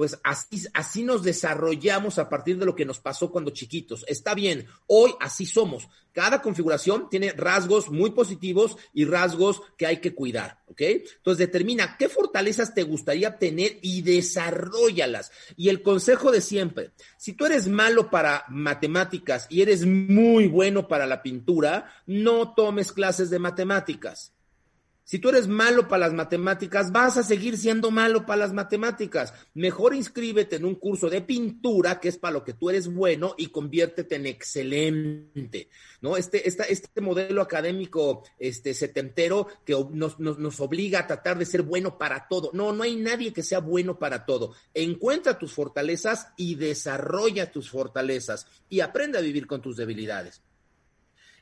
pues 0.00 0.18
así, 0.24 0.62
así 0.72 1.04
nos 1.04 1.22
desarrollamos 1.22 2.18
a 2.18 2.30
partir 2.30 2.56
de 2.56 2.64
lo 2.64 2.74
que 2.74 2.86
nos 2.86 3.00
pasó 3.00 3.30
cuando 3.30 3.50
chiquitos. 3.50 4.02
Está 4.08 4.34
bien, 4.34 4.66
hoy 4.86 5.12
así 5.20 5.44
somos. 5.44 5.90
Cada 6.12 6.40
configuración 6.40 7.10
tiene 7.10 7.32
rasgos 7.32 7.90
muy 7.90 8.12
positivos 8.12 8.78
y 8.94 9.04
rasgos 9.04 9.60
que 9.76 9.84
hay 9.84 9.98
que 9.98 10.14
cuidar, 10.14 10.62
¿ok? 10.68 10.80
Entonces 10.80 11.36
determina 11.46 11.98
qué 11.98 12.08
fortalezas 12.08 12.72
te 12.72 12.82
gustaría 12.82 13.36
tener 13.36 13.78
y 13.82 14.00
desarrollalas. 14.00 15.32
Y 15.54 15.68
el 15.68 15.82
consejo 15.82 16.32
de 16.32 16.40
siempre, 16.40 16.92
si 17.18 17.34
tú 17.34 17.44
eres 17.44 17.68
malo 17.68 18.08
para 18.08 18.46
matemáticas 18.48 19.48
y 19.50 19.60
eres 19.60 19.84
muy 19.84 20.46
bueno 20.46 20.88
para 20.88 21.06
la 21.06 21.22
pintura, 21.22 21.92
no 22.06 22.54
tomes 22.54 22.90
clases 22.90 23.28
de 23.28 23.38
matemáticas. 23.38 24.32
Si 25.10 25.18
tú 25.18 25.30
eres 25.30 25.48
malo 25.48 25.88
para 25.88 26.06
las 26.06 26.12
matemáticas, 26.12 26.92
vas 26.92 27.16
a 27.16 27.24
seguir 27.24 27.58
siendo 27.58 27.90
malo 27.90 28.24
para 28.24 28.42
las 28.42 28.52
matemáticas. 28.52 29.34
Mejor 29.54 29.92
inscríbete 29.92 30.54
en 30.54 30.64
un 30.64 30.76
curso 30.76 31.10
de 31.10 31.20
pintura, 31.20 31.98
que 31.98 32.08
es 32.08 32.16
para 32.16 32.34
lo 32.34 32.44
que 32.44 32.52
tú 32.52 32.70
eres 32.70 32.86
bueno, 32.86 33.34
y 33.36 33.48
conviértete 33.48 34.14
en 34.14 34.26
excelente. 34.26 35.68
¿No? 36.00 36.16
Este, 36.16 36.46
este 36.46 37.00
modelo 37.00 37.42
académico 37.42 38.22
este, 38.38 38.72
setentero 38.72 39.48
que 39.66 39.74
nos, 39.90 40.20
nos 40.20 40.60
obliga 40.60 41.00
a 41.00 41.06
tratar 41.08 41.36
de 41.38 41.44
ser 41.44 41.62
bueno 41.62 41.98
para 41.98 42.28
todo. 42.28 42.50
No, 42.52 42.72
no 42.72 42.84
hay 42.84 42.94
nadie 42.94 43.32
que 43.32 43.42
sea 43.42 43.58
bueno 43.58 43.98
para 43.98 44.24
todo. 44.24 44.54
Encuentra 44.74 45.40
tus 45.40 45.52
fortalezas 45.52 46.28
y 46.36 46.54
desarrolla 46.54 47.50
tus 47.50 47.68
fortalezas 47.68 48.46
y 48.68 48.78
aprende 48.78 49.18
a 49.18 49.22
vivir 49.22 49.48
con 49.48 49.60
tus 49.60 49.76
debilidades. 49.76 50.40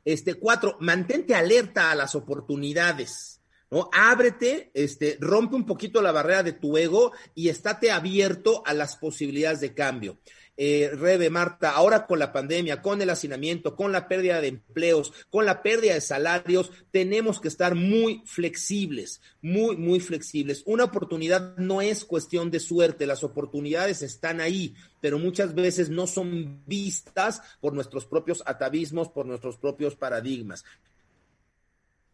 Este, 0.06 0.36
cuatro, 0.36 0.78
mantente 0.80 1.34
alerta 1.34 1.90
a 1.90 1.94
las 1.94 2.14
oportunidades. 2.14 3.37
¿No? 3.70 3.88
Ábrete, 3.92 4.70
este, 4.74 5.18
rompe 5.20 5.56
un 5.56 5.66
poquito 5.66 6.02
la 6.02 6.12
barrera 6.12 6.42
de 6.42 6.52
tu 6.52 6.76
ego 6.76 7.12
y 7.34 7.48
estate 7.48 7.90
abierto 7.90 8.62
a 8.66 8.74
las 8.74 8.96
posibilidades 8.96 9.60
de 9.60 9.74
cambio. 9.74 10.18
Eh, 10.60 10.90
Rebe, 10.92 11.30
Marta, 11.30 11.70
ahora 11.70 12.04
con 12.04 12.18
la 12.18 12.32
pandemia, 12.32 12.82
con 12.82 13.00
el 13.00 13.10
hacinamiento, 13.10 13.76
con 13.76 13.92
la 13.92 14.08
pérdida 14.08 14.40
de 14.40 14.48
empleos, 14.48 15.12
con 15.30 15.46
la 15.46 15.62
pérdida 15.62 15.94
de 15.94 16.00
salarios, 16.00 16.72
tenemos 16.90 17.40
que 17.40 17.46
estar 17.46 17.76
muy 17.76 18.24
flexibles, 18.26 19.20
muy, 19.40 19.76
muy 19.76 20.00
flexibles. 20.00 20.64
Una 20.66 20.82
oportunidad 20.82 21.56
no 21.58 21.80
es 21.80 22.04
cuestión 22.04 22.50
de 22.50 22.58
suerte, 22.58 23.06
las 23.06 23.22
oportunidades 23.22 24.02
están 24.02 24.40
ahí, 24.40 24.74
pero 25.00 25.20
muchas 25.20 25.54
veces 25.54 25.90
no 25.90 26.08
son 26.08 26.64
vistas 26.66 27.40
por 27.60 27.72
nuestros 27.72 28.04
propios 28.04 28.42
atavismos, 28.44 29.10
por 29.10 29.26
nuestros 29.26 29.58
propios 29.58 29.94
paradigmas. 29.94 30.64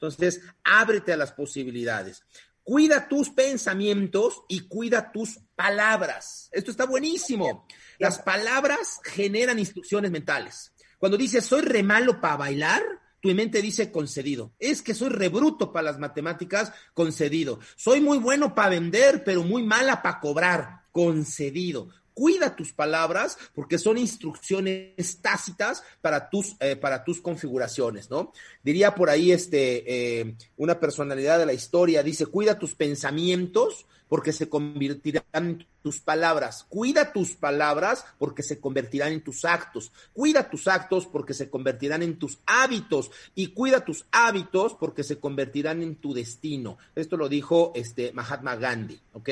Entonces, 0.07 0.43
ábrete 0.63 1.13
a 1.13 1.17
las 1.17 1.33
posibilidades. 1.33 2.23
Cuida 2.63 3.09
tus 3.09 3.31
pensamientos 3.31 4.43
y 4.49 4.61
cuida 4.69 5.13
tus 5.13 5.39
palabras. 5.55 6.49
Esto 6.53 6.71
está 6.71 6.87
buenísimo. 6.87 7.67
Las 7.99 8.19
palabras 8.19 9.01
generan 9.05 9.59
instrucciones 9.59 10.11
mentales. 10.11 10.73
Cuando 10.99 11.19
dices, 11.19 11.45
soy 11.45 11.63
re 11.63 11.83
malo 11.83 12.21
para 12.21 12.37
bailar, 12.37 12.83
tu 13.21 13.29
mente 13.35 13.61
dice 13.61 13.93
concedido. 13.93 14.55
Es 14.59 14.81
que 14.81 14.95
soy 14.95 15.11
re 15.11 15.29
bruto 15.29 15.73
para 15.73 15.85
las 15.85 15.99
matemáticas, 15.99 16.73
concedido. 16.95 17.61
Soy 17.77 18.01
muy 18.01 18.19
bueno 18.19 18.55
para 18.55 18.71
vender, 18.71 19.25
pero 19.25 19.43
muy 19.43 19.63
mala 19.63 20.03
para 20.03 20.21
cobrar, 20.21 20.85
concedido 20.91 21.91
cuida 22.15 22.57
tus 22.57 22.73
palabras 22.73 23.37
porque 23.55 23.79
son 23.79 23.99
instrucciones 23.99 25.19
tácitas 25.21 25.83
para 26.01 26.31
tus, 26.31 26.57
eh, 26.61 26.77
para 26.77 27.05
tus 27.05 27.21
configuraciones, 27.21 28.09
¿no? 28.09 28.33
Diría 28.63 28.95
por 28.95 29.11
ahí 29.11 29.33
este, 29.33 30.21
eh, 30.21 30.37
una 30.57 30.81
personalidad 30.81 31.39
de 31.39 31.47
la 31.47 31.53
historia, 31.53 32.03
dice, 32.03 32.27
cuida 32.27 32.59
tus 32.59 32.75
pensamientos 32.75 33.87
porque 34.09 34.33
se 34.33 34.49
convertirán 34.49 35.25
en 35.33 35.67
tus 35.83 35.99
palabras. 35.99 36.67
Cuida 36.69 37.13
tus 37.13 37.33
palabras 37.33 38.05
porque 38.19 38.43
se 38.43 38.61
convertirán 38.61 39.13
en 39.13 39.23
tus 39.23 39.45
actos. 39.45 39.91
Cuida 40.13 40.49
tus 40.49 40.69
actos 40.69 41.07
porque 41.07 41.35
se 41.35 41.51
convertirán 41.51 42.03
en 42.03 42.19
tus 42.19 42.39
hábitos. 42.47 43.11
Y 43.35 43.49
cuida 43.49 43.85
tus 43.85 44.07
hábitos 44.13 44.75
porque 44.75 45.03
se 45.03 45.19
convertirán 45.19 45.83
en 45.83 45.97
tu 45.97 46.15
destino. 46.15 46.79
Esto 46.95 47.17
lo 47.17 47.29
dijo 47.29 47.73
este 47.75 48.13
Mahatma 48.13 48.55
Gandhi, 48.57 49.01
¿ok? 49.15 49.31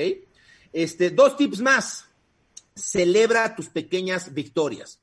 Este, 0.73 1.11
dos 1.11 1.37
tips 1.37 1.61
más 1.61 2.09
celebra 2.75 3.55
tus 3.55 3.69
pequeñas 3.69 4.35
victorias. 4.35 5.01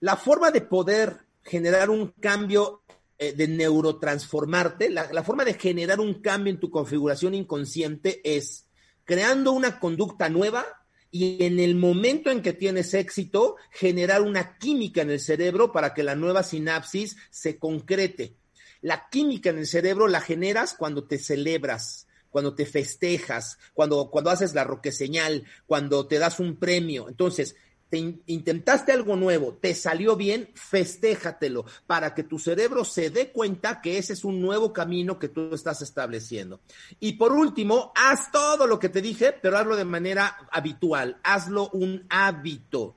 La 0.00 0.16
forma 0.16 0.50
de 0.50 0.60
poder 0.60 1.26
generar 1.42 1.90
un 1.90 2.08
cambio 2.20 2.82
eh, 3.18 3.32
de 3.32 3.48
neurotransformarte, 3.48 4.90
la, 4.90 5.12
la 5.12 5.22
forma 5.22 5.44
de 5.44 5.54
generar 5.54 6.00
un 6.00 6.14
cambio 6.22 6.52
en 6.52 6.60
tu 6.60 6.70
configuración 6.70 7.34
inconsciente 7.34 8.20
es 8.24 8.66
creando 9.04 9.52
una 9.52 9.80
conducta 9.80 10.28
nueva 10.28 10.64
y 11.10 11.44
en 11.44 11.58
el 11.58 11.74
momento 11.74 12.30
en 12.30 12.40
que 12.40 12.52
tienes 12.52 12.94
éxito, 12.94 13.56
generar 13.72 14.22
una 14.22 14.56
química 14.58 15.02
en 15.02 15.10
el 15.10 15.20
cerebro 15.20 15.72
para 15.72 15.92
que 15.92 16.04
la 16.04 16.14
nueva 16.14 16.42
sinapsis 16.42 17.16
se 17.30 17.58
concrete. 17.58 18.36
La 18.80 19.08
química 19.10 19.50
en 19.50 19.58
el 19.58 19.66
cerebro 19.66 20.06
la 20.06 20.20
generas 20.20 20.74
cuando 20.74 21.04
te 21.04 21.18
celebras, 21.18 22.06
cuando 22.30 22.54
te 22.54 22.66
festejas, 22.66 23.58
cuando, 23.74 24.10
cuando 24.10 24.30
haces 24.30 24.54
la 24.54 24.64
roque 24.64 24.92
señal, 24.92 25.44
cuando 25.66 26.06
te 26.06 26.18
das 26.18 26.40
un 26.40 26.56
premio. 26.56 27.08
Entonces, 27.08 27.56
te 27.90 27.98
intentaste 28.26 28.92
algo 28.92 29.16
nuevo, 29.16 29.58
te 29.60 29.74
salió 29.74 30.14
bien, 30.14 30.48
festéjatelo 30.54 31.64
para 31.88 32.14
que 32.14 32.22
tu 32.22 32.38
cerebro 32.38 32.84
se 32.84 33.10
dé 33.10 33.32
cuenta 33.32 33.80
que 33.80 33.98
ese 33.98 34.12
es 34.12 34.24
un 34.24 34.40
nuevo 34.40 34.72
camino 34.72 35.18
que 35.18 35.28
tú 35.28 35.52
estás 35.52 35.82
estableciendo. 35.82 36.60
Y 37.00 37.14
por 37.14 37.32
último, 37.32 37.92
haz 37.96 38.30
todo 38.30 38.68
lo 38.68 38.78
que 38.78 38.88
te 38.88 39.02
dije, 39.02 39.32
pero 39.32 39.58
hazlo 39.58 39.74
de 39.74 39.84
manera 39.84 40.36
habitual, 40.52 41.18
hazlo 41.24 41.68
un 41.70 42.06
hábito. 42.08 42.94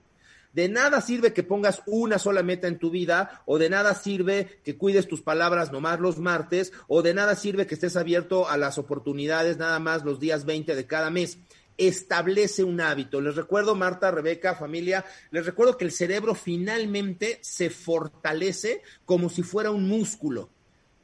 De 0.54 0.70
nada 0.70 1.02
sirve 1.02 1.34
que 1.34 1.42
pongas 1.42 1.82
una 1.88 2.20
sola 2.20 2.44
meta 2.44 2.68
en 2.68 2.78
tu 2.78 2.92
vida, 2.92 3.42
o 3.46 3.58
de 3.58 3.72
nada 3.72 3.96
sirve 3.96 4.60
que 4.64 4.78
cuides 4.78 5.08
tus 5.08 5.22
palabras 5.22 5.72
nomás 5.72 6.00
los 6.00 6.20
martes, 6.20 6.72
o 6.88 7.02
de 7.02 7.16
nada 7.16 7.36
sirve 7.36 7.66
que 7.66 7.74
estés 7.74 7.98
abierto 7.98 8.48
a 8.48 8.56
las 8.56 8.78
oportunidades 8.78 9.58
nada 9.58 9.80
más 9.80 10.06
los 10.06 10.20
días 10.20 10.46
20 10.46 10.76
de 10.76 10.86
cada 10.86 11.10
mes. 11.10 11.40
Establece 11.76 12.64
un 12.64 12.82
hábito. 12.82 13.20
Les 13.20 13.36
recuerdo, 13.36 13.74
Marta, 13.74 14.12
Rebeca, 14.12 14.54
familia, 14.54 15.04
les 15.32 15.44
recuerdo 15.44 15.76
que 15.76 15.86
el 15.86 15.92
cerebro 15.92 16.36
finalmente 16.36 17.40
se 17.42 17.72
fortalece 17.72 18.84
como 19.06 19.30
si 19.30 19.42
fuera 19.42 19.72
un 19.72 19.88
músculo. 19.88 20.52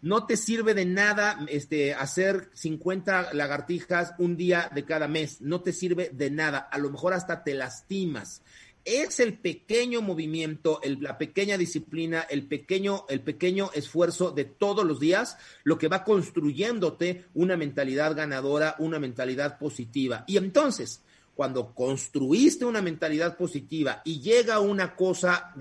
No 0.02 0.26
te 0.26 0.38
sirve 0.38 0.76
de 0.76 0.86
nada 0.86 1.45
este, 1.50 1.93
hacer 1.93 2.50
50 2.54 3.34
lagartijas 3.34 4.14
un 4.18 4.38
día 4.38 4.72
de 4.74 4.86
cada 4.86 5.10
mes. 5.10 5.41
No 5.41 5.60
te 5.62 5.74
sirve 5.74 6.10
de 6.14 6.30
nada. 6.30 6.60
A 6.60 6.78
lo 6.78 6.89
mejor 6.89 7.14
hasta 7.14 7.43
te 7.43 7.54
lastimas 7.54 8.41
es 8.90 9.20
el 9.20 9.38
pequeño 9.38 10.02
movimiento, 10.02 10.82
la 11.00 11.18
pequeña 11.18 11.58
disciplina, 11.58 12.22
el 12.22 12.48
pequeño, 12.48 13.06
el 13.10 13.22
pequeño 13.22 13.72
esfuerzo 13.74 14.32
de 14.32 14.46
todos 14.46 14.86
los 14.86 15.00
días 15.00 15.38
lo 15.64 15.78
que 15.78 15.88
va 15.88 16.04
construyéndote 16.04 17.26
una 17.34 17.58
mentalidad 17.58 18.16
ganadora, 18.16 18.76
una 18.80 19.00
mentalidad 19.00 19.58
positiva. 19.58 20.24
Y 20.28 20.38
entonces, 20.38 21.02
cuando 21.40 21.74
construiste 21.74 22.66
una 22.66 22.82
mentalidad 22.82 23.38
positiva 23.38 24.02
y 24.04 24.20
llega 24.20 24.60
una 24.60 24.96
cosa 24.96 25.54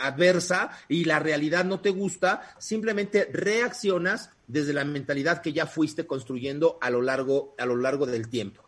adversa 0.00 0.70
y 0.88 1.04
la 1.04 1.20
realidad 1.20 1.64
no 1.64 1.80
te 1.80 1.90
gusta, 1.90 2.56
simplemente 2.58 3.28
reaccionas 3.32 4.30
desde 4.48 4.72
la 4.72 4.84
mentalidad 4.84 5.40
que 5.40 5.52
ya 5.52 5.66
fuiste 5.66 6.06
construyendo 6.06 6.76
a 6.80 6.90
lo 6.90 7.02
largo, 7.02 7.54
a 7.56 7.66
lo 7.66 7.76
largo 7.76 8.04
del 8.04 8.28
tiempo. 8.28 8.62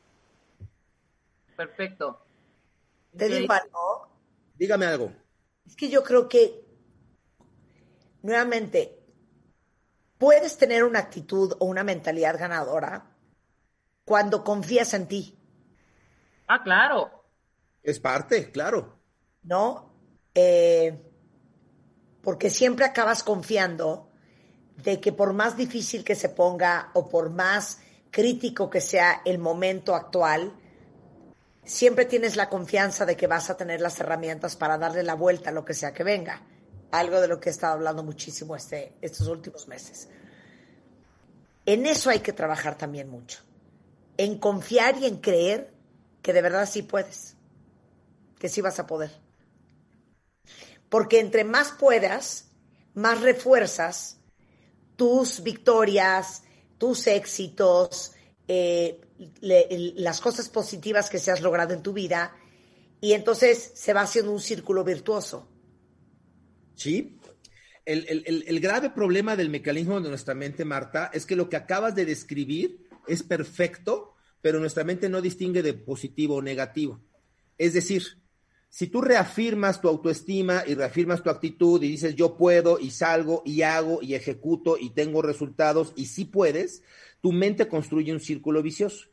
Perfecto. 1.57 2.21
Te 3.17 3.29
digo 3.29 3.53
algo. 3.53 3.84
Dígame 4.55 4.87
algo. 4.87 5.13
Es 5.67 5.77
que 5.77 5.89
yo 5.89 6.03
creo 6.03 6.29
que, 6.29 6.65
nuevamente, 8.23 9.05
puedes 10.19 10.57
tener 10.57 10.85
una 10.85 11.01
actitud 11.01 11.55
o 11.59 11.67
una 11.67 11.85
mentalidad 11.85 12.39
ganadora 12.39 13.17
cuando 14.05 14.45
confías 14.45 14.95
en 14.95 15.09
ti. 15.09 15.39
Ah, 16.47 16.63
claro. 16.63 17.25
Es 17.83 18.01
parte, 18.01 18.51
claro. 18.51 18.99
¿No? 19.43 19.95
Eh, 20.35 21.11
porque 22.23 22.51
siempre 22.51 22.85
acabas 22.85 23.23
confiando 23.23 24.11
de 24.77 25.01
que 25.01 25.13
por 25.13 25.33
más 25.33 25.57
difícil 25.57 26.05
que 26.05 26.15
se 26.15 26.29
ponga 26.29 26.91
o 26.95 27.09
por 27.09 27.31
más 27.31 27.81
crítico 28.11 28.71
que 28.71 28.81
sea 28.81 29.23
el 29.25 29.39
momento 29.39 29.95
actual, 29.95 30.53
siempre 31.65 32.05
tienes 32.05 32.37
la 32.37 32.49
confianza 32.49 33.07
de 33.07 33.17
que 33.17 33.27
vas 33.27 33.51
a 33.51 33.57
tener 33.57 33.81
las 33.81 33.99
herramientas 34.01 34.57
para 34.57 34.79
darle 34.79 35.03
la 35.03 35.15
vuelta 35.15 35.51
a 35.51 35.53
lo 35.53 35.65
que 35.65 35.75
sea 35.75 35.93
que 35.93 36.05
venga. 36.05 36.43
Algo 36.91 37.21
de 37.21 37.29
lo 37.29 37.41
que 37.41 37.49
he 37.49 37.53
estado 37.53 37.75
hablando 37.75 38.03
muchísimo 38.03 38.55
este, 38.55 38.95
estos 39.01 39.27
últimos 39.27 39.67
meses. 39.67 40.09
En 41.67 41.87
eso 41.87 42.11
hay 42.11 42.21
que 42.21 42.33
trabajar 42.33 42.77
también 42.77 43.09
mucho. 43.09 43.41
En 44.17 44.39
confiar 44.39 44.99
y 44.99 45.07
en 45.07 45.17
creer 45.17 45.73
que 46.23 46.33
de 46.33 46.43
verdad 46.43 46.69
sí 46.71 46.83
puedes. 46.83 47.37
Que 48.39 48.49
sí 48.49 48.61
vas 48.61 48.79
a 48.79 48.87
poder. 48.87 49.11
Porque 50.89 51.19
entre 51.19 51.45
más 51.45 51.73
puedas, 51.73 52.51
más 52.95 53.21
refuerzas 53.23 54.19
tus 54.97 55.43
victorias, 55.43 56.43
tus 56.79 57.07
éxitos, 57.07 58.13
eh, 58.47 59.01
las 59.41 60.21
cosas 60.21 60.49
positivas 60.49 61.11
que 61.11 61.19
se 61.19 61.31
has 61.31 61.41
logrado 61.41 61.75
en 61.75 61.83
tu 61.83 61.93
vida 61.93 62.37
y 63.01 63.13
entonces 63.13 63.73
se 63.75 63.93
va 63.93 64.03
haciendo 64.03 64.33
un 64.33 64.41
círculo 64.41 64.83
virtuoso. 64.85 65.49
Sí. 66.75 67.19
El, 67.85 68.61
grave 68.61 68.91
problema 68.91 69.37
del 69.37 69.51
mecanismo 69.51 70.01
de 70.01 70.09
nuestra 70.09 70.35
mente, 70.35 70.65
Marta, 70.65 71.11
es 71.13 71.27
que 71.27 71.37
lo 71.37 71.51
que 71.51 71.57
acabas 71.57 71.95
de 71.95 72.07
describir 72.07 72.89
es 73.07 73.23
perfecto, 73.23 74.15
pero 74.41 74.59
nuestra 74.59 74.85
mente 74.85 75.09
no 75.09 75.21
distingue 75.21 75.63
de 75.63 75.75
positivo 75.75 76.37
o 76.37 76.43
negativo. 76.43 77.01
Es 77.59 77.75
decir, 77.75 78.23
si 78.75 78.89
tú 78.89 79.03
reafirmas 79.03 79.81
tu 79.81 79.87
autoestima 79.87 80.65
y 80.67 80.75
reafirmas 80.75 81.23
tu 81.23 81.31
actitud 81.31 81.81
y 81.81 81.87
dices 81.87 82.17
yo 82.17 82.37
puedo 82.37 82.81
y 82.81 82.91
salgo 82.91 83.41
y 83.47 83.63
hago 83.63 84.01
y 84.03 84.17
ejecuto 84.17 84.77
y 84.77 84.91
tengo 84.91 85.23
resultados 85.23 85.93
y 85.95 86.07
sí 86.07 86.25
puedes, 86.25 86.83
tu 87.21 87.31
mente 87.31 87.69
construye 87.69 88.13
un 88.13 88.19
círculo 88.19 88.65
vicioso. 88.65 89.07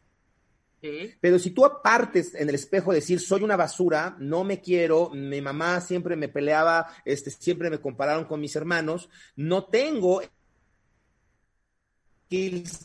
Pero 1.22 1.38
si 1.38 1.51
tú 1.51 1.64
apartes 1.64 2.34
en 2.34 2.49
el 2.49 2.55
espejo 2.55 2.91
decir 2.91 3.20
soy 3.20 3.43
una 3.43 3.55
basura, 3.55 4.16
no 4.20 4.43
me 4.43 4.62
quiero, 4.62 5.12
mi 5.12 5.41
mamá 5.41 5.80
siempre 5.80 6.16
me 6.16 6.28
peleaba, 6.28 6.88
este, 7.05 7.30
siempre 7.30 7.70
me 7.70 7.80
compararon 7.80 8.26
con 8.26 8.41
mis 8.41 8.55
hermanos, 8.55 9.09
no 9.36 9.66
tengo 9.66 10.24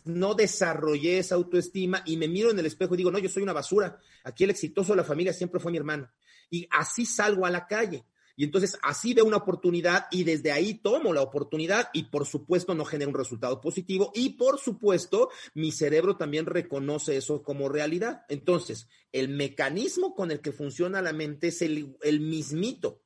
no 0.05 0.35
desarrollé 0.35 1.21
esa 1.21 1.37
autoestima 1.37 2.03
y 2.05 2.17
me 2.17 2.29
miro 2.29 2.51
en 2.51 2.59
el 2.59 2.67
espejo 2.67 2.95
y 2.95 2.97
digo, 2.99 3.11
no, 3.13 3.19
yo 3.19 3.29
soy 3.29 3.45
una 3.45 3.53
basura. 3.53 3.99
Aquí 4.25 4.45
el 4.45 4.51
exitoso 4.51 4.93
de 4.93 4.97
la 4.97 5.05
familia 5.05 5.33
siempre 5.33 5.61
fue 5.61 5.71
mi 5.71 5.79
hermano. 5.79 6.11
Y 6.51 6.69
así 6.71 7.07
salgo 7.07 7.47
a 7.47 7.51
la 7.51 7.67
calle. 7.67 8.05
Y 8.37 8.45
entonces 8.45 8.79
así 8.83 9.15
veo 9.15 9.25
una 9.25 9.39
oportunidad 9.39 10.07
y 10.11 10.25
desde 10.25 10.53
ahí 10.53 10.75
tomo 10.75 11.15
la 11.15 11.23
oportunidad 11.23 11.89
y 11.95 12.05
por 12.05 12.27
supuesto 12.27 12.75
no 12.75 12.85
genera 12.85 13.09
un 13.09 13.17
resultado 13.17 13.63
positivo 13.63 14.13
y 14.15 14.31
por 14.35 14.61
supuesto 14.61 15.31
mi 15.55 15.73
cerebro 15.73 16.19
también 16.19 16.45
reconoce 16.45 17.17
eso 17.17 17.43
como 17.43 17.71
realidad. 17.71 18.27
Entonces, 18.29 18.89
el 19.11 19.31
mecanismo 19.31 20.15
con 20.15 20.31
el 20.31 20.41
que 20.41 20.53
funciona 20.53 21.01
la 21.01 21.15
mente 21.15 21.49
es 21.49 21.63
el, 21.63 21.97
el 22.03 22.21
mismito. 22.21 23.03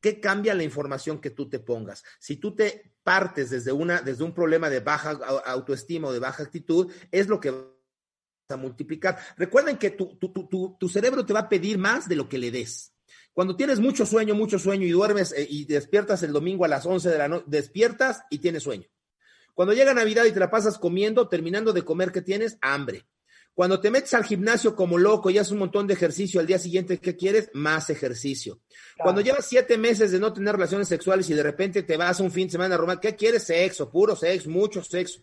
¿Qué 0.00 0.20
cambia 0.20 0.54
la 0.54 0.62
información 0.62 1.20
que 1.20 1.30
tú 1.30 1.48
te 1.48 1.58
pongas? 1.58 2.04
Si 2.20 2.36
tú 2.36 2.54
te 2.54 2.94
partes 3.02 3.50
desde, 3.50 3.72
una, 3.72 4.00
desde 4.00 4.24
un 4.24 4.32
problema 4.32 4.70
de 4.70 4.80
baja 4.80 5.10
autoestima 5.46 6.08
o 6.08 6.12
de 6.12 6.20
baja 6.20 6.44
actitud, 6.44 6.90
es 7.10 7.28
lo 7.28 7.40
que 7.40 7.52
a 8.50 8.56
multiplicar. 8.56 9.18
Recuerden 9.36 9.76
que 9.76 9.90
tu, 9.90 10.16
tu, 10.16 10.28
tu, 10.32 10.76
tu, 10.78 10.88
cerebro 10.88 11.24
te 11.24 11.32
va 11.32 11.40
a 11.40 11.48
pedir 11.48 11.78
más 11.78 12.08
de 12.08 12.16
lo 12.16 12.28
que 12.28 12.38
le 12.38 12.50
des. 12.50 12.92
Cuando 13.32 13.56
tienes 13.56 13.80
mucho 13.80 14.04
sueño, 14.04 14.34
mucho 14.34 14.58
sueño 14.58 14.86
y 14.86 14.90
duermes 14.90 15.32
eh, 15.32 15.46
y 15.48 15.64
despiertas 15.64 16.22
el 16.22 16.32
domingo 16.32 16.64
a 16.64 16.68
las 16.68 16.84
11 16.86 17.08
de 17.08 17.18
la 17.18 17.28
noche, 17.28 17.44
despiertas 17.48 18.22
y 18.30 18.38
tienes 18.38 18.62
sueño. 18.62 18.88
Cuando 19.54 19.74
llega 19.74 19.94
Navidad 19.94 20.24
y 20.24 20.32
te 20.32 20.40
la 20.40 20.50
pasas 20.50 20.78
comiendo, 20.78 21.28
terminando 21.28 21.72
de 21.72 21.82
comer, 21.82 22.12
¿qué 22.12 22.22
tienes? 22.22 22.58
Hambre. 22.60 23.06
Cuando 23.54 23.80
te 23.80 23.90
metes 23.90 24.14
al 24.14 24.24
gimnasio 24.24 24.74
como 24.74 24.96
loco 24.96 25.28
y 25.28 25.36
haces 25.36 25.52
un 25.52 25.58
montón 25.58 25.86
de 25.86 25.94
ejercicio 25.94 26.40
al 26.40 26.46
día 26.46 26.58
siguiente, 26.58 26.98
¿qué 26.98 27.16
quieres? 27.16 27.50
Más 27.52 27.90
ejercicio. 27.90 28.60
Cuando 28.96 29.20
llevas 29.20 29.46
siete 29.46 29.76
meses 29.76 30.12
de 30.12 30.20
no 30.20 30.32
tener 30.32 30.54
relaciones 30.54 30.88
sexuales 30.88 31.28
y 31.28 31.34
de 31.34 31.42
repente 31.42 31.82
te 31.82 31.96
vas 31.96 32.20
un 32.20 32.30
fin 32.30 32.46
de 32.46 32.52
semana 32.52 32.76
a 32.76 32.78
Roma, 32.78 33.00
¿qué 33.00 33.16
quieres? 33.16 33.42
Sexo, 33.42 33.90
puro 33.90 34.16
sexo, 34.16 34.48
mucho 34.48 34.82
sexo 34.82 35.20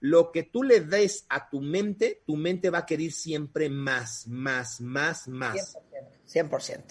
lo 0.00 0.30
que 0.32 0.44
tú 0.44 0.62
le 0.62 0.80
des 0.80 1.24
a 1.28 1.48
tu 1.48 1.60
mente, 1.60 2.22
tu 2.26 2.36
mente 2.36 2.70
va 2.70 2.78
a 2.78 2.86
querer 2.86 3.12
siempre 3.12 3.68
más, 3.68 4.26
más, 4.28 4.80
más, 4.80 5.28
más. 5.28 5.76
100%. 6.26 6.50
100%. 6.50 6.82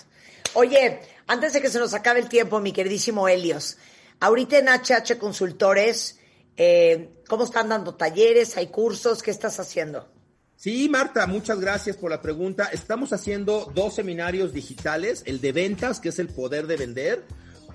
Oye, 0.53 0.99
antes 1.27 1.53
de 1.53 1.61
que 1.61 1.69
se 1.69 1.79
nos 1.79 1.93
acabe 1.93 2.19
el 2.19 2.29
tiempo, 2.29 2.59
mi 2.59 2.71
queridísimo 2.71 3.27
Helios, 3.27 3.77
ahorita 4.19 4.57
en 4.57 4.67
HH 4.67 5.17
Consultores, 5.19 6.19
eh, 6.57 7.21
¿cómo 7.27 7.43
están 7.43 7.69
dando 7.69 7.95
talleres? 7.95 8.57
¿Hay 8.57 8.67
cursos? 8.67 9.21
¿Qué 9.21 9.31
estás 9.31 9.59
haciendo? 9.59 10.09
Sí, 10.55 10.89
Marta, 10.89 11.27
muchas 11.27 11.59
gracias 11.59 11.97
por 11.97 12.09
la 12.09 12.19
pregunta. 12.19 12.69
Estamos 12.73 13.13
haciendo 13.13 13.71
dos 13.75 13.93
seminarios 13.93 14.53
digitales, 14.53 15.21
el 15.27 15.39
de 15.39 15.51
ventas, 15.51 15.99
que 15.99 16.09
es 16.09 16.17
el 16.17 16.29
poder 16.29 16.65
de 16.65 16.77
vender, 16.77 17.25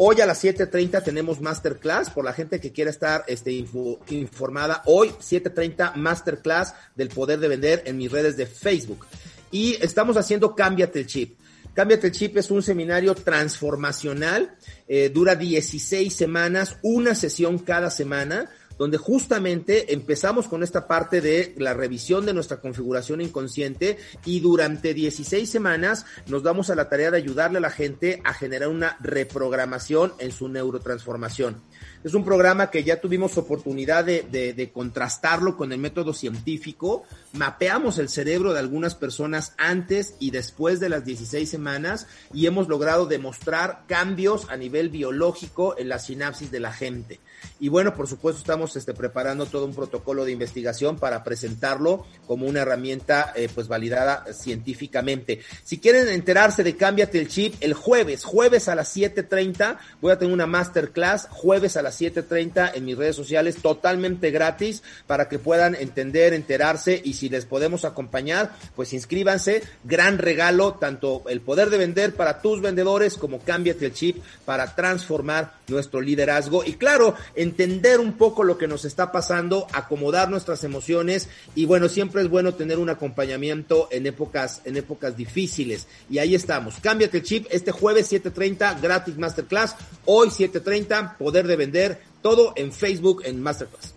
Hoy 0.05 0.21
a 0.21 0.27
las 0.27 0.43
7.30 0.43 1.05
tenemos 1.05 1.41
masterclass 1.41 2.11
por 2.11 2.25
la 2.25 2.33
gente 2.33 2.59
que 2.59 2.73
quiera 2.73 2.91
estar 2.91 3.23
este, 3.29 3.53
informada. 3.53 4.83
Hoy 4.87 5.11
7.30 5.11 5.95
masterclass 5.95 6.75
del 6.97 7.09
poder 7.09 7.39
de 7.39 7.47
vender 7.47 7.85
en 7.87 7.99
mis 7.99 8.11
redes 8.11 8.37
de 8.37 8.47
Facebook. 8.47 9.07
Y 9.53 9.77
estamos 9.81 10.17
haciendo 10.17 10.57
Cámbiate 10.57 10.99
el 10.99 11.07
Chip. 11.07 11.39
Cámbiate 11.73 12.09
el 12.09 12.13
Chip 12.13 12.37
es 12.37 12.51
un 12.51 12.65
seminario 12.65 13.15
transformacional, 13.15 14.57
eh, 14.89 15.09
dura 15.09 15.37
16 15.37 16.13
semanas, 16.13 16.79
una 16.83 17.15
sesión 17.15 17.59
cada 17.59 17.89
semana 17.89 18.51
donde 18.79 18.99
justamente 18.99 19.93
empezamos 19.93 20.49
con 20.49 20.63
esta 20.63 20.87
parte 20.87 21.21
de 21.21 21.55
la 21.59 21.75
revisión 21.75 22.27
de 22.27 22.35
nuestra 22.35 22.61
configuración 22.61 23.21
inconsciente 23.21 23.99
y 24.25 24.41
durante 24.41 24.95
16 24.95 25.49
semanas 25.49 26.07
nos 26.27 26.43
damos 26.43 26.71
a 26.71 26.75
la 26.75 26.89
tarea 26.89 27.11
de 27.11 27.19
ayudarle 27.19 27.59
a 27.59 27.63
la 27.63 27.71
gente 27.71 28.21
a 28.25 28.35
generar 28.35 28.69
una 28.69 28.97
reprogramación 29.01 30.13
en 30.19 30.33
su 30.33 30.49
neurotransformación. 30.49 31.63
Es 32.05 32.15
un 32.15 32.25
programa 32.25 32.71
que 32.71 32.83
ya 32.83 33.01
tuvimos 33.01 33.39
oportunidad 33.39 34.05
de, 34.05 34.23
de, 34.23 34.73
contrastarlo 34.73 35.57
con 35.57 35.73
el 35.73 35.79
método 35.79 36.13
científico. 36.13 37.05
Mapeamos 37.33 37.99
el 37.99 38.09
cerebro 38.09 38.53
de 38.53 38.59
algunas 38.59 38.97
personas 38.97 39.55
antes 39.57 40.15
y 40.19 40.33
después 40.33 40.81
de 40.81 40.89
las 40.89 41.05
16 41.05 41.49
semanas 41.49 42.09
y 42.35 42.47
hemos 42.47 42.69
logrado 42.69 43.07
demostrar 43.07 43.85
cambios 43.87 44.49
a 44.51 44.57
nivel 44.57 44.89
biológico 44.89 45.79
en 45.79 45.89
la 45.89 46.01
sinapsis 46.01 46.51
de 46.51 46.61
la 46.61 46.73
gente. 46.73 47.21
Y 47.61 47.69
bueno, 47.69 47.95
por 47.95 48.09
supuesto, 48.09 48.41
estamos 48.41 48.75
este, 48.77 48.95
preparando 48.95 49.47
todo 49.47 49.67
un 49.67 49.75
protocolo 49.75 50.25
de 50.25 50.33
investigación 50.33 50.99
para 50.99 51.23
presentarlo 51.25 52.07
como 52.27 52.47
una 52.47 52.61
herramienta 52.61 53.33
eh, 53.35 53.49
pues 53.55 53.69
validada 53.69 54.25
científicamente. 54.33 55.41
Si 55.65 55.79
quieren 55.79 56.09
enterarse 56.09 56.65
de 56.65 56.77
Cámbiate 56.77 57.19
el 57.19 57.29
Chip, 57.29 57.55
el 57.61 57.75
jueves, 57.75 58.25
jueves 58.25 58.69
a 58.69 58.75
las 58.75 58.97
7.30, 58.97 59.79
voy 60.01 60.13
a 60.13 60.19
tener 60.19 60.33
una 60.33 60.47
masterclass, 60.47 61.29
jueves 61.31 61.77
a 61.77 61.83
las 61.83 62.01
7.30 62.01 62.73
en 62.75 62.85
mis 62.85 62.97
redes 62.97 63.17
sociales, 63.17 63.57
totalmente 63.63 64.31
gratis, 64.31 64.83
para 65.07 65.29
que 65.29 65.39
puedan 65.39 65.75
entender, 65.75 66.35
enterarse 66.35 67.01
y 67.05 67.15
si 67.15 67.29
les 67.29 67.45
podemos 67.45 67.85
acompañar, 67.85 68.53
pues 68.75 68.93
inscríbanse. 68.93 69.63
Gran 69.85 70.19
regalo, 70.19 70.75
tanto 70.75 71.23
el 71.29 71.41
poder 71.41 71.71
de 71.71 71.79
vender 71.79 72.15
para 72.15 72.41
tus 72.41 72.61
vendedores 72.61 73.17
como 73.17 73.41
Cámbiate 73.41 73.87
el 73.87 73.95
Chip 73.95 74.23
para 74.45 74.75
transformar 74.75 75.55
nuestro 75.69 76.01
liderazgo. 76.01 76.65
Y 76.65 76.75
claro, 76.75 77.15
entender 77.35 78.01
un 78.01 78.15
poco 78.15 78.45
lo 78.45 78.59
que 78.59 78.69
nos 78.69 78.85
está 78.85 79.13
pasando, 79.13 79.67
acomodar 79.73 80.31
nuestras 80.31 80.65
emociones 80.65 81.29
y 81.55 81.65
bueno, 81.65 81.89
siempre 81.89 82.23
es 82.23 82.29
bueno 82.29 82.55
tener 82.55 82.79
un 82.79 82.91
acompañamiento 82.91 83.89
en 83.91 84.07
épocas, 84.07 84.61
en 84.65 84.77
épocas 84.77 85.17
difíciles. 85.17 85.87
Y 86.11 86.19
ahí 86.19 86.35
estamos. 86.35 86.77
Cámbiate 86.81 87.19
el 87.19 87.23
chip 87.23 87.47
este 87.51 87.73
jueves 87.73 88.13
7.30, 88.13 88.81
gratis 88.81 89.17
masterclass. 89.17 89.77
Hoy 90.05 90.29
7.30, 90.29 91.17
poder 91.17 91.47
de 91.47 91.57
vender, 91.57 92.01
todo 92.21 92.53
en 92.57 92.73
Facebook 92.73 93.23
en 93.25 93.41
masterclass. 93.41 93.95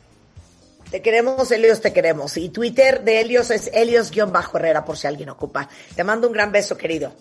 Te 0.92 1.02
queremos, 1.02 1.52
Helios, 1.52 1.82
te 1.82 1.92
queremos. 1.92 2.38
Y 2.38 2.50
Twitter 2.50 3.04
de 3.04 3.20
Helios 3.20 3.52
es 3.52 3.70
Helios-Herrera, 3.74 4.86
por 4.86 4.98
si 4.98 5.08
alguien 5.08 5.30
ocupa. 5.30 5.68
Te 5.96 6.04
mando 6.04 6.28
un 6.28 6.34
gran 6.34 6.52
beso, 6.52 6.78
querido. 6.78 7.14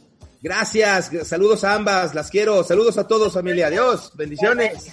Gracias, 0.43 1.11
saludos 1.25 1.65
a 1.65 1.73
ambas, 1.73 2.15
las 2.15 2.31
quiero. 2.31 2.63
Saludos 2.63 2.99
a 2.99 3.09
todos, 3.09 3.33
familia. 3.33 3.69
Adiós, 3.69 4.13
bendiciones. 4.15 4.93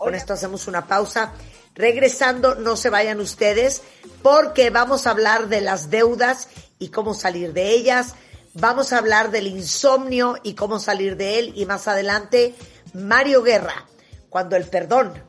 Con 0.00 0.14
esto 0.14 0.32
hacemos 0.32 0.66
una 0.66 0.86
pausa. 0.86 1.32
Regresando, 1.74 2.54
no 2.54 2.74
se 2.74 2.88
vayan 2.88 3.20
ustedes, 3.20 3.82
porque 4.22 4.70
vamos 4.70 5.06
a 5.06 5.10
hablar 5.10 5.48
de 5.48 5.60
las 5.60 5.90
deudas 5.90 6.48
y 6.78 6.88
cómo 6.88 7.12
salir 7.12 7.52
de 7.52 7.72
ellas. 7.72 8.14
Vamos 8.54 8.94
a 8.94 8.98
hablar 8.98 9.30
del 9.30 9.46
insomnio 9.46 10.38
y 10.42 10.54
cómo 10.54 10.80
salir 10.80 11.18
de 11.18 11.38
él. 11.38 11.52
Y 11.54 11.66
más 11.66 11.86
adelante, 11.86 12.54
Mario 12.94 13.42
Guerra, 13.42 13.86
cuando 14.30 14.56
el 14.56 14.64
perdón 14.64 15.22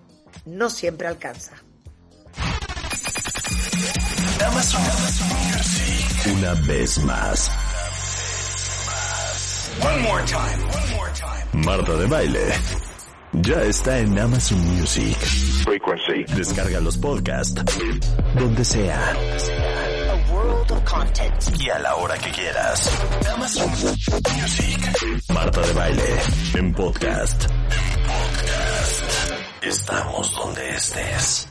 no 0.46 0.70
siempre 0.70 1.08
alcanza. 1.10 1.52
Una 6.34 6.54
vez 6.66 6.98
más. 7.00 7.52
Marta 11.52 11.94
de 11.94 12.08
baile. 12.08 12.91
Ya 13.34 13.64
está 13.64 13.98
en 14.00 14.18
Amazon 14.20 14.60
Music. 14.76 15.16
Frequency. 15.64 16.26
Descarga 16.36 16.80
los 16.82 16.98
podcasts. 16.98 17.64
Donde 18.36 18.66
sea. 18.66 19.14
Y 21.58 21.70
a 21.70 21.80
la 21.80 21.96
hora 21.96 22.18
que 22.18 22.30
quieras. 22.32 22.92
Amazon 23.34 23.70
Music. 23.70 25.24
Marta 25.34 25.62
de 25.62 25.74
baile. 25.74 26.04
En 26.56 26.74
podcast. 26.74 27.46
En 27.46 28.04
podcast. 28.04 29.64
Estamos 29.64 30.36
donde 30.36 30.70
estés. 30.76 31.48